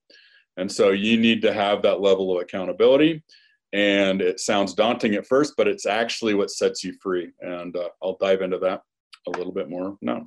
And 0.57 0.71
so 0.71 0.89
you 0.89 1.17
need 1.17 1.41
to 1.43 1.53
have 1.53 1.81
that 1.83 2.01
level 2.01 2.35
of 2.35 2.41
accountability. 2.41 3.23
And 3.71 4.21
it 4.21 4.39
sounds 4.39 4.73
daunting 4.73 5.13
at 5.13 5.27
first, 5.27 5.53
but 5.55 5.67
it's 5.67 5.85
actually 5.85 6.33
what 6.33 6.51
sets 6.51 6.83
you 6.83 6.93
free. 7.01 7.31
And 7.39 7.75
uh, 7.77 7.89
I'll 8.03 8.17
dive 8.19 8.41
into 8.41 8.57
that 8.59 8.81
a 9.27 9.37
little 9.37 9.53
bit 9.53 9.69
more 9.69 9.97
now. 10.01 10.25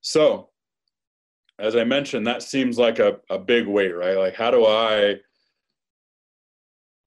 So, 0.00 0.48
as 1.58 1.76
I 1.76 1.84
mentioned, 1.84 2.26
that 2.26 2.42
seems 2.42 2.78
like 2.78 2.98
a, 2.98 3.18
a 3.28 3.38
big 3.38 3.66
weight, 3.66 3.94
right? 3.94 4.16
Like, 4.16 4.34
how 4.34 4.50
do 4.50 4.64
I 4.64 5.16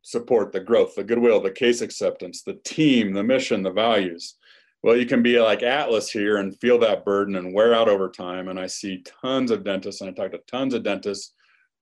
support 0.04 0.51
the 0.51 0.60
growth, 0.60 0.95
the 0.95 1.04
goodwill, 1.04 1.41
the 1.41 1.51
case 1.51 1.82
acceptance, 1.82 2.43
the 2.43 2.60
team, 2.64 3.14
the 3.14 3.24
mission, 3.24 3.64
the 3.64 3.72
values? 3.72 4.36
Well, 4.84 4.97
you 4.97 5.06
can 5.06 5.24
be 5.24 5.39
like 5.39 5.64
Atlas 5.64 6.12
here 6.12 6.38
and 6.38 6.60
feel 6.60 6.78
that 6.80 7.06
burden 7.06 7.38
and 7.38 7.54
wear 7.54 7.74
out 7.74 7.88
over 7.88 8.10
time. 8.10 8.49
And 8.49 8.60
I 8.60 8.68
see 8.68 9.04
tons 9.22 9.49
of 9.49 9.64
dentists, 9.64 10.01
and 10.01 10.10
I 10.10 10.14
talk 10.14 10.32
to 10.34 10.39
tons 10.45 10.74
of 10.74 10.84
dentists 10.84 11.34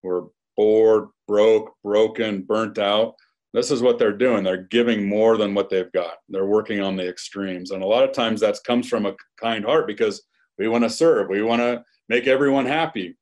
who 0.01 0.09
are 0.09 0.27
bored, 0.55 1.09
broke, 1.27 1.73
broken, 1.83 2.43
burnt 2.43 2.77
out. 2.77 3.15
This 3.53 3.71
is 3.71 3.81
what 3.81 3.97
they're 3.97 4.15
doing. 4.15 4.43
They're 4.43 4.67
giving 4.69 5.09
more 5.09 5.35
than 5.35 5.53
what 5.55 5.69
they've 5.69 5.91
got. 5.91 6.17
They're 6.29 6.45
working 6.45 6.79
on 6.79 6.95
the 6.95 7.09
extremes. 7.09 7.71
And 7.71 7.83
a 7.83 7.87
lot 7.87 8.03
of 8.03 8.13
times 8.13 8.39
that 8.41 8.59
comes 8.65 8.87
from 8.87 9.07
a 9.07 9.15
kind 9.39 9.65
heart 9.65 9.87
because 9.87 10.21
we 10.59 10.67
want 10.67 10.83
to 10.83 10.89
serve. 10.89 11.27
We 11.27 11.41
want 11.41 11.61
to 11.61 11.83
make 12.07 12.27
everyone 12.27 12.67
happy. 12.67 13.17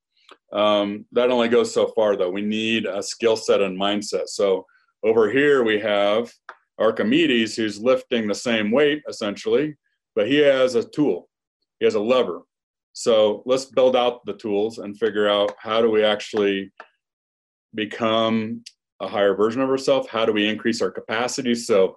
Um, 0.52 1.06
that 1.14 1.32
only 1.32 1.47
goes 1.47 1.74
so 1.74 1.88
far, 1.95 2.18
though. 2.18 2.30
We 2.30 2.41
need 2.41 2.86
a 2.86 3.02
skill 3.02 3.38
set 3.38 3.62
and 3.62 3.80
mindset. 3.80 4.28
So 4.28 4.66
over 5.04 5.30
here 5.30 5.64
we 5.64 5.80
have 5.80 6.32
Archimedes, 6.80 7.56
who's 7.56 7.80
lifting 7.80 8.28
the 8.28 8.36
same 8.36 8.72
weight 8.72 9.02
essentially, 9.08 9.76
but 10.16 10.28
he 10.28 10.38
has 10.38 10.76
a 10.76 10.84
tool. 10.84 11.30
He 11.80 11.86
has 11.86 11.95
a 11.95 12.00
lever. 12.00 12.41
So 12.93 13.43
let's 13.45 13.66
build 13.66 13.95
out 13.95 14.26
the 14.26 14.34
tools 14.34 14.80
and 14.80 14.97
figure 14.97 15.30
out 15.30 15.54
how 15.60 15.82
do 15.82 15.89
we 15.89 16.04
actually 16.04 16.72
become 17.76 18.64
a 19.02 19.08
higher 19.08 19.36
version 19.36 19.62
of 19.62 19.70
ourselves? 19.70 20.08
How 20.10 20.26
do 20.26 20.34
we 20.34 20.47
increase 20.47 20.82
our 20.82 20.91
capacity 20.91 21.56
so 21.56 21.95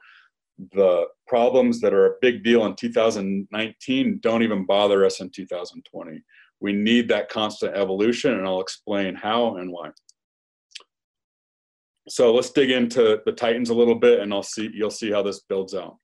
the 0.73 1.07
problems 1.27 1.81
that 1.81 1.95
are 1.95 2.07
a 2.07 2.17
big 2.21 2.45
deal 2.45 2.67
in 2.67 2.77
2019 2.77 4.19
don't 4.23 4.43
even 4.43 4.67
bother 4.67 5.05
us 5.05 5.21
in 5.21 5.31
2020? 5.31 6.23
We 6.61 6.73
need 6.73 7.09
that 7.09 7.29
constant 7.29 7.77
evolution, 7.77 8.35
and 8.35 8.47
I'll 8.47 8.61
explain 8.61 9.17
how 9.17 9.57
and 9.57 9.73
why. 9.73 9.91
So 12.09 12.35
let's 12.35 12.51
dig 12.51 12.71
into 12.71 13.21
the 13.25 13.33
Titans 13.33 13.71
a 13.71 13.75
little 13.75 13.95
bit, 13.95 14.21
and 14.21 14.33
I'll 14.33 14.43
see 14.43 14.71
you'll 14.73 14.91
see 14.91 15.11
how 15.11 15.23
this 15.23 15.41
builds 15.49 15.75
out. 15.75 15.97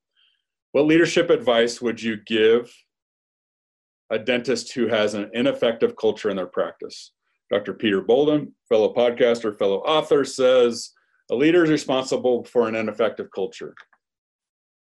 What 0.72 0.86
leadership 0.86 1.30
advice 1.30 1.80
would 1.80 2.00
you 2.00 2.18
give 2.26 2.72
a 4.10 4.18
dentist 4.18 4.72
who 4.72 4.86
has 4.86 5.14
an 5.14 5.30
ineffective 5.34 5.96
culture 5.96 6.30
in 6.30 6.36
their 6.36 6.46
practice? 6.46 7.12
Dr. 7.50 7.74
Peter 7.74 8.02
Boulden, 8.02 8.52
fellow 8.68 8.92
podcaster, 8.92 9.56
fellow 9.58 9.78
author, 9.78 10.24
says 10.24 10.92
a 11.30 11.34
leader 11.34 11.64
is 11.64 11.70
responsible 11.70 12.44
for 12.44 12.68
an 12.68 12.74
ineffective 12.74 13.28
culture. 13.34 13.74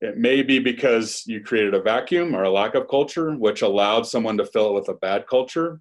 It 0.01 0.17
may 0.17 0.41
be 0.41 0.59
because 0.59 1.23
you 1.25 1.41
created 1.41 1.73
a 1.73 1.81
vacuum 1.81 2.35
or 2.35 2.43
a 2.43 2.49
lack 2.49 2.75
of 2.75 2.87
culture, 2.87 3.33
which 3.33 3.61
allowed 3.61 4.05
someone 4.05 4.37
to 4.37 4.45
fill 4.45 4.69
it 4.69 4.73
with 4.73 4.89
a 4.89 4.95
bad 4.95 5.25
culture. 5.27 5.79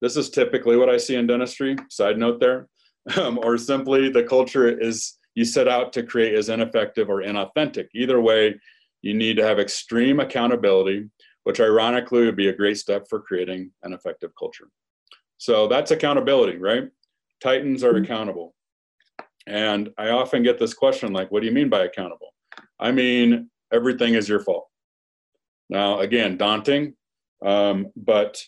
This 0.00 0.16
is 0.16 0.30
typically 0.30 0.76
what 0.76 0.88
I 0.88 0.96
see 0.96 1.16
in 1.16 1.26
dentistry, 1.26 1.76
side 1.90 2.18
note 2.18 2.40
there. 2.40 2.68
Um, 3.16 3.38
or 3.42 3.56
simply 3.56 4.10
the 4.10 4.24
culture 4.24 4.68
is 4.68 5.18
you 5.34 5.44
set 5.44 5.68
out 5.68 5.92
to 5.94 6.02
create 6.02 6.34
is 6.34 6.48
ineffective 6.48 7.08
or 7.08 7.22
inauthentic. 7.22 7.86
Either 7.94 8.20
way, 8.20 8.58
you 9.02 9.14
need 9.14 9.36
to 9.36 9.44
have 9.44 9.58
extreme 9.58 10.20
accountability, 10.20 11.08
which 11.44 11.60
ironically 11.60 12.24
would 12.26 12.36
be 12.36 12.48
a 12.48 12.52
great 12.52 12.76
step 12.76 13.06
for 13.08 13.20
creating 13.20 13.70
an 13.82 13.92
effective 13.92 14.30
culture. 14.38 14.68
So 15.38 15.68
that's 15.68 15.92
accountability, 15.92 16.58
right? 16.58 16.88
Titans 17.40 17.84
are 17.84 17.92
mm-hmm. 17.92 18.04
accountable. 18.04 18.54
And 19.46 19.90
I 19.96 20.10
often 20.10 20.42
get 20.42 20.58
this 20.58 20.74
question 20.74 21.12
like, 21.12 21.30
what 21.30 21.40
do 21.40 21.46
you 21.46 21.52
mean 21.52 21.68
by 21.68 21.84
accountable? 21.84 22.34
I 22.78 22.92
mean, 22.92 23.48
everything 23.72 24.14
is 24.14 24.28
your 24.28 24.40
fault. 24.40 24.68
Now, 25.70 26.00
again, 26.00 26.36
daunting, 26.36 26.94
um, 27.44 27.92
but 27.96 28.42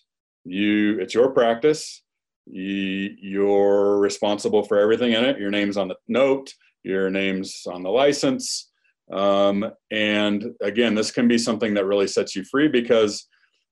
you 0.45 0.99
it's 0.99 1.15
your 1.15 1.31
practice. 1.31 2.03
You, 2.51 3.15
you're 3.21 3.99
responsible 3.99 4.63
for 4.63 4.79
everything 4.79 5.13
in 5.13 5.25
it. 5.25 5.39
Your 5.39 5.51
name's 5.51 5.77
on 5.77 5.89
the 5.89 5.97
note, 6.09 6.53
your 6.83 7.11
name's 7.11 7.63
on 7.67 7.83
the 7.83 7.91
license. 7.91 8.71
Um, 9.13 9.71
and 9.91 10.53
again, 10.61 10.95
this 10.95 11.11
can 11.11 11.29
be 11.29 11.39
something 11.39 11.75
that 11.75 11.87
really 11.87 12.07
sets 12.07 12.37
you 12.37 12.45
free 12.45 12.69
because 12.69 13.27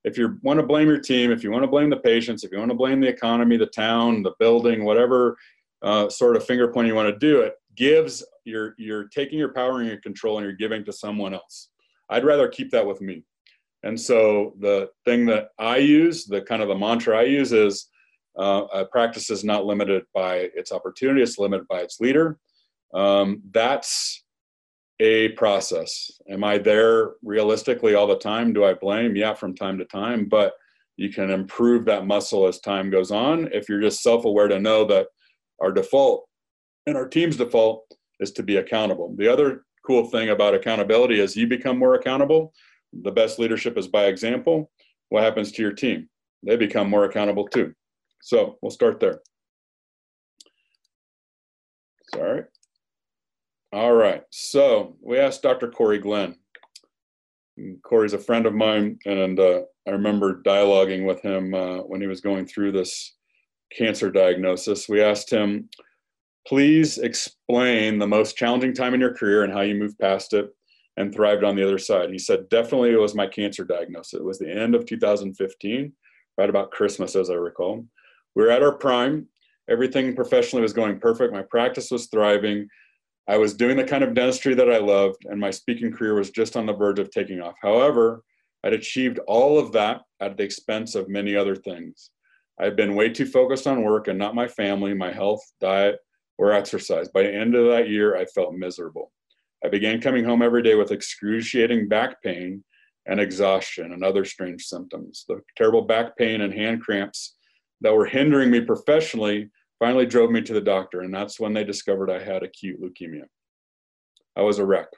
if 0.04 0.16
you 0.16 0.38
want 0.42 0.60
to 0.60 0.66
blame 0.66 0.88
your 0.88 1.00
team, 1.00 1.30
if 1.30 1.42
you 1.42 1.50
want 1.50 1.64
to 1.64 1.70
blame 1.70 1.90
the 1.90 1.96
patients, 1.96 2.44
if 2.44 2.52
you 2.52 2.58
want 2.58 2.70
to 2.70 2.76
blame 2.76 3.00
the 3.00 3.08
economy, 3.08 3.56
the 3.56 3.66
town, 3.66 4.22
the 4.22 4.32
building, 4.38 4.84
whatever 4.84 5.36
uh, 5.82 6.08
sort 6.08 6.36
of 6.36 6.44
finger 6.44 6.68
point 6.72 6.88
you 6.88 6.94
want 6.94 7.12
to 7.12 7.18
do, 7.18 7.40
it 7.40 7.54
gives 7.76 8.24
you're 8.44 8.74
you're 8.78 9.08
taking 9.08 9.38
your 9.38 9.52
power 9.52 9.80
and 9.80 9.88
your 9.88 10.00
control 10.00 10.38
and 10.38 10.44
you're 10.44 10.54
giving 10.54 10.84
to 10.84 10.92
someone 10.92 11.34
else. 11.34 11.68
I'd 12.10 12.24
rather 12.24 12.48
keep 12.48 12.70
that 12.70 12.86
with 12.86 13.00
me. 13.00 13.24
And 13.82 14.00
so 14.00 14.54
the 14.58 14.88
thing 15.04 15.26
that 15.26 15.50
I 15.58 15.76
use, 15.76 16.24
the 16.24 16.42
kind 16.42 16.62
of 16.62 16.68
the 16.68 16.74
mantra 16.74 17.18
I 17.18 17.24
use 17.24 17.52
is 17.52 17.86
uh, 18.38 18.66
a 18.72 18.84
practice 18.84 19.30
is 19.30 19.44
not 19.44 19.66
limited 19.66 20.04
by 20.14 20.48
its 20.54 20.72
opportunity, 20.72 21.22
it's 21.22 21.38
limited 21.38 21.66
by 21.68 21.80
its 21.80 22.00
leader. 22.00 22.38
Um, 22.94 23.42
that's 23.50 24.24
a 25.00 25.30
process. 25.30 26.10
Am 26.28 26.42
I 26.44 26.58
there 26.58 27.12
realistically 27.22 27.94
all 27.94 28.06
the 28.06 28.18
time? 28.18 28.52
Do 28.52 28.64
I 28.64 28.74
blame? 28.74 29.16
Yeah, 29.16 29.34
from 29.34 29.54
time 29.54 29.78
to 29.78 29.84
time, 29.84 30.26
but 30.26 30.54
you 30.96 31.10
can 31.10 31.30
improve 31.30 31.84
that 31.84 32.06
muscle 32.06 32.46
as 32.46 32.58
time 32.58 32.90
goes 32.90 33.10
on 33.10 33.48
if 33.52 33.68
you're 33.68 33.80
just 33.80 34.02
self 34.02 34.24
aware 34.24 34.48
to 34.48 34.58
know 34.58 34.84
that 34.86 35.06
our 35.60 35.70
default 35.72 36.28
and 36.86 36.96
our 36.96 37.08
team's 37.08 37.36
default 37.36 37.84
is 38.20 38.32
to 38.32 38.42
be 38.42 38.56
accountable. 38.56 39.14
The 39.16 39.28
other 39.28 39.64
cool 39.86 40.04
thing 40.06 40.30
about 40.30 40.54
accountability 40.54 41.20
is 41.20 41.36
you 41.36 41.46
become 41.46 41.78
more 41.78 41.94
accountable. 41.94 42.52
The 43.02 43.12
best 43.12 43.38
leadership 43.38 43.78
is 43.78 43.86
by 43.86 44.06
example. 44.06 44.70
What 45.10 45.22
happens 45.22 45.52
to 45.52 45.62
your 45.62 45.72
team? 45.72 46.08
They 46.42 46.56
become 46.56 46.90
more 46.90 47.04
accountable 47.04 47.46
too. 47.46 47.74
So 48.20 48.58
we'll 48.62 48.70
start 48.70 49.00
there. 49.00 49.20
Sorry. 52.14 52.44
All 53.72 53.92
right. 53.92 54.22
So 54.30 54.96
we 55.02 55.18
asked 55.18 55.42
Dr. 55.42 55.70
Corey 55.70 55.98
Glenn. 55.98 56.36
Corey's 57.82 58.12
a 58.12 58.18
friend 58.18 58.46
of 58.46 58.54
mine, 58.54 58.98
and 59.04 59.38
uh, 59.38 59.62
I 59.86 59.90
remember 59.90 60.42
dialoguing 60.42 61.06
with 61.06 61.20
him 61.22 61.54
uh, 61.54 61.78
when 61.78 62.00
he 62.00 62.06
was 62.06 62.20
going 62.20 62.46
through 62.46 62.72
this 62.72 63.14
cancer 63.76 64.10
diagnosis. 64.10 64.88
We 64.88 65.02
asked 65.02 65.30
him, 65.30 65.68
please 66.46 66.98
explain 66.98 67.98
the 67.98 68.06
most 68.06 68.36
challenging 68.36 68.72
time 68.72 68.94
in 68.94 69.00
your 69.00 69.14
career 69.14 69.44
and 69.44 69.52
how 69.52 69.60
you 69.60 69.74
moved 69.74 69.98
past 69.98 70.32
it 70.32 70.48
and 70.96 71.12
thrived 71.12 71.44
on 71.44 71.56
the 71.56 71.64
other 71.64 71.78
side. 71.78 72.10
He 72.10 72.18
said, 72.18 72.48
definitely 72.48 72.90
it 72.90 73.00
was 73.00 73.14
my 73.14 73.26
cancer 73.26 73.64
diagnosis. 73.64 74.14
It 74.14 74.24
was 74.24 74.38
the 74.38 74.50
end 74.50 74.74
of 74.74 74.86
2015, 74.86 75.92
right 76.38 76.50
about 76.50 76.70
Christmas, 76.70 77.16
as 77.16 77.28
I 77.28 77.34
recall. 77.34 77.84
We 78.38 78.44
were 78.44 78.52
at 78.52 78.62
our 78.62 78.72
prime. 78.72 79.26
Everything 79.68 80.14
professionally 80.14 80.62
was 80.62 80.72
going 80.72 81.00
perfect. 81.00 81.32
My 81.32 81.42
practice 81.42 81.90
was 81.90 82.06
thriving. 82.06 82.68
I 83.26 83.36
was 83.36 83.52
doing 83.52 83.76
the 83.76 83.82
kind 83.82 84.04
of 84.04 84.14
dentistry 84.14 84.54
that 84.54 84.70
I 84.70 84.78
loved, 84.78 85.24
and 85.24 85.40
my 85.40 85.50
speaking 85.50 85.90
career 85.90 86.14
was 86.14 86.30
just 86.30 86.56
on 86.56 86.64
the 86.64 86.72
verge 86.72 87.00
of 87.00 87.10
taking 87.10 87.40
off. 87.40 87.56
However, 87.60 88.22
I'd 88.62 88.74
achieved 88.74 89.18
all 89.26 89.58
of 89.58 89.72
that 89.72 90.02
at 90.20 90.36
the 90.36 90.44
expense 90.44 90.94
of 90.94 91.08
many 91.08 91.34
other 91.34 91.56
things. 91.56 92.10
I'd 92.60 92.76
been 92.76 92.94
way 92.94 93.08
too 93.08 93.26
focused 93.26 93.66
on 93.66 93.82
work 93.82 94.06
and 94.06 94.16
not 94.16 94.36
my 94.36 94.46
family, 94.46 94.94
my 94.94 95.12
health, 95.12 95.42
diet, 95.60 95.98
or 96.38 96.52
exercise. 96.52 97.08
By 97.08 97.24
the 97.24 97.34
end 97.34 97.56
of 97.56 97.66
that 97.66 97.88
year, 97.88 98.16
I 98.16 98.24
felt 98.24 98.54
miserable. 98.54 99.10
I 99.64 99.68
began 99.68 100.00
coming 100.00 100.24
home 100.24 100.42
every 100.42 100.62
day 100.62 100.76
with 100.76 100.92
excruciating 100.92 101.88
back 101.88 102.22
pain 102.22 102.62
and 103.04 103.18
exhaustion 103.18 103.92
and 103.92 104.04
other 104.04 104.24
strange 104.24 104.62
symptoms. 104.62 105.24
The 105.26 105.40
terrible 105.56 105.82
back 105.82 106.16
pain 106.16 106.42
and 106.42 106.54
hand 106.54 106.82
cramps 106.82 107.34
that 107.80 107.94
were 107.94 108.06
hindering 108.06 108.50
me 108.50 108.60
professionally 108.60 109.50
finally 109.78 110.06
drove 110.06 110.30
me 110.30 110.42
to 110.42 110.52
the 110.52 110.60
doctor, 110.60 111.02
and 111.02 111.14
that's 111.14 111.38
when 111.38 111.52
they 111.52 111.64
discovered 111.64 112.10
I 112.10 112.22
had 112.22 112.42
acute 112.42 112.80
leukemia. 112.80 113.24
I 114.36 114.42
was 114.42 114.58
a 114.58 114.66
wreck. 114.66 114.88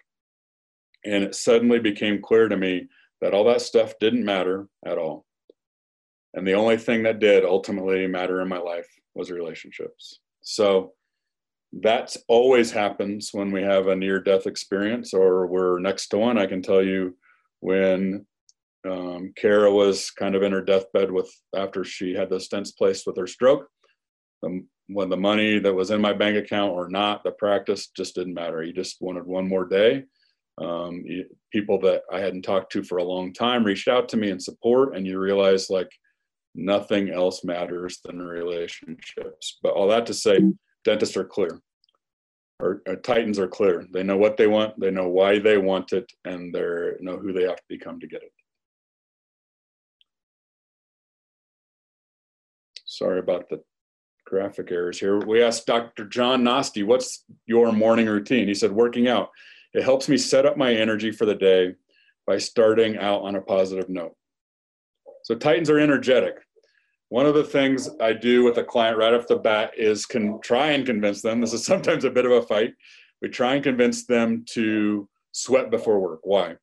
And 1.05 1.25
it 1.25 1.35
suddenly 1.35 1.79
became 1.79 2.23
clear 2.23 2.49
to 2.49 2.57
me 2.57 2.89
that 3.21 3.35
all 3.35 3.45
that 3.45 3.63
stuff 3.63 3.95
didn't 4.01 4.25
matter 4.25 4.69
at 4.87 4.99
all. 4.99 5.25
And 6.35 6.47
the 6.47 6.55
only 6.55 6.77
thing 6.77 7.03
that 7.03 7.19
did 7.19 7.45
ultimately 7.45 8.07
matter 8.07 8.41
in 8.41 8.49
my 8.49 8.59
life 8.59 8.87
was 9.15 9.31
relationships. 9.31 10.21
So 10.43 10.93
that 11.73 12.17
always 12.29 12.71
happens 12.71 13.31
when 13.33 13.51
we 13.51 13.63
have 13.63 13.87
a 13.87 13.97
near 13.97 14.21
death 14.21 14.47
experience 14.47 15.15
or 15.15 15.47
we're 15.47 15.79
next 15.79 16.09
to 16.09 16.19
one. 16.19 16.39
I 16.39 16.47
can 16.47 16.63
tell 16.63 16.83
you 16.83 17.17
when 17.61 18.27
um, 18.89 19.33
Kara 19.37 19.73
was 19.73 20.11
kind 20.11 20.35
of 20.35 20.43
in 20.43 20.53
her 20.53 20.63
deathbed 20.63 21.11
with 21.11 21.31
after 21.55 21.85
she 21.85 22.15
had 22.15 22.31
the 22.31 22.37
stents 22.37 22.77
placed 22.77 23.07
with 23.07 23.17
her 23.17 23.27
stroke. 23.27 23.67
Um, 24.45 24.67
when 24.89 25.09
the 25.09 25.17
money 25.17 25.59
that 25.59 25.75
was 25.75 25.91
in 25.91 26.01
my 26.01 26.13
bank 26.13 26.37
account 26.37 26.73
or 26.73 26.89
not, 26.89 27.23
the 27.23 27.31
practice 27.33 27.89
just 27.97 28.15
didn't 28.15 28.35
matter. 28.35 28.63
He 28.63 28.73
just 28.73 28.97
wanted 29.01 29.25
one 29.25 29.49
more 29.49 29.65
day. 29.65 30.05
Um, 30.61 31.05
people 31.53 31.79
that 31.81 32.03
I 32.13 32.21
hadn't 32.21 32.43
talked 32.43 32.73
to 32.73 32.83
for 32.83 32.99
a 32.99 33.05
long 33.05 33.33
time 33.33 33.65
reached 33.65 33.89
out 33.89 34.09
to 34.11 34.17
me 34.17 34.31
in 34.31 34.41
support, 34.41 34.97
and 34.97 35.07
you 35.07 35.19
realize 35.19 35.71
like 35.71 35.91
nothing 36.55 37.11
else 37.11 37.45
matters 37.45 38.01
than 38.05 38.19
relationships. 38.19 39.59
But 39.63 39.75
all 39.75 39.89
that 39.89 40.07
to 40.07 40.15
say, 40.15 40.41
dentists 40.85 41.17
are 41.17 41.25
clear. 41.25 41.61
Or, 42.59 42.83
or, 42.87 42.97
titans 42.97 43.39
are 43.39 43.49
clear. 43.49 43.87
They 43.91 44.03
know 44.03 44.19
what 44.19 44.37
they 44.37 44.47
want, 44.47 44.79
they 44.79 44.91
know 44.91 45.09
why 45.09 45.39
they 45.39 45.57
want 45.57 45.93
it, 45.93 46.11
and 46.27 46.55
they 46.55 46.91
know 47.01 47.17
who 47.17 47.33
they 47.33 47.45
have 47.45 47.57
to 47.57 47.63
become 47.71 47.99
to 48.01 48.07
get 48.07 48.23
it. 48.23 48.33
Sorry 53.01 53.19
about 53.19 53.49
the 53.49 53.61
graphic 54.27 54.71
errors 54.71 55.01
here. 55.01 55.19
We 55.19 55.43
asked 55.43 55.67
Dr. 55.67 56.05
John 56.05 56.45
Nosti, 56.45 56.83
what's 56.83 57.25
your 57.47 57.73
morning 57.73 58.07
routine? 58.07 58.47
He 58.47 58.55
said, 58.55 58.73
working 58.73 59.09
out. 59.09 59.31
It 59.73 59.83
helps 59.83 60.09
me 60.09 60.19
set 60.19 60.47
up 60.47 60.57
my 60.57 60.73
energy 60.75 61.11
for 61.11 61.27
the 61.27 61.35
day 61.35 61.75
by 62.27 62.39
starting 62.39 62.99
out 62.99 63.23
on 63.23 63.37
a 63.37 63.41
positive 63.41 63.89
note. 63.89 64.15
So 65.25 65.35
Titans 65.35 65.71
are 65.71 65.79
energetic 65.79 66.37
one 67.11 67.27
of 67.27 67.35
the 67.35 67.45
things 67.45 67.89
I 68.01 68.13
do 68.13 68.45
with 68.45 68.59
a 68.59 68.65
client 68.65 68.97
right 68.97 69.13
off 69.13 69.27
the 69.27 69.37
bat 69.37 69.73
is 69.77 70.07
can 70.07 70.41
try 70.43 70.71
and 70.71 70.87
convince 70.87 71.21
them. 71.23 71.41
This 71.41 71.53
is 71.53 71.65
sometimes 71.67 72.05
a 72.05 72.11
bit 72.11 72.25
of 72.25 72.33
a 72.33 72.43
fight. 72.43 72.73
We 73.21 73.29
try 73.29 73.57
and 73.57 73.63
convince 73.63 74.07
them 74.07 74.45
to 74.53 75.09
sweat 75.33 75.71
before 75.71 76.01
work. 76.01 76.21
Why? 76.23 76.55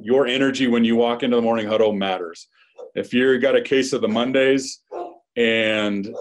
Your 0.00 0.26
energy 0.26 0.66
when 0.66 0.84
you 0.84 0.96
walk 0.96 1.22
into 1.22 1.36
the 1.36 1.42
morning 1.42 1.66
huddle 1.66 1.92
matters. 1.92 2.48
If 2.94 3.14
you've 3.14 3.40
got 3.40 3.54
a 3.54 3.62
case 3.62 3.92
of 3.92 4.00
the 4.00 4.08
Mondays 4.08 4.80
and 5.40 6.14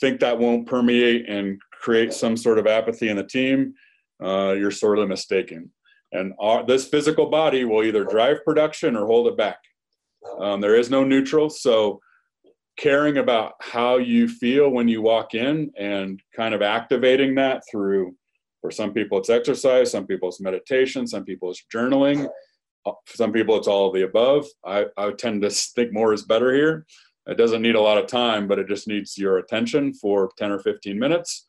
think 0.00 0.20
that 0.20 0.38
won't 0.38 0.66
permeate 0.66 1.28
and 1.28 1.60
create 1.72 2.12
some 2.12 2.36
sort 2.36 2.58
of 2.58 2.68
apathy 2.68 3.08
in 3.08 3.16
the 3.16 3.24
team, 3.24 3.74
uh, 4.22 4.52
you're 4.52 4.70
sorely 4.70 5.06
mistaken. 5.06 5.70
And 6.12 6.32
our, 6.38 6.64
this 6.64 6.86
physical 6.86 7.26
body 7.26 7.64
will 7.64 7.82
either 7.82 8.04
drive 8.04 8.44
production 8.44 8.96
or 8.96 9.06
hold 9.06 9.26
it 9.26 9.36
back. 9.36 9.58
Um, 10.38 10.60
there 10.60 10.76
is 10.76 10.88
no 10.88 11.02
neutral. 11.02 11.50
So 11.50 12.00
caring 12.76 13.18
about 13.18 13.54
how 13.60 13.96
you 13.96 14.28
feel 14.28 14.70
when 14.70 14.86
you 14.86 15.02
walk 15.02 15.34
in 15.34 15.72
and 15.76 16.20
kind 16.34 16.54
of 16.54 16.62
activating 16.62 17.34
that 17.34 17.62
through 17.70 18.14
for 18.60 18.70
some 18.70 18.92
people 18.92 19.18
it's 19.18 19.30
exercise 19.30 19.92
some 19.92 20.06
people 20.06 20.28
it's 20.28 20.40
meditation 20.40 21.06
some 21.06 21.24
people 21.24 21.50
it's 21.50 21.64
journaling 21.72 22.28
uh, 22.86 22.92
some 23.06 23.32
people 23.32 23.56
it's 23.56 23.68
all 23.68 23.86
of 23.86 23.94
the 23.94 24.02
above 24.02 24.44
I, 24.64 24.86
I 24.96 25.12
tend 25.12 25.42
to 25.42 25.50
think 25.50 25.92
more 25.92 26.12
is 26.12 26.24
better 26.24 26.52
here 26.52 26.84
it 27.26 27.36
doesn't 27.36 27.62
need 27.62 27.74
a 27.74 27.80
lot 27.80 27.98
of 27.98 28.06
time 28.06 28.46
but 28.46 28.58
it 28.58 28.68
just 28.68 28.88
needs 28.88 29.18
your 29.18 29.38
attention 29.38 29.92
for 29.92 30.30
10 30.38 30.50
or 30.50 30.58
15 30.58 30.98
minutes 30.98 31.46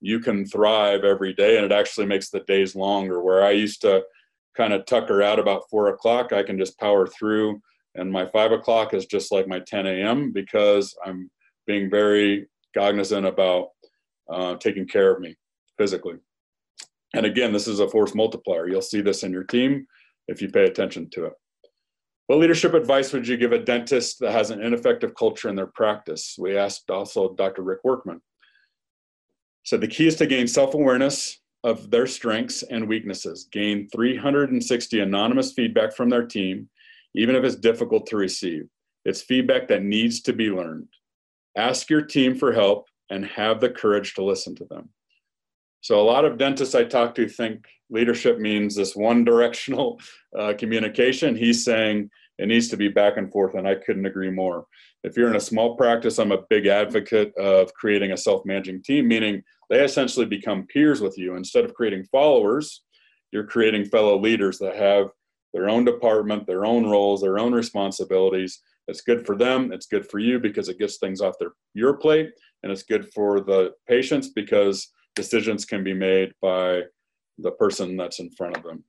you 0.00 0.20
can 0.20 0.44
thrive 0.44 1.04
every 1.04 1.32
day 1.32 1.56
and 1.56 1.64
it 1.64 1.72
actually 1.72 2.06
makes 2.06 2.30
the 2.30 2.40
days 2.40 2.74
longer 2.76 3.22
where 3.22 3.44
i 3.44 3.50
used 3.50 3.80
to 3.80 4.02
kind 4.56 4.72
of 4.72 4.86
tucker 4.86 5.22
out 5.22 5.38
about 5.38 5.68
four 5.70 5.88
o'clock 5.88 6.32
i 6.32 6.42
can 6.42 6.58
just 6.58 6.78
power 6.78 7.06
through 7.06 7.60
and 7.96 8.12
my 8.12 8.26
five 8.26 8.52
o'clock 8.52 8.94
is 8.94 9.06
just 9.06 9.32
like 9.32 9.48
my 9.48 9.58
10 9.60 9.86
a.m. 9.86 10.30
because 10.32 10.94
I'm 11.04 11.30
being 11.66 11.90
very 11.90 12.46
cognizant 12.76 13.26
about 13.26 13.70
uh, 14.30 14.56
taking 14.56 14.86
care 14.86 15.12
of 15.12 15.20
me 15.20 15.34
physically. 15.78 16.16
And 17.14 17.24
again, 17.24 17.52
this 17.52 17.66
is 17.66 17.80
a 17.80 17.88
force 17.88 18.14
multiplier. 18.14 18.68
You'll 18.68 18.82
see 18.82 19.00
this 19.00 19.22
in 19.22 19.32
your 19.32 19.44
team 19.44 19.86
if 20.28 20.42
you 20.42 20.48
pay 20.50 20.64
attention 20.64 21.08
to 21.10 21.26
it. 21.26 21.32
What 22.26 22.40
leadership 22.40 22.74
advice 22.74 23.12
would 23.12 23.28
you 23.28 23.36
give 23.36 23.52
a 23.52 23.58
dentist 23.58 24.18
that 24.20 24.32
has 24.32 24.50
an 24.50 24.60
ineffective 24.60 25.14
culture 25.14 25.48
in 25.48 25.54
their 25.54 25.68
practice? 25.68 26.34
We 26.38 26.56
asked 26.56 26.90
also 26.90 27.34
Dr. 27.34 27.62
Rick 27.62 27.80
Workman. 27.84 28.20
So 29.62 29.76
the 29.76 29.86
key 29.86 30.08
is 30.08 30.16
to 30.16 30.26
gain 30.26 30.48
self-awareness 30.48 31.40
of 31.62 31.90
their 31.90 32.06
strengths 32.06 32.62
and 32.64 32.88
weaknesses, 32.88 33.48
gain 33.50 33.88
360 33.92 35.00
anonymous 35.00 35.52
feedback 35.52 35.94
from 35.94 36.08
their 36.08 36.26
team, 36.26 36.68
even 37.14 37.34
if 37.36 37.44
it's 37.44 37.56
difficult 37.56 38.06
to 38.06 38.16
receive. 38.16 38.68
It's 39.04 39.22
feedback 39.22 39.68
that 39.68 39.82
needs 39.82 40.20
to 40.22 40.32
be 40.32 40.50
learned. 40.50 40.88
Ask 41.56 41.90
your 41.90 42.02
team 42.02 42.34
for 42.36 42.52
help 42.52 42.88
and 43.08 43.24
have 43.24 43.60
the 43.60 43.70
courage 43.70 44.14
to 44.14 44.24
listen 44.24 44.54
to 44.56 44.64
them. 44.64 44.88
So, 45.80 46.00
a 46.00 46.02
lot 46.02 46.24
of 46.24 46.38
dentists 46.38 46.74
I 46.74 46.84
talk 46.84 47.14
to 47.16 47.28
think 47.28 47.66
leadership 47.90 48.38
means 48.38 48.74
this 48.74 48.96
one 48.96 49.24
directional 49.24 50.00
uh, 50.38 50.54
communication. 50.58 51.36
He's 51.36 51.64
saying 51.64 52.10
it 52.38 52.48
needs 52.48 52.68
to 52.68 52.76
be 52.76 52.88
back 52.88 53.16
and 53.16 53.30
forth, 53.30 53.54
and 53.54 53.66
I 53.66 53.76
couldn't 53.76 54.06
agree 54.06 54.30
more. 54.30 54.66
If 55.04 55.16
you're 55.16 55.30
in 55.30 55.36
a 55.36 55.40
small 55.40 55.76
practice, 55.76 56.18
I'm 56.18 56.32
a 56.32 56.42
big 56.50 56.66
advocate 56.66 57.32
of 57.36 57.72
creating 57.74 58.12
a 58.12 58.16
self 58.16 58.44
managing 58.44 58.82
team, 58.82 59.08
meaning 59.08 59.42
they 59.70 59.82
essentially 59.82 60.26
become 60.26 60.66
peers 60.66 61.00
with 61.00 61.16
you. 61.16 61.36
Instead 61.36 61.64
of 61.64 61.74
creating 61.74 62.04
followers, 62.04 62.82
you're 63.32 63.46
creating 63.46 63.86
fellow 63.86 64.18
leaders 64.18 64.58
that 64.58 64.76
have 64.76 65.08
their 65.52 65.68
own 65.68 65.84
department, 65.84 66.46
their 66.46 66.66
own 66.66 66.86
roles, 66.86 67.22
their 67.22 67.38
own 67.38 67.52
responsibilities. 67.52 68.60
It's 68.88 69.00
good 69.00 69.26
for 69.26 69.36
them. 69.36 69.72
It's 69.72 69.86
good 69.86 70.08
for 70.08 70.18
you 70.18 70.38
because 70.38 70.68
it 70.68 70.78
gets 70.78 70.98
things 70.98 71.20
off 71.20 71.34
their 71.40 71.52
your 71.74 71.94
plate, 71.96 72.30
and 72.62 72.70
it's 72.70 72.82
good 72.82 73.08
for 73.14 73.40
the 73.40 73.72
patients 73.88 74.28
because 74.30 74.88
decisions 75.16 75.64
can 75.64 75.82
be 75.82 75.94
made 75.94 76.32
by 76.40 76.82
the 77.38 77.50
person 77.50 77.96
that's 77.96 78.20
in 78.20 78.30
front 78.30 78.56
of 78.56 78.62
them. 78.62 78.84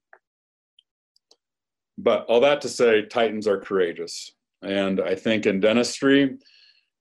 But 1.98 2.26
all 2.28 2.42
that 2.42 2.62
to 2.62 2.70
say, 2.70 3.04
Titans 3.04 3.48
are 3.48 3.60
courageous, 3.60 4.32
and 4.62 5.02
I 5.02 5.16
think 5.16 5.48
in 5.48 5.60
dentistry, 5.60 6.38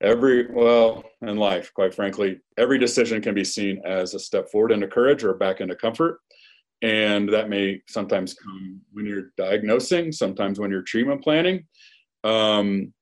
every 0.00 0.46
well 0.50 1.04
in 1.20 1.36
life, 1.36 1.72
quite 1.74 1.94
frankly, 1.94 2.40
every 2.56 2.78
decision 2.78 3.20
can 3.20 3.34
be 3.34 3.44
seen 3.44 3.82
as 3.84 4.14
a 4.14 4.18
step 4.18 4.48
forward 4.48 4.72
into 4.72 4.88
courage 4.88 5.22
or 5.22 5.34
back 5.34 5.60
into 5.60 5.76
comfort. 5.76 6.20
And 6.82 7.28
that 7.32 7.48
may 7.48 7.82
sometimes 7.88 8.34
come 8.34 8.80
when 8.92 9.06
you're 9.06 9.30
diagnosing 9.36 10.12
sometimes 10.12 10.58
when 10.58 10.70
you're 10.70 10.82
treatment 10.82 11.22
planning. 11.22 11.66
Um, 12.22 12.92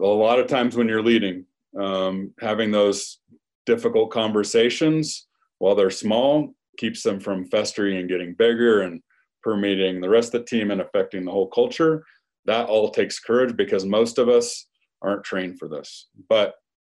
a 0.00 0.04
lot 0.04 0.40
of 0.40 0.48
times 0.48 0.76
when 0.76 0.88
you're 0.88 1.02
leading 1.02 1.46
um, 1.78 2.32
having 2.40 2.70
those 2.70 3.18
difficult 3.66 4.10
conversations 4.10 5.26
while 5.58 5.74
they're 5.74 5.90
small 5.90 6.54
keeps 6.78 7.02
them 7.02 7.20
from 7.20 7.44
festering 7.46 7.98
and 7.98 8.08
getting 8.08 8.34
bigger 8.34 8.82
and 8.82 9.02
permeating 9.42 10.00
the 10.00 10.08
rest 10.08 10.34
of 10.34 10.40
the 10.40 10.46
team 10.46 10.70
and 10.70 10.80
affecting 10.80 11.24
the 11.24 11.30
whole 11.30 11.48
culture 11.48 12.04
that 12.46 12.68
all 12.68 12.90
takes 12.90 13.18
courage 13.18 13.56
because 13.56 13.84
most 13.84 14.18
of 14.18 14.28
us 14.28 14.66
aren't 15.02 15.24
trained 15.24 15.58
for 15.58 15.68
this 15.68 16.08
but 16.28 16.54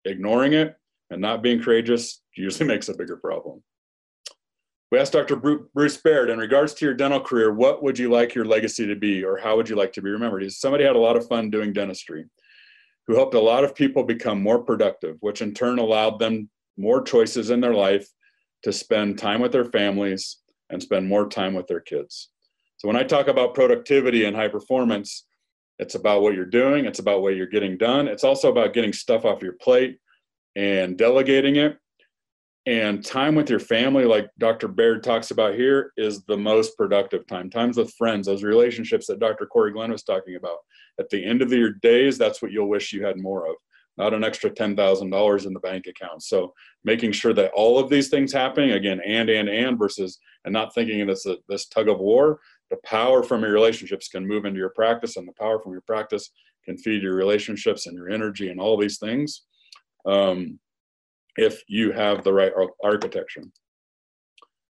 ignoring 0.05 0.53
it 0.53 0.76
and 1.09 1.22
not 1.22 1.41
being 1.41 1.61
courageous 1.61 2.22
usually 2.36 2.68
makes 2.74 2.89
a 2.89 2.97
bigger 2.97 3.18
problem 3.18 3.61
we 4.89 4.99
asked 4.99 5.11
Dr. 5.11 5.36
Bruce 5.36 5.97
Baird, 5.97 6.30
in 6.30 6.39
regards 6.39 6.74
to 6.76 6.86
your 6.86 6.93
dental 6.93 7.20
career, 7.20 7.51
what 7.51 7.84
would 7.84 7.99
you 7.99 8.09
like 8.09 8.34
your 8.34 8.45
legacy 8.45 8.88
to 8.88 8.95
be, 8.95 9.22
or 9.22 9.36
how 9.36 9.57
would 9.57 9.68
you 9.68 9.76
like 9.76 9.91
to 9.93 10.01
be 10.01 10.09
remembered? 10.09 10.43
He's 10.43 10.59
somebody 10.59 10.86
had 10.86 10.95
a 10.95 10.99
lot 10.99 11.18
of 11.18 11.28
fun 11.28 11.49
doing 11.49 11.74
dentistry, 11.74 12.24
who 13.05 13.15
helped 13.15 13.34
a 13.34 13.39
lot 13.39 13.65
of 13.65 13.76
people 13.76 14.03
become 14.03 14.41
more 14.41 14.63
productive, 14.63 15.18
which 15.20 15.41
in 15.41 15.53
turn 15.53 15.78
allowed 15.78 16.20
them 16.20 16.49
more 16.78 17.02
choices 17.02 17.50
in 17.50 17.60
their 17.60 17.74
life 17.74 18.08
to 18.64 18.74
spend 18.74 19.18
time 19.18 19.42
with 19.42 19.52
their 19.52 19.66
families 19.66 20.38
and 20.70 20.82
spend 20.82 21.08
more 21.08 21.28
time 21.28 21.54
with 21.54 21.68
their 21.68 21.80
kids. 21.80 22.30
So 22.78 22.88
when 22.88 22.98
I 22.98 23.04
talk 23.04 23.28
about 23.28 23.56
productivity 23.56 24.26
and 24.26 24.36
high 24.36 24.48
performance, 24.48 25.26
it's 25.80 25.96
about 25.96 26.22
what 26.22 26.36
you're 26.36 26.46
doing, 26.46 26.86
it's 26.86 27.00
about 27.00 27.22
what 27.22 27.36
you're 27.36 27.48
getting 27.48 27.78
done. 27.78 28.08
It's 28.08 28.24
also 28.24 28.52
about 28.52 28.74
getting 28.74 28.94
stuff 28.94 29.26
off 29.26 29.42
your 29.42 29.54
plate 29.54 30.00
and 30.56 30.98
delegating 30.98 31.58
it 31.58 31.78
and 32.68 33.04
time 33.04 33.34
with 33.34 33.50
your 33.50 33.60
family 33.60 34.04
like 34.04 34.30
dr 34.38 34.68
baird 34.70 35.02
talks 35.02 35.32
about 35.32 35.56
here 35.56 35.94
is 35.96 36.24
the 36.26 36.38
most 36.38 36.76
productive 36.78 37.26
time 37.26 37.50
times 37.50 37.78
with 37.78 37.94
friends 37.98 38.28
those 38.28 38.44
relationships 38.44 39.08
that 39.08 39.20
dr 39.20 39.46
corey 39.48 39.72
glenn 39.72 39.92
was 39.92 40.04
talking 40.04 40.36
about 40.36 40.58
at 41.00 41.10
the 41.10 41.24
end 41.24 41.42
of 41.42 41.52
your 41.52 41.72
days 41.72 42.18
that's 42.18 42.42
what 42.42 42.52
you'll 42.52 42.68
wish 42.68 42.92
you 42.92 43.04
had 43.06 43.18
more 43.18 43.48
of 43.48 43.56
not 43.98 44.14
an 44.14 44.24
extra 44.24 44.50
$10000 44.50 45.45
in 45.45 45.54
the 45.54 45.60
bank 45.60 45.88
account 45.88 46.24
so 46.24 46.54
making 46.84 47.12
sure 47.12 47.34
that 47.34 47.52
all 47.54 47.80
of 47.80 47.89
these 47.89 48.10
things 48.10 48.32
happening 48.32 48.72
again 48.72 49.02
and 49.06 49.30
and 49.30 49.50
and 49.50 49.78
versus 49.78 50.20
and 50.45 50.54
not 50.54 50.74
thinking 50.74 51.00
it's 51.10 51.26
a, 51.26 51.38
this 51.50 51.68
tug 51.68 51.89
of 51.89 52.00
war 52.00 52.39
the 52.70 52.78
power 52.84 53.24
from 53.24 53.41
your 53.41 53.52
relationships 53.52 54.10
can 54.10 54.28
move 54.28 54.45
into 54.45 54.60
your 54.60 54.72
practice 54.76 55.18
and 55.18 55.28
the 55.28 55.34
power 55.34 55.60
from 55.60 55.72
your 55.72 55.84
practice 55.88 56.32
can 56.66 56.78
feed 56.78 57.02
your 57.02 57.16
relationships 57.16 57.88
and 57.88 57.95
your 57.95 58.10
energy 58.10 58.50
and 58.50 58.60
all 58.60 58.78
these 58.78 58.98
things 58.98 59.43
um, 60.06 60.60
if 61.38 61.62
you 61.68 61.91
have 61.91 62.24
the 62.24 62.34
right 62.34 62.52
architecture. 62.84 63.43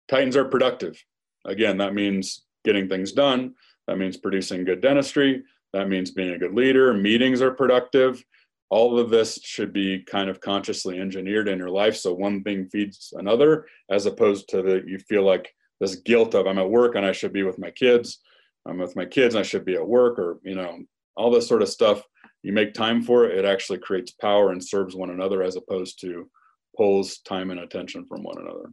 Titans 0.08 0.36
are 0.36 0.46
productive. 0.46 1.04
Again, 1.46 1.78
that 1.78 1.94
means 1.94 2.46
getting 2.64 2.88
things 2.88 3.12
done. 3.12 3.56
That 3.88 3.98
means 3.98 4.18
producing 4.18 4.64
good 4.64 4.82
dentistry. 4.82 5.44
That 5.74 5.90
means 5.90 6.12
being 6.12 6.32
a 6.32 6.38
good 6.38 6.54
leader. 6.54 6.94
Meetings 6.94 7.42
are 7.42 7.52
productive. 7.52 8.24
All 8.72 8.98
of 8.98 9.10
this 9.10 9.38
should 9.44 9.74
be 9.74 10.00
kind 10.00 10.30
of 10.30 10.40
consciously 10.40 10.98
engineered 10.98 11.50
in 11.50 11.60
your 11.60 11.70
life. 11.70 11.96
So 11.98 12.14
one 12.14 12.42
thing 12.42 12.70
feeds 12.70 13.14
another, 13.18 13.68
as 13.92 14.06
opposed 14.06 14.48
to 14.50 14.62
the 14.62 14.82
you 14.88 14.98
feel 14.98 15.24
like 15.24 15.54
this 15.82 15.98
guilt 15.98 16.34
of 16.36 16.48
I'm 16.48 16.58
at 16.58 16.70
work 16.70 16.96
and 16.96 17.06
I 17.06 17.12
should 17.12 17.34
be 17.34 17.44
with 17.44 17.60
my 17.60 17.70
kids. 17.70 18.20
I'm 18.66 18.78
with 18.78 18.96
my 18.96 19.06
kids 19.06 19.36
and 19.36 19.42
I 19.42 19.44
should 19.44 19.66
be 19.66 19.76
at 19.76 19.88
work, 19.88 20.18
or 20.18 20.40
you 20.44 20.56
know, 20.56 20.80
all 21.18 21.30
this 21.30 21.48
sort 21.48 21.62
of 21.62 21.70
stuff. 21.70 22.02
You 22.44 22.54
make 22.54 22.74
time 22.74 23.04
for 23.04 23.26
it. 23.26 23.38
It 23.38 23.46
actually 23.46 23.80
creates 23.80 24.12
power 24.12 24.52
and 24.52 24.64
serves 24.64 24.96
one 24.96 25.10
another, 25.10 25.44
as 25.44 25.58
opposed 25.58 26.00
to 26.02 26.30
pulls 26.78 27.18
time 27.20 27.52
and 27.52 27.60
attention 27.60 28.06
from 28.06 28.24
one 28.24 28.40
another. 28.40 28.72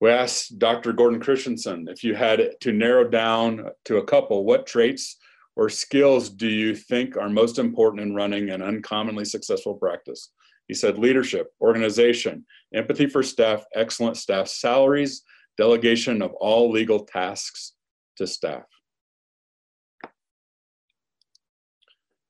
We 0.00 0.10
asked 0.10 0.58
Dr. 0.58 0.92
Gordon 0.92 1.20
Christensen 1.20 1.86
if 1.88 2.02
you 2.02 2.14
had 2.14 2.50
to 2.60 2.72
narrow 2.72 3.08
down 3.08 3.70
to 3.84 3.98
a 3.98 4.04
couple, 4.04 4.44
what 4.44 4.66
traits 4.66 5.16
or 5.58 5.68
skills 5.68 6.30
do 6.30 6.46
you 6.46 6.72
think 6.72 7.16
are 7.16 7.28
most 7.28 7.58
important 7.58 8.00
in 8.00 8.14
running 8.14 8.48
an 8.50 8.62
uncommonly 8.62 9.24
successful 9.24 9.74
practice? 9.74 10.30
He 10.68 10.74
said 10.74 10.98
leadership, 10.98 11.48
organization, 11.60 12.46
empathy 12.72 13.08
for 13.08 13.24
staff, 13.24 13.64
excellent 13.74 14.16
staff 14.16 14.46
salaries, 14.46 15.22
delegation 15.56 16.22
of 16.22 16.32
all 16.34 16.70
legal 16.70 17.00
tasks 17.00 17.72
to 18.18 18.26
staff. 18.26 18.62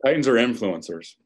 Titans 0.03 0.27
are 0.27 0.35
influencers. 0.35 1.17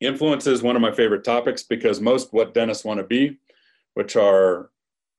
Influence 0.00 0.48
is 0.48 0.60
one 0.60 0.74
of 0.74 0.82
my 0.82 0.90
favorite 0.90 1.22
topics 1.22 1.62
because 1.62 2.00
most 2.00 2.32
what 2.32 2.52
dentists 2.52 2.84
want 2.84 2.98
to 2.98 3.06
be, 3.06 3.38
which 3.94 4.16
are 4.16 4.70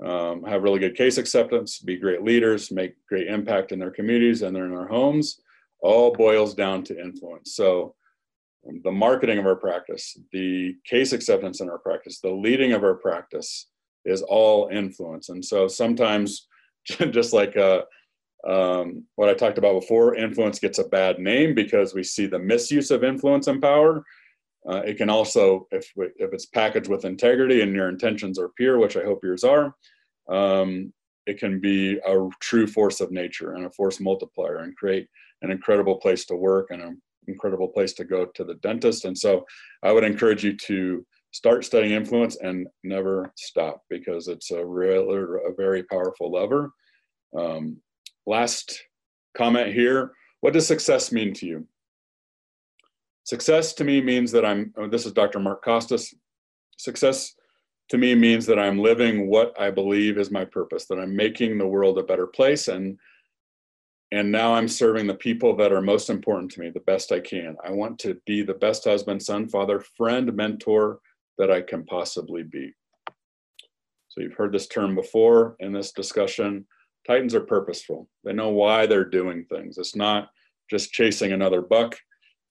um, 0.04 0.44
have 0.44 0.64
really 0.64 0.80
good 0.80 0.98
case 0.98 1.18
acceptance, 1.18 1.80
be 1.80 1.96
great 1.96 2.24
leaders, 2.24 2.72
make 2.72 2.96
great 3.08 3.28
impact 3.28 3.72
in 3.72 3.80
their 3.80 3.92
communities 3.92 4.42
and 4.42 4.58
in 4.58 4.70
their 4.70 4.88
homes, 4.88 5.40
all 5.84 6.14
boils 6.14 6.54
down 6.54 6.84
to 6.86 7.00
influence. 7.00 7.56
So 7.56 7.96
um, 8.68 8.82
the 8.84 8.92
marketing 8.92 9.38
of 9.38 9.46
our 9.46 9.56
practice, 9.56 10.18
the 10.32 10.76
case 10.86 11.14
acceptance 11.14 11.62
in 11.62 11.70
our 11.70 11.78
practice, 11.78 12.20
the 12.20 12.32
leading 12.32 12.72
of 12.74 12.84
our 12.84 12.96
practice 12.96 13.68
is 14.06 14.22
all 14.22 14.70
influence. 14.70 15.30
And 15.30 15.44
so 15.44 15.68
sometimes, 15.68 16.48
just 16.88 17.34
like 17.34 17.56
uh, 17.56 17.84
um, 18.48 19.06
what 19.16 19.30
I 19.30 19.34
talked 19.34 19.58
about 19.58 19.80
before, 19.80 20.16
influence 20.16 20.60
gets 20.60 20.80
a 20.80 20.86
bad 20.86 21.20
name 21.20 21.54
because 21.54 21.94
we 21.94 22.04
see 22.04 22.26
the 22.26 22.40
misuse 22.40 22.90
of 22.90 23.04
influence 23.04 23.48
and 23.48 23.62
power 23.62 24.04
uh, 24.68 24.82
it 24.86 24.98
can 24.98 25.10
also, 25.10 25.68
if, 25.72 25.92
if 25.98 26.34
it's 26.34 26.46
packaged 26.46 26.88
with 26.88 27.06
integrity 27.06 27.62
and 27.62 27.74
your 27.74 27.90
intentions 27.90 28.40
are 28.40 28.50
pure, 28.50 28.80
which 28.80 28.96
I 28.96 29.04
hope 29.04 29.24
yours 29.24 29.44
are, 29.44 29.76
um, 30.30 30.94
it 31.26 31.38
can 31.38 31.60
be 31.60 32.00
a 32.06 32.30
true 32.40 32.68
force 32.68 33.02
of 33.02 33.12
nature 33.12 33.54
and 33.54 33.66
a 33.66 33.72
force 33.72 34.00
multiplier 34.00 34.58
and 34.60 34.76
create 34.76 35.08
an 35.44 35.52
incredible 35.52 35.98
place 35.98 36.26
to 36.26 36.36
work 36.36 36.68
and 36.72 36.82
an 36.82 37.02
incredible 37.28 37.68
place 37.68 37.94
to 37.94 38.04
go 38.04 38.26
to 38.26 38.44
the 38.44 38.56
dentist. 38.56 39.06
And 39.06 39.18
so 39.18 39.46
I 39.84 39.92
would 39.92 40.04
encourage 40.04 40.44
you 40.44 40.58
to 40.58 41.06
start 41.32 41.66
studying 41.66 41.94
influence 41.94 42.38
and 42.42 42.68
never 42.84 43.32
stop 43.38 43.82
because 43.90 44.28
it's 44.28 44.52
a 44.52 44.66
real, 44.66 45.12
a 45.12 45.54
very 45.56 45.84
powerful 45.84 46.32
lever. 46.32 46.72
Um, 47.38 47.78
last 48.26 48.84
comment 49.36 49.74
here 49.74 50.14
what 50.44 50.52
does 50.52 50.68
success 50.68 51.14
mean 51.14 51.34
to 51.36 51.46
you? 51.46 51.66
Success 53.24 53.72
to 53.76 53.86
me 53.86 54.02
means 54.02 54.30
that 54.34 54.44
I'm, 54.44 54.74
oh, 54.76 54.90
this 54.90 55.06
is 55.06 55.14
Dr. 55.14 55.40
Mark 55.40 55.64
Costes. 55.64 56.14
Success 56.78 57.34
to 57.92 57.98
me 57.98 58.14
means 58.14 58.46
that 58.48 58.60
I'm 58.60 58.78
living 58.78 59.30
what 59.30 59.58
I 59.58 59.72
believe 59.72 60.18
is 60.18 60.32
my 60.32 60.44
purpose, 60.44 60.86
that 60.88 61.00
I'm 61.00 61.16
making 61.16 61.58
the 61.58 61.66
world 61.66 61.98
a 61.98 62.04
better 62.04 62.28
place 62.28 62.68
and 62.68 63.00
and 64.14 64.32
now 64.32 64.54
I'm 64.54 64.68
serving 64.68 65.08
the 65.08 65.16
people 65.16 65.56
that 65.56 65.74
are 65.74 65.82
most 65.82 66.12
important 66.12 66.52
to 66.52 66.60
me 66.60 66.70
the 66.70 66.82
best 66.82 67.12
I 67.12 67.20
can. 67.20 67.56
I 67.66 67.72
want 67.72 67.98
to 68.00 68.16
be 68.28 68.44
the 68.44 68.54
best 68.54 68.84
husband, 68.84 69.24
son, 69.24 69.50
father, 69.50 69.80
friend, 69.98 70.32
mentor 70.36 71.00
that 71.40 71.50
I 71.50 71.62
can 71.62 71.84
possibly 71.84 72.44
be. 72.44 72.76
So 74.10 74.22
you've 74.22 74.36
heard 74.36 74.54
this 74.54 74.68
term 74.68 74.94
before 74.94 75.56
in 75.60 75.74
this 75.74 75.94
discussion. 75.94 76.68
Titans 77.08 77.34
are 77.34 77.42
purposeful. 77.42 78.08
They 78.24 78.34
know 78.34 78.50
why 78.50 78.86
they're 78.86 79.04
doing 79.04 79.46
things. 79.46 79.80
It's 79.80 79.96
not 79.96 80.30
just 80.70 80.92
chasing 80.92 81.32
another 81.32 81.64
buck. 81.64 81.98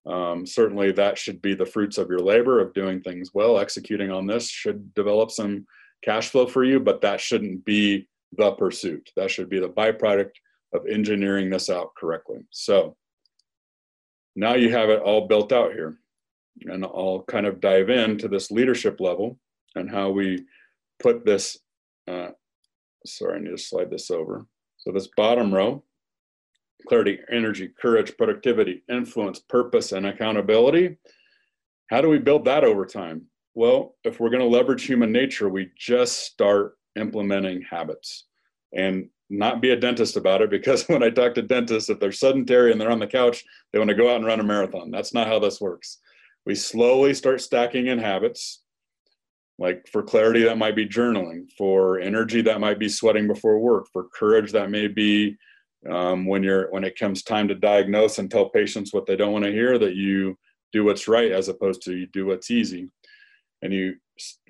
Um, 0.05 0.45
certainly, 0.45 0.91
that 0.91 1.17
should 1.17 1.41
be 1.41 1.55
the 1.55 1.65
fruits 1.65 1.97
of 1.97 2.09
your 2.09 2.19
labor 2.19 2.59
of 2.59 2.75
doing 2.75 3.03
things 3.03 3.31
well. 3.33 3.61
Executing 3.61 4.11
on 4.11 4.27
this 4.27 4.49
should 4.49 4.93
develop 4.95 5.31
some 5.31 5.65
cash 6.03 6.31
flow 6.31 6.49
for 6.49 6.65
you, 6.65 6.81
but 6.81 7.03
that 7.03 7.21
shouldn't 7.21 7.65
be 7.65 8.09
the 8.37 8.51
pursuit. 8.51 9.11
That 9.15 9.31
should 9.31 9.49
be 9.49 9.61
the 9.61 9.69
byproduct 9.69 10.33
of 10.73 10.87
engineering 10.87 11.51
this 11.51 11.71
out 11.71 11.95
correctly. 11.95 12.39
So 12.51 12.97
now 14.35 14.55
you 14.55 14.71
have 14.73 14.91
it 14.91 15.01
all 15.01 15.27
built 15.27 15.53
out 15.53 15.73
here. 15.73 15.99
And 16.63 16.85
I'll 16.85 17.25
kind 17.29 17.47
of 17.47 17.61
dive 17.61 17.89
into 17.89 18.29
this 18.29 18.51
leadership 18.51 19.01
level 19.01 19.39
and 19.75 19.91
how 19.91 20.11
we 20.11 20.45
put 21.01 21.25
this. 21.25 21.59
Uh, 22.07 22.29
sorry, 23.07 23.39
I 23.39 23.43
need 23.43 23.51
to 23.51 23.59
slide 23.59 23.91
this 23.91 24.11
over. 24.11 24.47
So, 24.77 24.93
this 24.93 25.09
bottom 25.17 25.53
row 25.53 25.83
clarity, 26.87 27.21
energy, 27.31 27.69
courage, 27.69 28.17
productivity, 28.17 28.83
influence, 28.91 29.39
purpose, 29.39 29.93
and 29.93 30.07
accountability. 30.07 30.97
How 31.89 32.01
do 32.01 32.09
we 32.09 32.19
build 32.19 32.45
that 32.47 32.65
over 32.65 32.85
time? 32.87 33.27
Well, 33.55 33.97
if 34.05 34.19
we're 34.19 34.31
going 34.31 34.41
to 34.41 34.47
leverage 34.47 34.85
human 34.85 35.13
nature, 35.13 35.49
we 35.49 35.71
just 35.77 36.21
start 36.21 36.77
implementing 36.99 37.63
habits 37.63 38.27
and 38.75 39.09
not 39.33 39.63
be 39.63 39.71
a 39.71 39.77
dentist 39.77 40.17
about 40.17 40.43
it 40.43 40.51
because 40.51 40.85
when 40.89 41.03
I 41.03 41.11
talk 41.11 41.35
to 41.35 41.43
dentists, 41.43 41.91
if 41.91 41.99
they're 41.99 42.13
sedentary 42.13 42.71
and 42.71 42.81
they're 42.81 42.91
on 42.91 43.01
the 43.01 43.07
couch, 43.07 43.45
they 43.73 43.79
want 43.79 43.89
to 43.89 43.97
go 43.97 44.11
out 44.11 44.17
and 44.17 44.27
run 44.27 44.41
a 44.41 44.45
marathon. 44.45 44.91
That's 44.91 45.15
not 45.15 45.27
how 45.27 45.39
this 45.39 45.61
works. 45.61 45.99
We 46.45 46.55
slowly 46.55 47.15
start 47.15 47.41
stacking 47.41 47.87
in 47.87 47.99
habits. 47.99 48.63
Like 49.59 49.87
for 49.91 50.03
clarity, 50.03 50.43
that 50.45 50.59
might 50.59 50.75
be 50.75 50.89
journaling. 50.89 51.51
For 51.57 52.01
energy, 52.01 52.43
that 52.43 52.61
might 52.61 52.79
be 52.79 52.89
sweating 52.89 53.29
before 53.29 53.59
work. 53.59 53.87
For 53.93 54.09
courage, 54.09 54.51
that 54.53 54.71
may 54.71 54.89
be 54.89 55.37
um, 55.91 56.27
when 56.27 56.43
you're 56.43 56.71
when 56.71 56.85
it 56.85 56.99
comes 56.99 57.23
time 57.23 57.49
to 57.49 57.55
diagnose 57.55 58.19
and 58.19 58.31
tell 58.31 58.49
patients 58.49 58.93
what 58.93 59.07
they 59.07 59.17
don't 59.17 59.33
want 59.33 59.45
to 59.45 59.53
hear 59.53 59.79
that 59.79 59.95
you 59.95 60.39
do 60.73 60.85
what's 60.85 61.09
right 61.09 61.33
as 61.33 61.49
opposed 61.49 61.83
to 61.83 61.97
you 61.97 62.07
do 62.13 62.27
what's 62.27 62.51
easy 62.51 62.89
and 63.63 63.73
you 63.73 63.95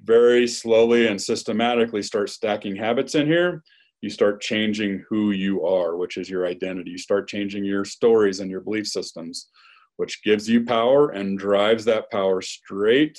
very 0.03 0.47
slowly 0.47 1.07
and 1.07 1.21
systematically 1.21 2.03
start 2.03 2.29
stacking 2.29 2.77
habits 2.77 3.15
in 3.15 3.27
here 3.27 3.63
you 4.03 4.11
start 4.11 4.41
changing 4.41 5.05
who 5.09 5.31
you 5.31 5.65
are 5.65 5.97
which 5.97 6.17
is 6.17 6.29
your 6.29 6.47
identity 6.47 6.91
you 6.91 6.99
start 6.99 7.27
changing 7.29 7.65
your 7.65 7.85
stories 7.85 8.41
and 8.41 8.51
your 8.51 8.61
belief 8.61 8.87
systems 8.87 9.49
which 9.97 10.23
gives 10.23 10.49
you 10.49 10.65
power 10.65 11.11
and 11.11 11.39
drives 11.39 11.85
that 11.85 12.11
power 12.11 12.41
straight 12.41 13.19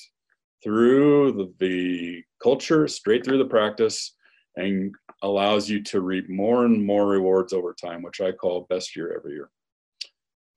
through 0.63 1.31
the, 1.34 1.53
the 1.59 2.23
culture 2.41 2.88
straight 2.88 3.25
through 3.25 3.38
the 3.38 3.45
practice 3.45 4.15
and 4.55 4.93
allows 5.23 5.69
you 5.69 5.81
to 5.81 6.01
reap 6.01 6.29
more 6.29 6.65
and 6.65 6.84
more 6.86 7.07
rewards 7.07 7.53
over 7.53 7.73
time, 7.73 8.01
which 8.01 8.21
I 8.21 8.31
call 8.31 8.67
best 8.69 8.95
year 8.95 9.15
every 9.15 9.34
year. 9.34 9.49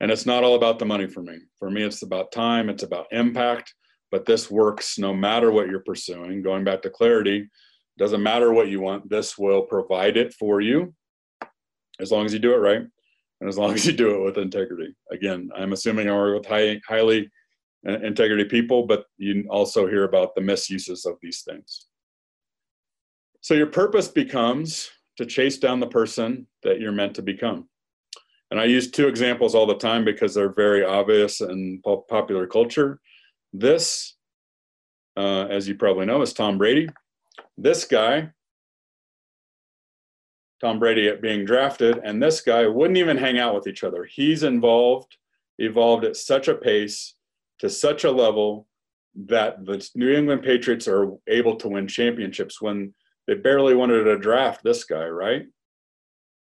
And 0.00 0.10
it's 0.10 0.26
not 0.26 0.44
all 0.44 0.56
about 0.56 0.78
the 0.78 0.84
money 0.84 1.06
for 1.06 1.22
me. 1.22 1.38
For 1.58 1.70
me, 1.70 1.82
it's 1.82 2.02
about 2.02 2.32
time, 2.32 2.68
it's 2.68 2.82
about 2.82 3.06
impact, 3.12 3.74
but 4.10 4.26
this 4.26 4.50
works 4.50 4.98
no 4.98 5.14
matter 5.14 5.50
what 5.50 5.68
you're 5.68 5.80
pursuing. 5.80 6.42
Going 6.42 6.64
back 6.64 6.82
to 6.82 6.90
clarity, 6.90 7.48
doesn't 7.98 8.22
matter 8.22 8.52
what 8.52 8.68
you 8.68 8.80
want, 8.80 9.08
this 9.08 9.38
will 9.38 9.62
provide 9.62 10.16
it 10.16 10.34
for 10.34 10.60
you 10.60 10.94
as 12.00 12.10
long 12.12 12.26
as 12.26 12.32
you 12.32 12.38
do 12.38 12.52
it 12.52 12.58
right 12.58 12.82
and 13.40 13.48
as 13.48 13.58
long 13.58 13.72
as 13.72 13.86
you 13.86 13.92
do 13.92 14.14
it 14.14 14.24
with 14.24 14.38
integrity. 14.38 14.94
Again, 15.10 15.50
I'm 15.56 15.72
assuming 15.72 16.08
I 16.08 16.12
work 16.12 16.38
with 16.38 16.46
high, 16.46 16.80
highly 16.86 17.30
uh, 17.88 18.00
integrity 18.00 18.44
people, 18.44 18.86
but 18.86 19.04
you 19.18 19.46
also 19.50 19.86
hear 19.86 20.04
about 20.04 20.34
the 20.34 20.40
misuses 20.40 21.06
of 21.06 21.16
these 21.22 21.42
things. 21.42 21.86
So 23.40 23.54
your 23.54 23.66
purpose 23.66 24.08
becomes 24.08 24.90
to 25.18 25.26
chase 25.26 25.58
down 25.58 25.80
the 25.80 25.86
person 25.86 26.46
that 26.62 26.80
you're 26.80 26.92
meant 26.92 27.14
to 27.14 27.22
become. 27.22 27.68
And 28.50 28.60
I 28.60 28.64
use 28.64 28.90
two 28.90 29.08
examples 29.08 29.54
all 29.54 29.66
the 29.66 29.76
time 29.76 30.04
because 30.04 30.34
they're 30.34 30.52
very 30.52 30.84
obvious 30.84 31.40
in 31.40 31.80
popular 32.08 32.46
culture. 32.46 33.00
This, 33.52 34.16
uh, 35.16 35.46
as 35.46 35.66
you 35.66 35.74
probably 35.74 36.06
know, 36.06 36.22
is 36.22 36.32
Tom 36.32 36.58
Brady. 36.58 36.88
This 37.58 37.84
guy, 37.84 38.30
Tom 40.60 40.78
Brady 40.78 41.08
at 41.08 41.22
being 41.22 41.44
drafted, 41.44 42.00
and 42.04 42.22
this 42.22 42.40
guy 42.40 42.66
wouldn't 42.66 42.98
even 42.98 43.16
hang 43.16 43.38
out 43.38 43.54
with 43.54 43.66
each 43.66 43.84
other. 43.84 44.04
He's 44.04 44.42
involved, 44.42 45.16
evolved 45.58 46.04
at 46.04 46.16
such 46.16 46.48
a 46.48 46.54
pace, 46.54 47.14
to 47.58 47.70
such 47.70 48.04
a 48.04 48.10
level 48.10 48.66
that 49.14 49.64
the 49.64 49.88
New 49.94 50.12
England 50.12 50.42
Patriots 50.42 50.86
are 50.86 51.12
able 51.26 51.56
to 51.56 51.68
win 51.68 51.88
championships 51.88 52.60
when 52.60 52.94
they 53.26 53.34
barely 53.34 53.74
wanted 53.74 54.04
to 54.04 54.18
draft 54.18 54.62
this 54.62 54.84
guy, 54.84 55.06
right? 55.06 55.46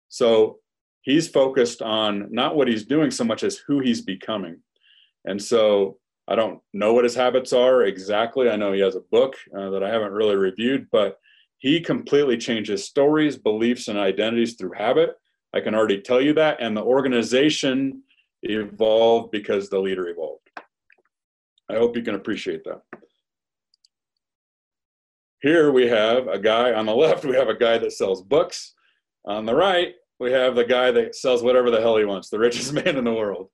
So 0.08 0.60
he's 1.02 1.28
focused 1.28 1.82
on 1.82 2.28
not 2.30 2.56
what 2.56 2.68
he's 2.68 2.86
doing 2.86 3.10
so 3.10 3.24
much 3.24 3.42
as 3.42 3.58
who 3.58 3.80
he's 3.80 4.00
becoming. 4.00 4.62
And 5.26 5.42
so 5.42 5.98
I 6.28 6.34
don't 6.34 6.60
know 6.72 6.92
what 6.92 7.04
his 7.04 7.14
habits 7.14 7.52
are 7.52 7.82
exactly. 7.82 8.50
I 8.50 8.56
know 8.56 8.72
he 8.72 8.80
has 8.80 8.96
a 8.96 9.00
book 9.12 9.36
uh, 9.56 9.70
that 9.70 9.84
I 9.84 9.90
haven't 9.90 10.12
really 10.12 10.36
reviewed, 10.36 10.88
but 10.90 11.18
he 11.58 11.80
completely 11.80 12.36
changes 12.36 12.84
stories, 12.84 13.36
beliefs, 13.36 13.88
and 13.88 13.98
identities 13.98 14.54
through 14.54 14.72
habit. 14.72 15.14
I 15.54 15.60
can 15.60 15.74
already 15.74 16.00
tell 16.00 16.20
you 16.20 16.34
that. 16.34 16.58
And 16.60 16.76
the 16.76 16.82
organization 16.82 18.02
evolved 18.42 19.30
because 19.30 19.68
the 19.68 19.78
leader 19.78 20.08
evolved. 20.08 20.50
I 21.70 21.74
hope 21.74 21.96
you 21.96 22.02
can 22.02 22.14
appreciate 22.14 22.64
that. 22.64 22.82
Here 25.42 25.70
we 25.70 25.86
have 25.88 26.28
a 26.28 26.38
guy 26.38 26.72
on 26.72 26.86
the 26.86 26.94
left, 26.94 27.24
we 27.24 27.36
have 27.36 27.48
a 27.48 27.56
guy 27.56 27.78
that 27.78 27.92
sells 27.92 28.22
books. 28.22 28.74
On 29.24 29.44
the 29.44 29.54
right, 29.54 29.94
we 30.20 30.32
have 30.32 30.54
the 30.54 30.64
guy 30.64 30.90
that 30.92 31.14
sells 31.14 31.42
whatever 31.42 31.70
the 31.70 31.80
hell 31.80 31.96
he 31.96 32.04
wants, 32.04 32.30
the 32.30 32.38
richest 32.46 32.72
man 32.72 32.96
in 32.96 33.04
the 33.04 33.12
world. 33.12 33.50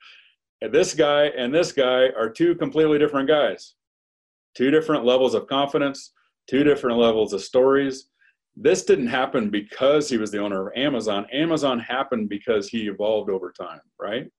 This 0.71 0.95
guy 0.95 1.27
and 1.27 1.53
this 1.55 1.73
guy 1.73 2.09
are 2.17 2.31
two 2.31 2.55
completely 2.55 2.99
different 2.99 3.29
guys, 3.29 3.75
two 4.55 4.71
different 4.71 5.05
levels 5.05 5.35
of 5.35 5.47
confidence, 5.47 6.13
two 6.49 6.63
different 6.63 6.99
levels 6.99 7.33
of 7.33 7.43
stories. 7.43 8.09
This 8.55 8.85
didn't 8.85 9.07
happen 9.07 9.51
because 9.51 10.09
he 10.09 10.19
was 10.19 10.31
the 10.31 10.39
owner 10.39 10.69
of 10.69 10.77
Amazon. 10.77 11.27
Amazon 11.33 11.79
happened 11.79 12.29
because 12.29 12.69
he 12.69 12.89
evolved 12.89 13.31
over 13.31 13.51
time, 13.51 13.81
right? 13.99 14.31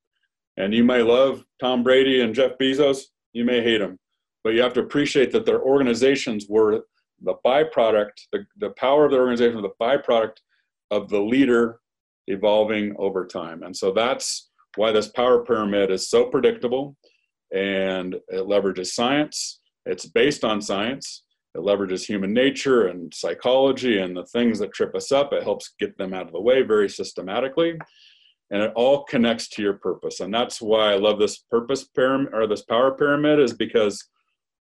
And 0.57 0.73
you 0.73 0.83
may 0.83 1.01
love 1.01 1.43
Tom 1.59 1.83
Brady 1.83 2.21
and 2.21 2.35
Jeff 2.35 2.51
Bezos, 2.59 3.05
you 3.33 3.43
may 3.43 3.61
hate 3.61 3.79
them, 3.79 3.97
but 4.43 4.53
you 4.53 4.61
have 4.61 4.73
to 4.73 4.81
appreciate 4.81 5.31
that 5.31 5.45
their 5.45 5.61
organizations 5.61 6.45
were 6.47 6.83
the 7.23 7.33
byproduct, 7.45 8.11
the, 8.31 8.45
the 8.57 8.69
power 8.71 9.05
of 9.05 9.11
the 9.11 9.17
organization, 9.17 9.61
the 9.61 9.69
byproduct 9.81 10.37
of 10.91 11.09
the 11.09 11.19
leader 11.19 11.79
evolving 12.27 12.95
over 12.99 13.25
time. 13.25 13.63
And 13.63 13.75
so 13.75 13.91
that's 13.91 14.51
why 14.75 14.91
this 14.91 15.07
power 15.07 15.43
pyramid 15.43 15.91
is 15.91 16.09
so 16.09 16.25
predictable 16.25 16.95
and 17.53 18.15
it 18.15 18.47
leverages 18.47 18.87
science. 18.87 19.59
It's 19.85 20.05
based 20.05 20.43
on 20.43 20.61
science. 20.61 21.23
It 21.55 21.59
leverages 21.59 22.05
human 22.05 22.33
nature 22.33 22.87
and 22.87 23.13
psychology 23.13 23.99
and 23.99 24.17
the 24.17 24.25
things 24.25 24.57
that 24.59 24.73
trip 24.73 24.95
us 24.95 25.11
up. 25.11 25.33
It 25.33 25.43
helps 25.43 25.73
get 25.79 25.97
them 25.97 26.13
out 26.13 26.25
of 26.25 26.33
the 26.33 26.41
way 26.41 26.63
very 26.63 26.89
systematically. 26.89 27.77
And 28.49 28.61
it 28.61 28.73
all 28.75 29.03
connects 29.03 29.47
to 29.49 29.61
your 29.61 29.73
purpose. 29.73 30.19
And 30.19 30.33
that's 30.33 30.61
why 30.61 30.93
I 30.93 30.97
love 30.97 31.19
this 31.19 31.37
purpose 31.37 31.83
pyramid 31.83 32.33
or 32.33 32.47
this 32.47 32.63
power 32.63 32.91
pyramid 32.91 33.39
is 33.39 33.53
because 33.53 34.03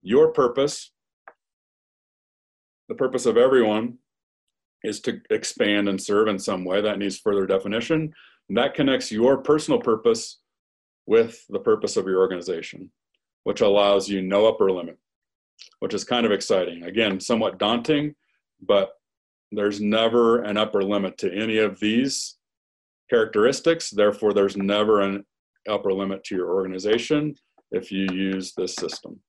your 0.02 0.32
purpose 0.32 0.90
the 2.88 2.94
purpose 2.94 3.26
of 3.26 3.36
everyone 3.36 3.98
is 4.82 5.00
to 5.00 5.20
expand 5.30 5.88
and 5.88 6.00
serve 6.00 6.28
in 6.28 6.38
some 6.38 6.64
way. 6.64 6.80
That 6.80 6.98
needs 6.98 7.18
further 7.18 7.46
definition. 7.46 8.12
And 8.48 8.58
that 8.58 8.74
connects 8.74 9.10
your 9.10 9.38
personal 9.38 9.80
purpose 9.80 10.40
with 11.06 11.44
the 11.48 11.58
purpose 11.58 11.96
of 11.96 12.06
your 12.06 12.18
organization, 12.18 12.90
which 13.44 13.60
allows 13.60 14.08
you 14.08 14.22
no 14.22 14.46
upper 14.46 14.70
limit, 14.70 14.98
which 15.80 15.94
is 15.94 16.04
kind 16.04 16.26
of 16.26 16.32
exciting. 16.32 16.84
Again, 16.84 17.20
somewhat 17.20 17.58
daunting, 17.58 18.14
but 18.60 18.92
there's 19.52 19.80
never 19.80 20.42
an 20.42 20.56
upper 20.56 20.82
limit 20.82 21.18
to 21.18 21.32
any 21.32 21.58
of 21.58 21.78
these 21.80 22.36
characteristics. 23.10 23.90
Therefore, 23.90 24.32
there's 24.32 24.56
never 24.56 25.00
an 25.00 25.24
upper 25.68 25.92
limit 25.92 26.24
to 26.24 26.34
your 26.34 26.54
organization 26.54 27.34
if 27.70 27.90
you 27.90 28.06
use 28.12 28.52
this 28.54 28.74
system. 28.74 29.20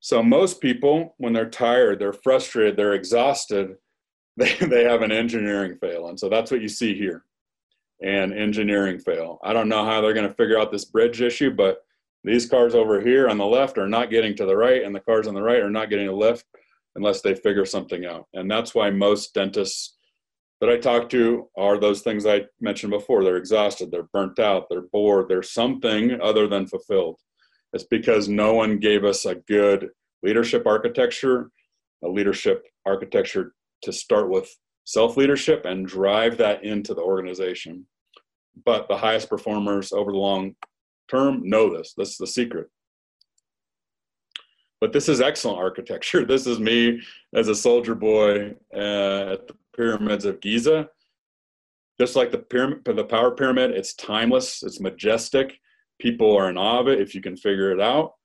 So 0.00 0.22
most 0.22 0.60
people, 0.60 1.14
when 1.18 1.32
they're 1.32 1.50
tired, 1.50 1.98
they're 1.98 2.12
frustrated, 2.12 2.76
they're 2.76 2.94
exhausted, 2.94 3.74
they, 4.38 4.54
they 4.54 4.84
have 4.84 5.02
an 5.02 5.12
engineering 5.12 5.76
fail. 5.76 6.08
And 6.08 6.18
so 6.18 6.28
that's 6.28 6.50
what 6.50 6.60
you 6.60 6.68
see 6.68 6.94
here, 6.94 7.24
an 8.02 8.32
engineering 8.32 8.98
fail. 8.98 9.38
I 9.42 9.52
don't 9.52 9.68
know 9.68 9.84
how 9.84 10.00
they're 10.00 10.14
going 10.14 10.28
to 10.28 10.34
figure 10.34 10.58
out 10.58 10.70
this 10.70 10.84
bridge 10.84 11.22
issue, 11.22 11.50
but 11.50 11.84
these 12.22 12.46
cars 12.46 12.74
over 12.74 13.00
here 13.00 13.28
on 13.28 13.38
the 13.38 13.46
left 13.46 13.78
are 13.78 13.88
not 13.88 14.10
getting 14.10 14.34
to 14.36 14.46
the 14.46 14.56
right, 14.56 14.82
and 14.82 14.94
the 14.94 15.00
cars 15.00 15.26
on 15.26 15.34
the 15.34 15.42
right 15.42 15.62
are 15.62 15.70
not 15.70 15.90
getting 15.90 16.08
a 16.08 16.12
left 16.12 16.44
unless 16.96 17.20
they 17.20 17.34
figure 17.34 17.64
something 17.64 18.04
out. 18.04 18.26
And 18.34 18.50
that's 18.50 18.74
why 18.74 18.90
most 18.90 19.32
dentists 19.32 19.96
that 20.60 20.70
I 20.70 20.78
talk 20.78 21.08
to 21.10 21.48
are 21.56 21.78
those 21.78 22.02
things 22.02 22.26
I 22.26 22.46
mentioned 22.60 22.90
before. 22.90 23.22
They're 23.22 23.36
exhausted, 23.36 23.90
they're 23.90 24.08
burnt 24.12 24.38
out, 24.38 24.66
they're 24.68 24.88
bored, 24.92 25.28
they're 25.28 25.42
something 25.42 26.18
other 26.20 26.48
than 26.48 26.66
fulfilled. 26.66 27.20
It's 27.72 27.84
because 27.84 28.28
no 28.28 28.54
one 28.54 28.78
gave 28.78 29.04
us 29.04 29.24
a 29.24 29.34
good 29.34 29.90
leadership 30.22 30.66
architecture, 30.66 31.50
a 32.02 32.08
leadership 32.08 32.64
architecture 32.86 33.52
to 33.82 33.92
start 33.92 34.30
with 34.30 34.54
self 34.84 35.16
leadership 35.16 35.64
and 35.64 35.86
drive 35.86 36.38
that 36.38 36.64
into 36.64 36.94
the 36.94 37.02
organization. 37.02 37.86
But 38.64 38.88
the 38.88 38.96
highest 38.96 39.28
performers 39.28 39.92
over 39.92 40.12
the 40.12 40.18
long 40.18 40.56
term 41.08 41.48
know 41.48 41.74
this. 41.74 41.94
This 41.96 42.10
is 42.10 42.18
the 42.18 42.26
secret. 42.26 42.68
But 44.80 44.92
this 44.92 45.08
is 45.08 45.20
excellent 45.20 45.58
architecture. 45.58 46.24
This 46.26 46.46
is 46.46 46.58
me 46.58 47.00
as 47.34 47.48
a 47.48 47.54
soldier 47.54 47.94
boy 47.94 48.54
uh, 48.74 49.32
at 49.32 49.48
the 49.48 49.54
pyramids 49.74 50.24
of 50.24 50.40
Giza. 50.40 50.88
Just 51.98 52.14
like 52.14 52.30
the 52.30 52.38
pyramid, 52.38 52.84
the 52.84 53.04
power 53.04 53.30
pyramid, 53.30 53.70
it's 53.70 53.94
timeless, 53.94 54.62
it's 54.62 54.80
majestic. 54.80 55.58
People 55.98 56.36
are 56.36 56.50
in 56.50 56.58
awe 56.58 56.80
of 56.80 56.88
it 56.88 57.00
if 57.00 57.14
you 57.14 57.22
can 57.22 57.38
figure 57.38 57.72
it 57.72 57.80
out. 57.80 58.15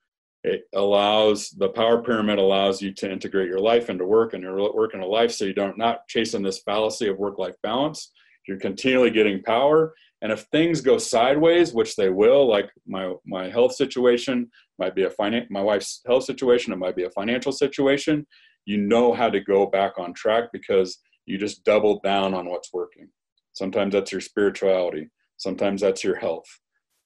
It 0.44 0.64
allows 0.74 1.52
the 1.52 1.70
power 1.70 2.02
pyramid 2.02 2.40
allows 2.40 2.82
you 2.82 2.94
to 2.96 3.12
integrate 3.12 3.48
your 3.48 3.60
life 3.60 3.90
into 3.90 4.06
work 4.06 4.34
and 4.34 4.42
your 4.42 4.74
work 4.74 4.94
into 4.94 5.06
life, 5.06 5.32
so 5.32 5.46
you 5.46 5.54
don't 5.54 5.78
not 5.78 6.08
chasing 6.08 6.42
this 6.42 6.60
fallacy 6.64 7.08
of 7.08 7.20
work-life 7.20 7.56
balance. 7.62 8.12
You're 8.48 8.58
continually 8.58 9.12
getting 9.12 9.44
power, 9.44 9.94
and 10.24 10.32
if 10.32 10.42
things 10.52 10.82
go 10.82 10.98
sideways, 10.98 11.74
which 11.74 11.96
they 11.96 12.10
will, 12.10 12.48
like 12.48 12.72
my 12.88 13.14
my 13.26 13.50
health 13.50 13.76
situation 13.76 14.50
might 14.80 14.96
be 14.96 15.04
a 15.04 15.12
finan- 15.12 15.50
my 15.52 15.62
wife's 15.62 16.02
health 16.08 16.24
situation, 16.24 16.74
it 16.74 16.78
might 16.78 16.96
be 16.96 17.04
a 17.04 17.12
financial 17.12 17.52
situation. 17.52 18.26
You 18.66 18.78
know 18.78 19.14
how 19.14 19.30
to 19.30 19.40
go 19.40 19.68
back 19.68 20.00
on 20.00 20.14
track 20.14 20.46
because 20.52 20.98
you 21.28 21.38
just 21.38 21.64
double 21.64 22.00
down 22.00 22.34
on 22.34 22.50
what's 22.50 22.74
working. 22.74 23.10
Sometimes 23.54 23.94
that's 23.94 24.12
your 24.12 24.22
spirituality. 24.22 25.10
Sometimes 25.38 25.82
that's 25.82 26.04
your 26.04 26.16
health 26.16 26.48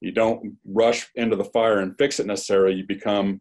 you 0.06 0.12
don't 0.12 0.58
rush 0.66 1.10
into 1.16 1.36
the 1.36 1.46
fire 1.46 1.80
and 1.80 1.98
fix 1.98 2.20
it 2.20 2.28
necessarily. 2.28 2.76
You 2.76 2.86
become 2.88 3.40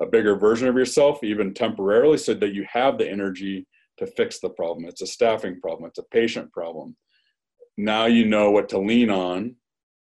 a 0.00 0.06
bigger 0.06 0.36
version 0.36 0.68
of 0.68 0.76
yourself 0.76 1.22
even 1.22 1.54
temporarily 1.54 2.18
so 2.18 2.34
that 2.34 2.54
you 2.54 2.66
have 2.70 2.98
the 2.98 3.08
energy 3.08 3.66
to 3.98 4.06
fix 4.06 4.40
the 4.40 4.50
problem. 4.50 4.86
It's 4.86 5.02
a 5.02 5.06
staffing 5.06 5.60
problem. 5.60 5.88
It's 5.88 5.98
a 5.98 6.04
patient 6.04 6.52
problem. 6.52 6.96
Now 7.78 8.06
you 8.06 8.24
know 8.26 8.50
what 8.50 8.68
to 8.70 8.78
lean 8.78 9.10
on 9.10 9.56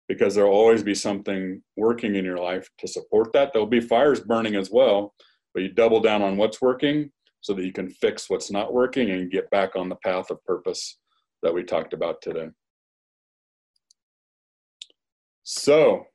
because 0.07 0.35
there'll 0.35 0.53
always 0.53 0.83
be 0.83 0.95
something 0.95 1.61
working 1.77 2.15
in 2.15 2.25
your 2.25 2.37
life 2.37 2.69
to 2.79 2.87
support 2.87 3.33
that. 3.33 3.51
There'll 3.53 3.67
be 3.67 3.81
fires 3.81 4.19
burning 4.19 4.55
as 4.55 4.69
well 4.71 5.13
but 5.53 5.63
you 5.63 5.69
double 5.69 5.99
down 5.99 6.21
on 6.21 6.37
what's 6.37 6.61
working 6.61 7.11
so 7.41 7.53
that 7.53 7.65
you 7.65 7.73
can 7.73 7.89
fix 7.89 8.29
what's 8.29 8.51
not 8.51 8.73
working 8.73 9.11
and 9.11 9.31
get 9.31 9.49
back 9.49 9.75
on 9.75 9.89
the 9.89 9.95
path 9.97 10.29
of 10.29 10.43
purpose 10.45 10.99
that 11.43 11.53
we 11.53 11.63
talked 11.63 11.93
about 11.93 12.21
today 12.21 12.47
so, 15.53 16.05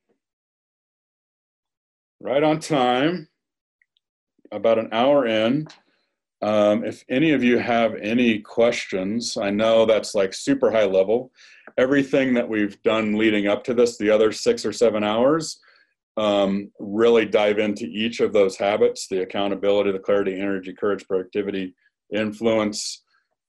right 2.22 2.42
on 2.42 2.58
time, 2.58 3.28
about 4.50 4.78
an 4.78 4.88
hour 4.92 5.26
in. 5.26 5.68
Um, 6.40 6.84
if 6.84 7.04
any 7.10 7.32
of 7.32 7.44
you 7.44 7.58
have 7.58 7.96
any 7.96 8.38
questions, 8.38 9.36
I 9.36 9.50
know 9.50 9.84
that's 9.84 10.14
like 10.14 10.32
super 10.32 10.70
high 10.70 10.86
level. 10.86 11.32
Everything 11.76 12.32
that 12.32 12.48
we've 12.48 12.82
done 12.82 13.18
leading 13.18 13.46
up 13.46 13.62
to 13.64 13.74
this, 13.74 13.98
the 13.98 14.08
other 14.08 14.32
six 14.32 14.64
or 14.64 14.72
seven 14.72 15.04
hours, 15.04 15.60
um, 16.16 16.72
really 16.80 17.26
dive 17.26 17.58
into 17.58 17.84
each 17.84 18.20
of 18.20 18.32
those 18.32 18.56
habits 18.56 19.06
the 19.06 19.20
accountability, 19.20 19.92
the 19.92 19.98
clarity, 19.98 20.40
energy, 20.40 20.72
courage, 20.72 21.06
productivity, 21.06 21.74
influence, 22.10 23.02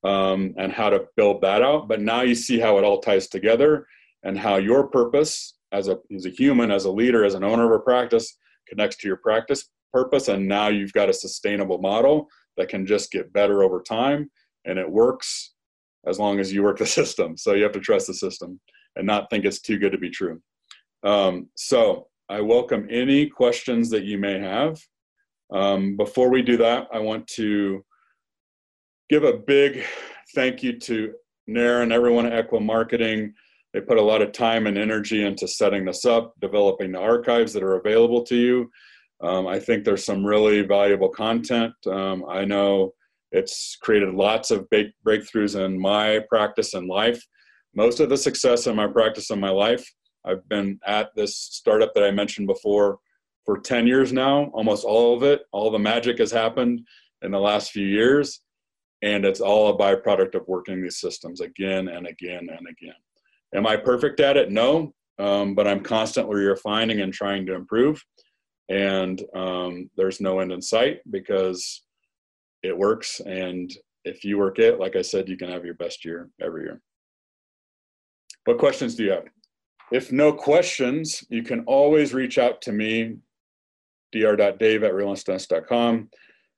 um, 0.04 0.54
and 0.58 0.74
how 0.74 0.90
to 0.90 1.06
build 1.16 1.42
that 1.44 1.62
out. 1.62 1.88
But 1.88 2.02
now 2.02 2.24
you 2.24 2.36
see 2.36 2.60
how 2.60 2.78
it 2.78 2.84
all 2.84 3.00
ties 3.00 3.28
together 3.28 3.88
and 4.24 4.38
how 4.38 4.58
your 4.58 4.88
purpose 4.88 5.57
as 5.72 5.88
a 5.88 5.98
as 6.16 6.26
a 6.26 6.30
human, 6.30 6.72
as 6.72 6.86
a 6.86 6.92
leader, 6.92 7.26
as 7.26 7.34
an 7.34 7.44
owner 7.44 7.66
of 7.66 7.80
a 7.80 7.84
practice, 7.84 8.38
connects 8.68 8.98
to 8.98 9.08
your 9.08 9.18
practice 9.18 9.70
purpose, 9.94 10.28
and 10.28 10.48
now 10.48 10.68
you've 10.68 10.94
got 10.94 11.10
a 11.10 11.14
sustainable 11.14 11.80
model 11.80 12.28
that 12.58 12.70
can 12.70 12.86
just 12.86 13.12
get 13.12 13.34
better 13.34 13.64
over 13.64 13.82
time, 13.82 14.30
and 14.66 14.78
it 14.78 14.90
works 14.90 15.54
as 16.08 16.20
long 16.20 16.40
as 16.40 16.52
you 16.54 16.64
work 16.64 16.78
the 16.78 16.86
system. 17.00 17.38
So 17.38 17.54
you 17.54 17.64
have 17.64 17.72
to 17.74 17.80
trust 17.80 18.08
the 18.08 18.14
system 18.14 18.60
and 18.96 19.06
not 19.06 19.30
think 19.30 19.46
it's 19.46 19.62
too 19.62 19.78
good 19.78 19.92
to 19.92 19.98
be 19.98 20.10
true. 20.10 20.42
Um, 21.04 21.50
so 21.56 22.08
I 22.30 22.42
welcome 22.42 22.88
any 22.90 23.28
questions 23.28 23.90
that 23.92 24.04
you 24.04 24.18
may 24.18 24.40
have. 24.40 24.80
Um, 25.54 25.96
before 25.96 26.30
we 26.30 26.42
do 26.42 26.58
that, 26.58 26.88
I 26.92 27.00
want 27.00 27.28
to 27.28 27.86
give 29.10 29.24
a 29.24 29.38
big 29.38 29.84
thank 30.36 30.62
you 30.64 30.78
to 30.80 31.14
Nair 31.48 31.82
and 31.82 31.94
everyone 31.94 32.26
at 32.26 32.50
Ekwa 32.50 32.62
Marketing 32.62 33.34
they 33.74 33.82
put 33.82 33.98
a 33.98 34.02
lot 34.02 34.22
of 34.22 34.32
time 34.32 34.68
and 34.68 34.78
energy 34.78 35.26
into 35.26 35.48
setting 35.48 35.86
this 35.86 36.06
up, 36.06 36.34
developing 36.40 36.92
the 36.92 37.00
archives 37.00 37.54
that 37.54 37.64
are 37.64 37.76
available 37.76 38.24
to 38.24 38.36
you. 38.36 38.72
Um, 39.22 39.48
I 39.48 39.60
think 39.60 39.84
there's 39.84 40.06
some 40.06 40.26
really 40.26 40.62
valuable 40.62 41.10
content. 41.10 41.74
Um, 41.86 42.24
I 42.30 42.46
know 42.46 42.94
it's 43.32 43.78
created 43.82 44.14
lots 44.14 44.52
of 44.52 44.70
big 44.70 44.88
breakthroughs 45.06 45.60
in 45.64 45.80
my 45.80 46.22
practice 46.30 46.74
and 46.74 46.88
life. 46.88 47.22
Most 47.76 48.00
of 48.00 48.10
the 48.10 48.18
success 48.18 48.68
in 48.68 48.76
my 48.76 48.88
practice 48.88 49.30
and 49.30 49.42
my 49.42 49.50
life, 49.50 49.86
I've 50.26 50.48
been 50.50 50.80
at 50.86 51.10
this 51.16 51.36
startup 51.36 51.94
that 51.94 52.04
I 52.04 52.12
mentioned 52.12 52.48
before 52.48 53.00
for 53.46 53.60
10 53.60 53.88
years 53.88 54.14
now. 54.14 54.46
Almost 54.54 54.86
all 54.86 55.16
of 55.16 55.24
it, 55.24 55.42
all 55.52 55.72
the 55.72 55.80
magic 55.80 56.20
has 56.20 56.32
happened 56.32 56.82
in 57.22 57.32
the 57.32 57.40
last 57.40 57.72
few 57.72 57.86
years. 57.86 58.42
And 59.02 59.26
it's 59.26 59.42
all 59.42 59.70
a 59.70 59.78
byproduct 59.78 60.36
of 60.36 60.48
working 60.48 60.82
these 60.82 61.00
systems 61.00 61.42
again 61.42 61.88
and 61.88 62.08
again 62.08 62.48
and 62.50 62.68
again. 62.68 62.96
Am 63.56 63.66
I 63.66 63.78
perfect 63.78 64.20
at 64.20 64.38
it? 64.38 64.52
No, 64.52 64.94
um, 65.20 65.56
but 65.56 65.68
I'm 65.68 65.82
constantly 65.82 66.42
refining 66.42 67.02
and 67.02 67.14
trying 67.14 67.46
to 67.46 67.56
improve. 67.56 68.04
And 68.70 69.22
um, 69.36 69.90
there's 69.96 70.20
no 70.20 70.40
end 70.40 70.52
in 70.52 70.62
sight 70.62 71.00
because 71.10 71.84
it 72.64 72.78
works. 72.78 73.22
And 73.22 73.72
if 74.04 74.24
you 74.24 74.38
work 74.38 74.60
it, 74.60 74.80
like 74.80 74.96
I 74.96 75.02
said, 75.02 75.30
you 75.30 75.38
can 75.38 75.50
have 75.50 75.66
your 75.66 75.76
best 75.76 76.04
year 76.04 76.30
every 76.42 76.64
year. 76.64 76.82
What 78.46 78.58
questions 78.58 78.96
do 78.96 79.04
you 79.04 79.12
have? 79.12 79.26
If 79.92 80.12
no 80.12 80.34
questions, 80.34 81.24
you 81.30 81.44
can 81.44 81.62
always 81.62 82.14
reach 82.14 82.38
out 82.38 82.62
to 82.64 82.74
me, 82.74 83.18
dr.dave 84.12 84.84
at 84.84 84.94
relentlessdentist.com. 84.94 86.10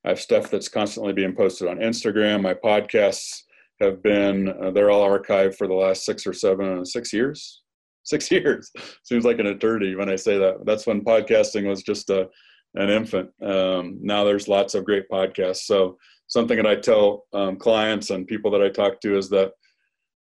I 0.05 0.09
have 0.09 0.19
stuff 0.19 0.49
that's 0.49 0.69
constantly 0.69 1.13
being 1.13 1.35
posted 1.35 1.67
on 1.67 1.77
Instagram. 1.77 2.41
My 2.41 2.53
podcasts 2.53 3.43
have 3.81 4.03
been 4.03 4.49
uh, 4.49 4.71
they're 4.71 4.91
all 4.91 5.07
archived 5.07 5.55
for 5.55 5.67
the 5.67 5.73
last 5.73 6.05
six 6.05 6.25
or 6.27 6.33
seven 6.33 6.85
six 6.85 7.13
years? 7.13 7.61
Six 8.03 8.31
years. 8.31 8.71
Seems 9.03 9.25
like 9.25 9.39
an 9.39 9.47
eternity 9.47 9.95
when 9.95 10.09
i 10.09 10.15
say 10.15 10.37
that. 10.37 10.65
That's 10.65 10.87
when 10.87 11.01
podcasting 11.01 11.67
was 11.67 11.83
just 11.83 12.09
a 12.09 12.29
an 12.75 12.89
infant. 12.89 13.29
Um, 13.43 13.97
now 14.01 14.23
there's 14.23 14.47
lots 14.47 14.75
of 14.75 14.85
great 14.85 15.09
podcasts. 15.09 15.63
So 15.63 15.97
something 16.27 16.57
that 16.57 16.67
i 16.67 16.75
tell 16.75 17.25
um, 17.33 17.57
clients 17.57 18.11
and 18.11 18.27
people 18.27 18.51
that 18.51 18.61
i 18.61 18.69
talk 18.69 19.01
to 19.01 19.17
is 19.17 19.29
that 19.29 19.51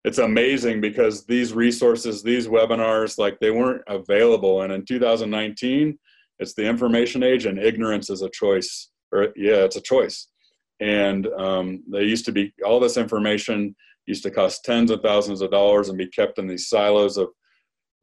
it's 0.05 0.19
amazing 0.19 0.81
because 0.81 1.27
these 1.27 1.53
resources 1.53 2.23
these 2.23 2.49
webinars 2.49 3.19
like 3.19 3.39
they 3.41 3.51
weren't 3.51 3.83
available. 3.89 4.63
And 4.63 4.73
in 4.73 4.85
2019 4.85 5.99
it's 6.39 6.55
the 6.55 6.65
information 6.65 7.23
age 7.23 7.47
and 7.47 7.59
ignorance 7.59 8.11
is 8.11 8.23
a 8.23 8.31
choice 8.31 8.91
or 9.13 9.29
yeah 9.37 9.63
it's 9.65 9.77
a 9.77 9.81
choice 9.81 10.29
and 10.81 11.27
um, 11.39 11.83
they 11.91 12.03
used 12.03 12.25
to 12.25 12.33
be 12.33 12.53
all 12.65 12.81
this 12.81 12.97
information 12.97 13.75
used 14.07 14.23
to 14.25 14.31
cost 14.31 14.65
tens 14.65 14.91
of 14.91 15.01
thousands 15.03 15.41
of 15.41 15.51
dollars 15.51 15.89
and 15.89 15.99
be 15.99 16.09
kept 16.09 16.39
in 16.39 16.47
these 16.47 16.69
silos 16.69 17.17
of 17.17 17.29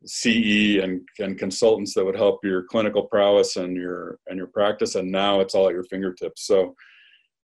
CE 0.06 0.78
and, 0.82 1.02
and 1.20 1.40
consultants 1.40 1.94
that 1.94 2.06
would 2.06 2.16
help 2.16 2.40
your 2.44 2.64
clinical 2.64 3.04
prowess 3.04 3.56
and 3.56 3.76
your 3.76 4.20
and 4.28 4.38
your 4.38 4.48
practice. 4.48 4.96
And 4.96 5.12
now 5.12 5.40
it's 5.42 5.56
all 5.56 5.68
at 5.68 5.74
your 5.74 5.84
fingertips. 5.84 6.46
So 6.46 6.76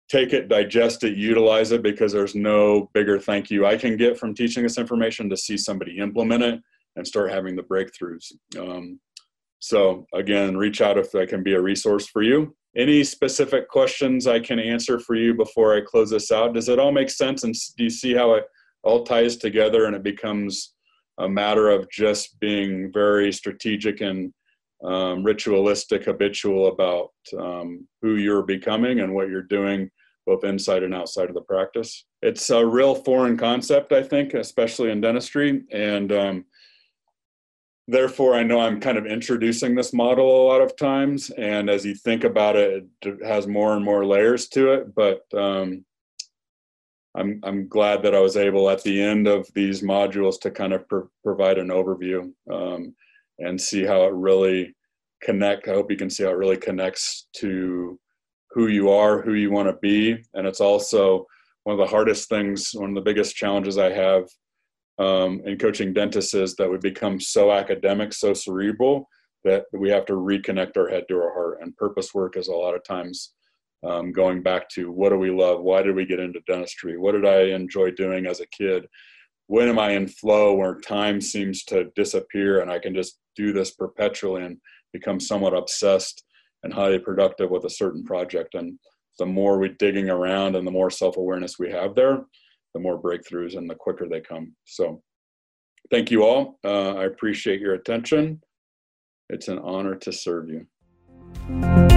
take 0.09 0.33
it 0.33 0.49
digest 0.49 1.03
it 1.03 1.15
utilize 1.15 1.71
it 1.71 1.83
because 1.83 2.11
there's 2.11 2.35
no 2.35 2.89
bigger 2.93 3.17
thank 3.17 3.49
you 3.49 3.65
I 3.65 3.77
can 3.77 3.95
get 3.95 4.17
from 4.17 4.35
teaching 4.35 4.63
this 4.63 4.77
information 4.77 5.29
to 5.29 5.37
see 5.37 5.57
somebody 5.57 5.99
implement 5.99 6.43
it 6.43 6.59
and 6.97 7.07
start 7.07 7.31
having 7.31 7.55
the 7.55 7.63
breakthroughs. 7.63 8.33
Um, 8.59 8.99
so 9.61 10.05
again 10.13 10.57
reach 10.57 10.81
out 10.81 10.97
if 10.97 11.15
I 11.15 11.25
can 11.25 11.43
be 11.43 11.53
a 11.53 11.61
resource 11.61 12.07
for 12.07 12.21
you 12.21 12.53
any 12.75 13.03
specific 13.03 13.67
questions 13.67 14.27
I 14.27 14.39
can 14.39 14.59
answer 14.59 14.99
for 14.99 15.15
you 15.15 15.33
before 15.33 15.75
I 15.75 15.81
close 15.81 16.09
this 16.09 16.31
out? 16.31 16.53
Does 16.53 16.69
it 16.69 16.79
all 16.79 16.91
make 16.91 17.09
sense? 17.09 17.43
And 17.43 17.53
do 17.77 17.83
you 17.83 17.89
see 17.89 18.13
how 18.13 18.33
it 18.35 18.45
all 18.83 19.03
ties 19.03 19.35
together 19.35 19.85
and 19.85 19.95
it 19.95 20.03
becomes 20.03 20.73
a 21.19 21.27
matter 21.27 21.69
of 21.69 21.89
just 21.89 22.39
being 22.39 22.91
very 22.91 23.31
strategic 23.33 24.01
and 24.01 24.33
um, 24.83 25.23
ritualistic, 25.23 26.05
habitual 26.05 26.67
about 26.67 27.09
um, 27.37 27.87
who 28.01 28.15
you're 28.15 28.41
becoming 28.41 29.01
and 29.01 29.13
what 29.13 29.29
you're 29.29 29.43
doing 29.43 29.89
both 30.25 30.43
inside 30.43 30.83
and 30.83 30.95
outside 30.95 31.29
of 31.29 31.35
the 31.35 31.41
practice. 31.41 32.05
It's 32.21 32.49
a 32.51 32.65
real 32.65 32.95
foreign 32.95 33.37
concept, 33.37 33.91
I 33.91 34.03
think, 34.03 34.33
especially 34.33 34.91
in 34.91 35.01
dentistry. 35.01 35.63
And 35.71 36.11
um, 36.11 36.45
therefore, 37.91 38.35
I 38.35 38.43
know 38.43 38.61
I'm 38.61 38.79
kind 38.79 38.97
of 38.97 39.05
introducing 39.05 39.75
this 39.75 39.93
model 39.93 40.25
a 40.25 40.47
lot 40.47 40.61
of 40.61 40.77
times. 40.77 41.29
And 41.31 41.69
as 41.69 41.85
you 41.85 41.93
think 41.93 42.23
about 42.23 42.55
it, 42.55 42.85
it 43.01 43.25
has 43.25 43.47
more 43.47 43.75
and 43.75 43.83
more 43.83 44.05
layers 44.05 44.47
to 44.49 44.71
it. 44.71 44.95
But 44.95 45.21
um, 45.37 45.85
I'm, 47.15 47.41
I'm 47.43 47.67
glad 47.67 48.01
that 48.03 48.15
I 48.15 48.19
was 48.19 48.37
able 48.37 48.69
at 48.69 48.81
the 48.83 49.01
end 49.01 49.27
of 49.27 49.45
these 49.53 49.81
modules 49.81 50.39
to 50.41 50.51
kind 50.51 50.71
of 50.71 50.87
pr- 50.87 51.11
provide 51.21 51.57
an 51.57 51.67
overview 51.67 52.31
um, 52.49 52.95
and 53.39 53.59
see 53.59 53.83
how 53.83 54.03
it 54.03 54.13
really 54.13 54.73
connect. 55.21 55.67
I 55.67 55.73
hope 55.73 55.91
you 55.91 55.97
can 55.97 56.09
see 56.09 56.23
how 56.23 56.29
it 56.29 56.37
really 56.37 56.57
connects 56.57 57.27
to 57.37 57.99
who 58.51 58.67
you 58.67 58.89
are, 58.89 59.21
who 59.21 59.33
you 59.33 59.51
want 59.51 59.67
to 59.67 59.77
be. 59.81 60.23
And 60.33 60.47
it's 60.47 60.61
also 60.61 61.27
one 61.63 61.73
of 61.73 61.85
the 61.85 61.91
hardest 61.91 62.29
things, 62.29 62.71
one 62.73 62.89
of 62.89 62.95
the 62.95 63.01
biggest 63.01 63.35
challenges 63.35 63.77
I 63.77 63.91
have 63.91 64.29
um, 65.01 65.41
in 65.45 65.57
coaching 65.57 65.93
dentists 65.93 66.33
is 66.33 66.55
that 66.55 66.69
we 66.69 66.77
become 66.77 67.19
so 67.19 67.51
academic, 67.51 68.13
so 68.13 68.33
cerebral 68.33 69.07
that 69.43 69.65
we 69.73 69.89
have 69.89 70.05
to 70.05 70.13
reconnect 70.13 70.77
our 70.77 70.87
head 70.87 71.05
to 71.07 71.15
our 71.15 71.33
heart. 71.33 71.57
And 71.61 71.75
purpose 71.75 72.13
work 72.13 72.37
is 72.37 72.47
a 72.47 72.53
lot 72.53 72.75
of 72.75 72.83
times 72.83 73.33
um, 73.83 74.11
going 74.11 74.43
back 74.43 74.69
to 74.69 74.91
what 74.91 75.09
do 75.09 75.17
we 75.17 75.31
love? 75.31 75.61
Why 75.61 75.81
did 75.81 75.95
we 75.95 76.05
get 76.05 76.19
into 76.19 76.39
dentistry? 76.45 76.97
What 76.99 77.13
did 77.13 77.25
I 77.25 77.55
enjoy 77.55 77.91
doing 77.91 78.27
as 78.27 78.41
a 78.41 78.47
kid? 78.47 78.85
When 79.47 79.67
am 79.67 79.79
I 79.79 79.91
in 79.91 80.07
flow 80.07 80.53
where 80.53 80.79
time 80.79 81.19
seems 81.19 81.63
to 81.65 81.85
disappear 81.95 82.61
and 82.61 82.69
I 82.69 82.77
can 82.77 82.93
just 82.93 83.17
do 83.35 83.51
this 83.51 83.71
perpetually 83.71 84.43
and 84.43 84.57
become 84.93 85.19
somewhat 85.19 85.55
obsessed 85.55 86.23
and 86.63 86.71
highly 86.71 86.99
productive 86.99 87.49
with 87.49 87.65
a 87.65 87.69
certain 87.69 88.03
project. 88.03 88.53
And 88.53 88.77
the 89.17 89.25
more 89.25 89.57
we 89.57 89.69
digging 89.69 90.11
around 90.11 90.55
and 90.55 90.67
the 90.67 90.71
more 90.71 90.91
self-awareness 90.91 91.57
we 91.57 91.71
have 91.71 91.95
there, 91.95 92.25
the 92.73 92.79
more 92.79 93.01
breakthroughs 93.01 93.57
and 93.57 93.69
the 93.69 93.75
quicker 93.75 94.07
they 94.07 94.21
come. 94.21 94.55
So 94.65 95.01
thank 95.89 96.11
you 96.11 96.23
all. 96.23 96.59
Uh, 96.63 96.95
I 96.95 97.05
appreciate 97.05 97.59
your 97.59 97.73
attention. 97.73 98.41
It's 99.29 99.47
an 99.47 99.59
honor 99.59 99.95
to 99.95 100.11
serve 100.11 100.49
you. 100.49 101.90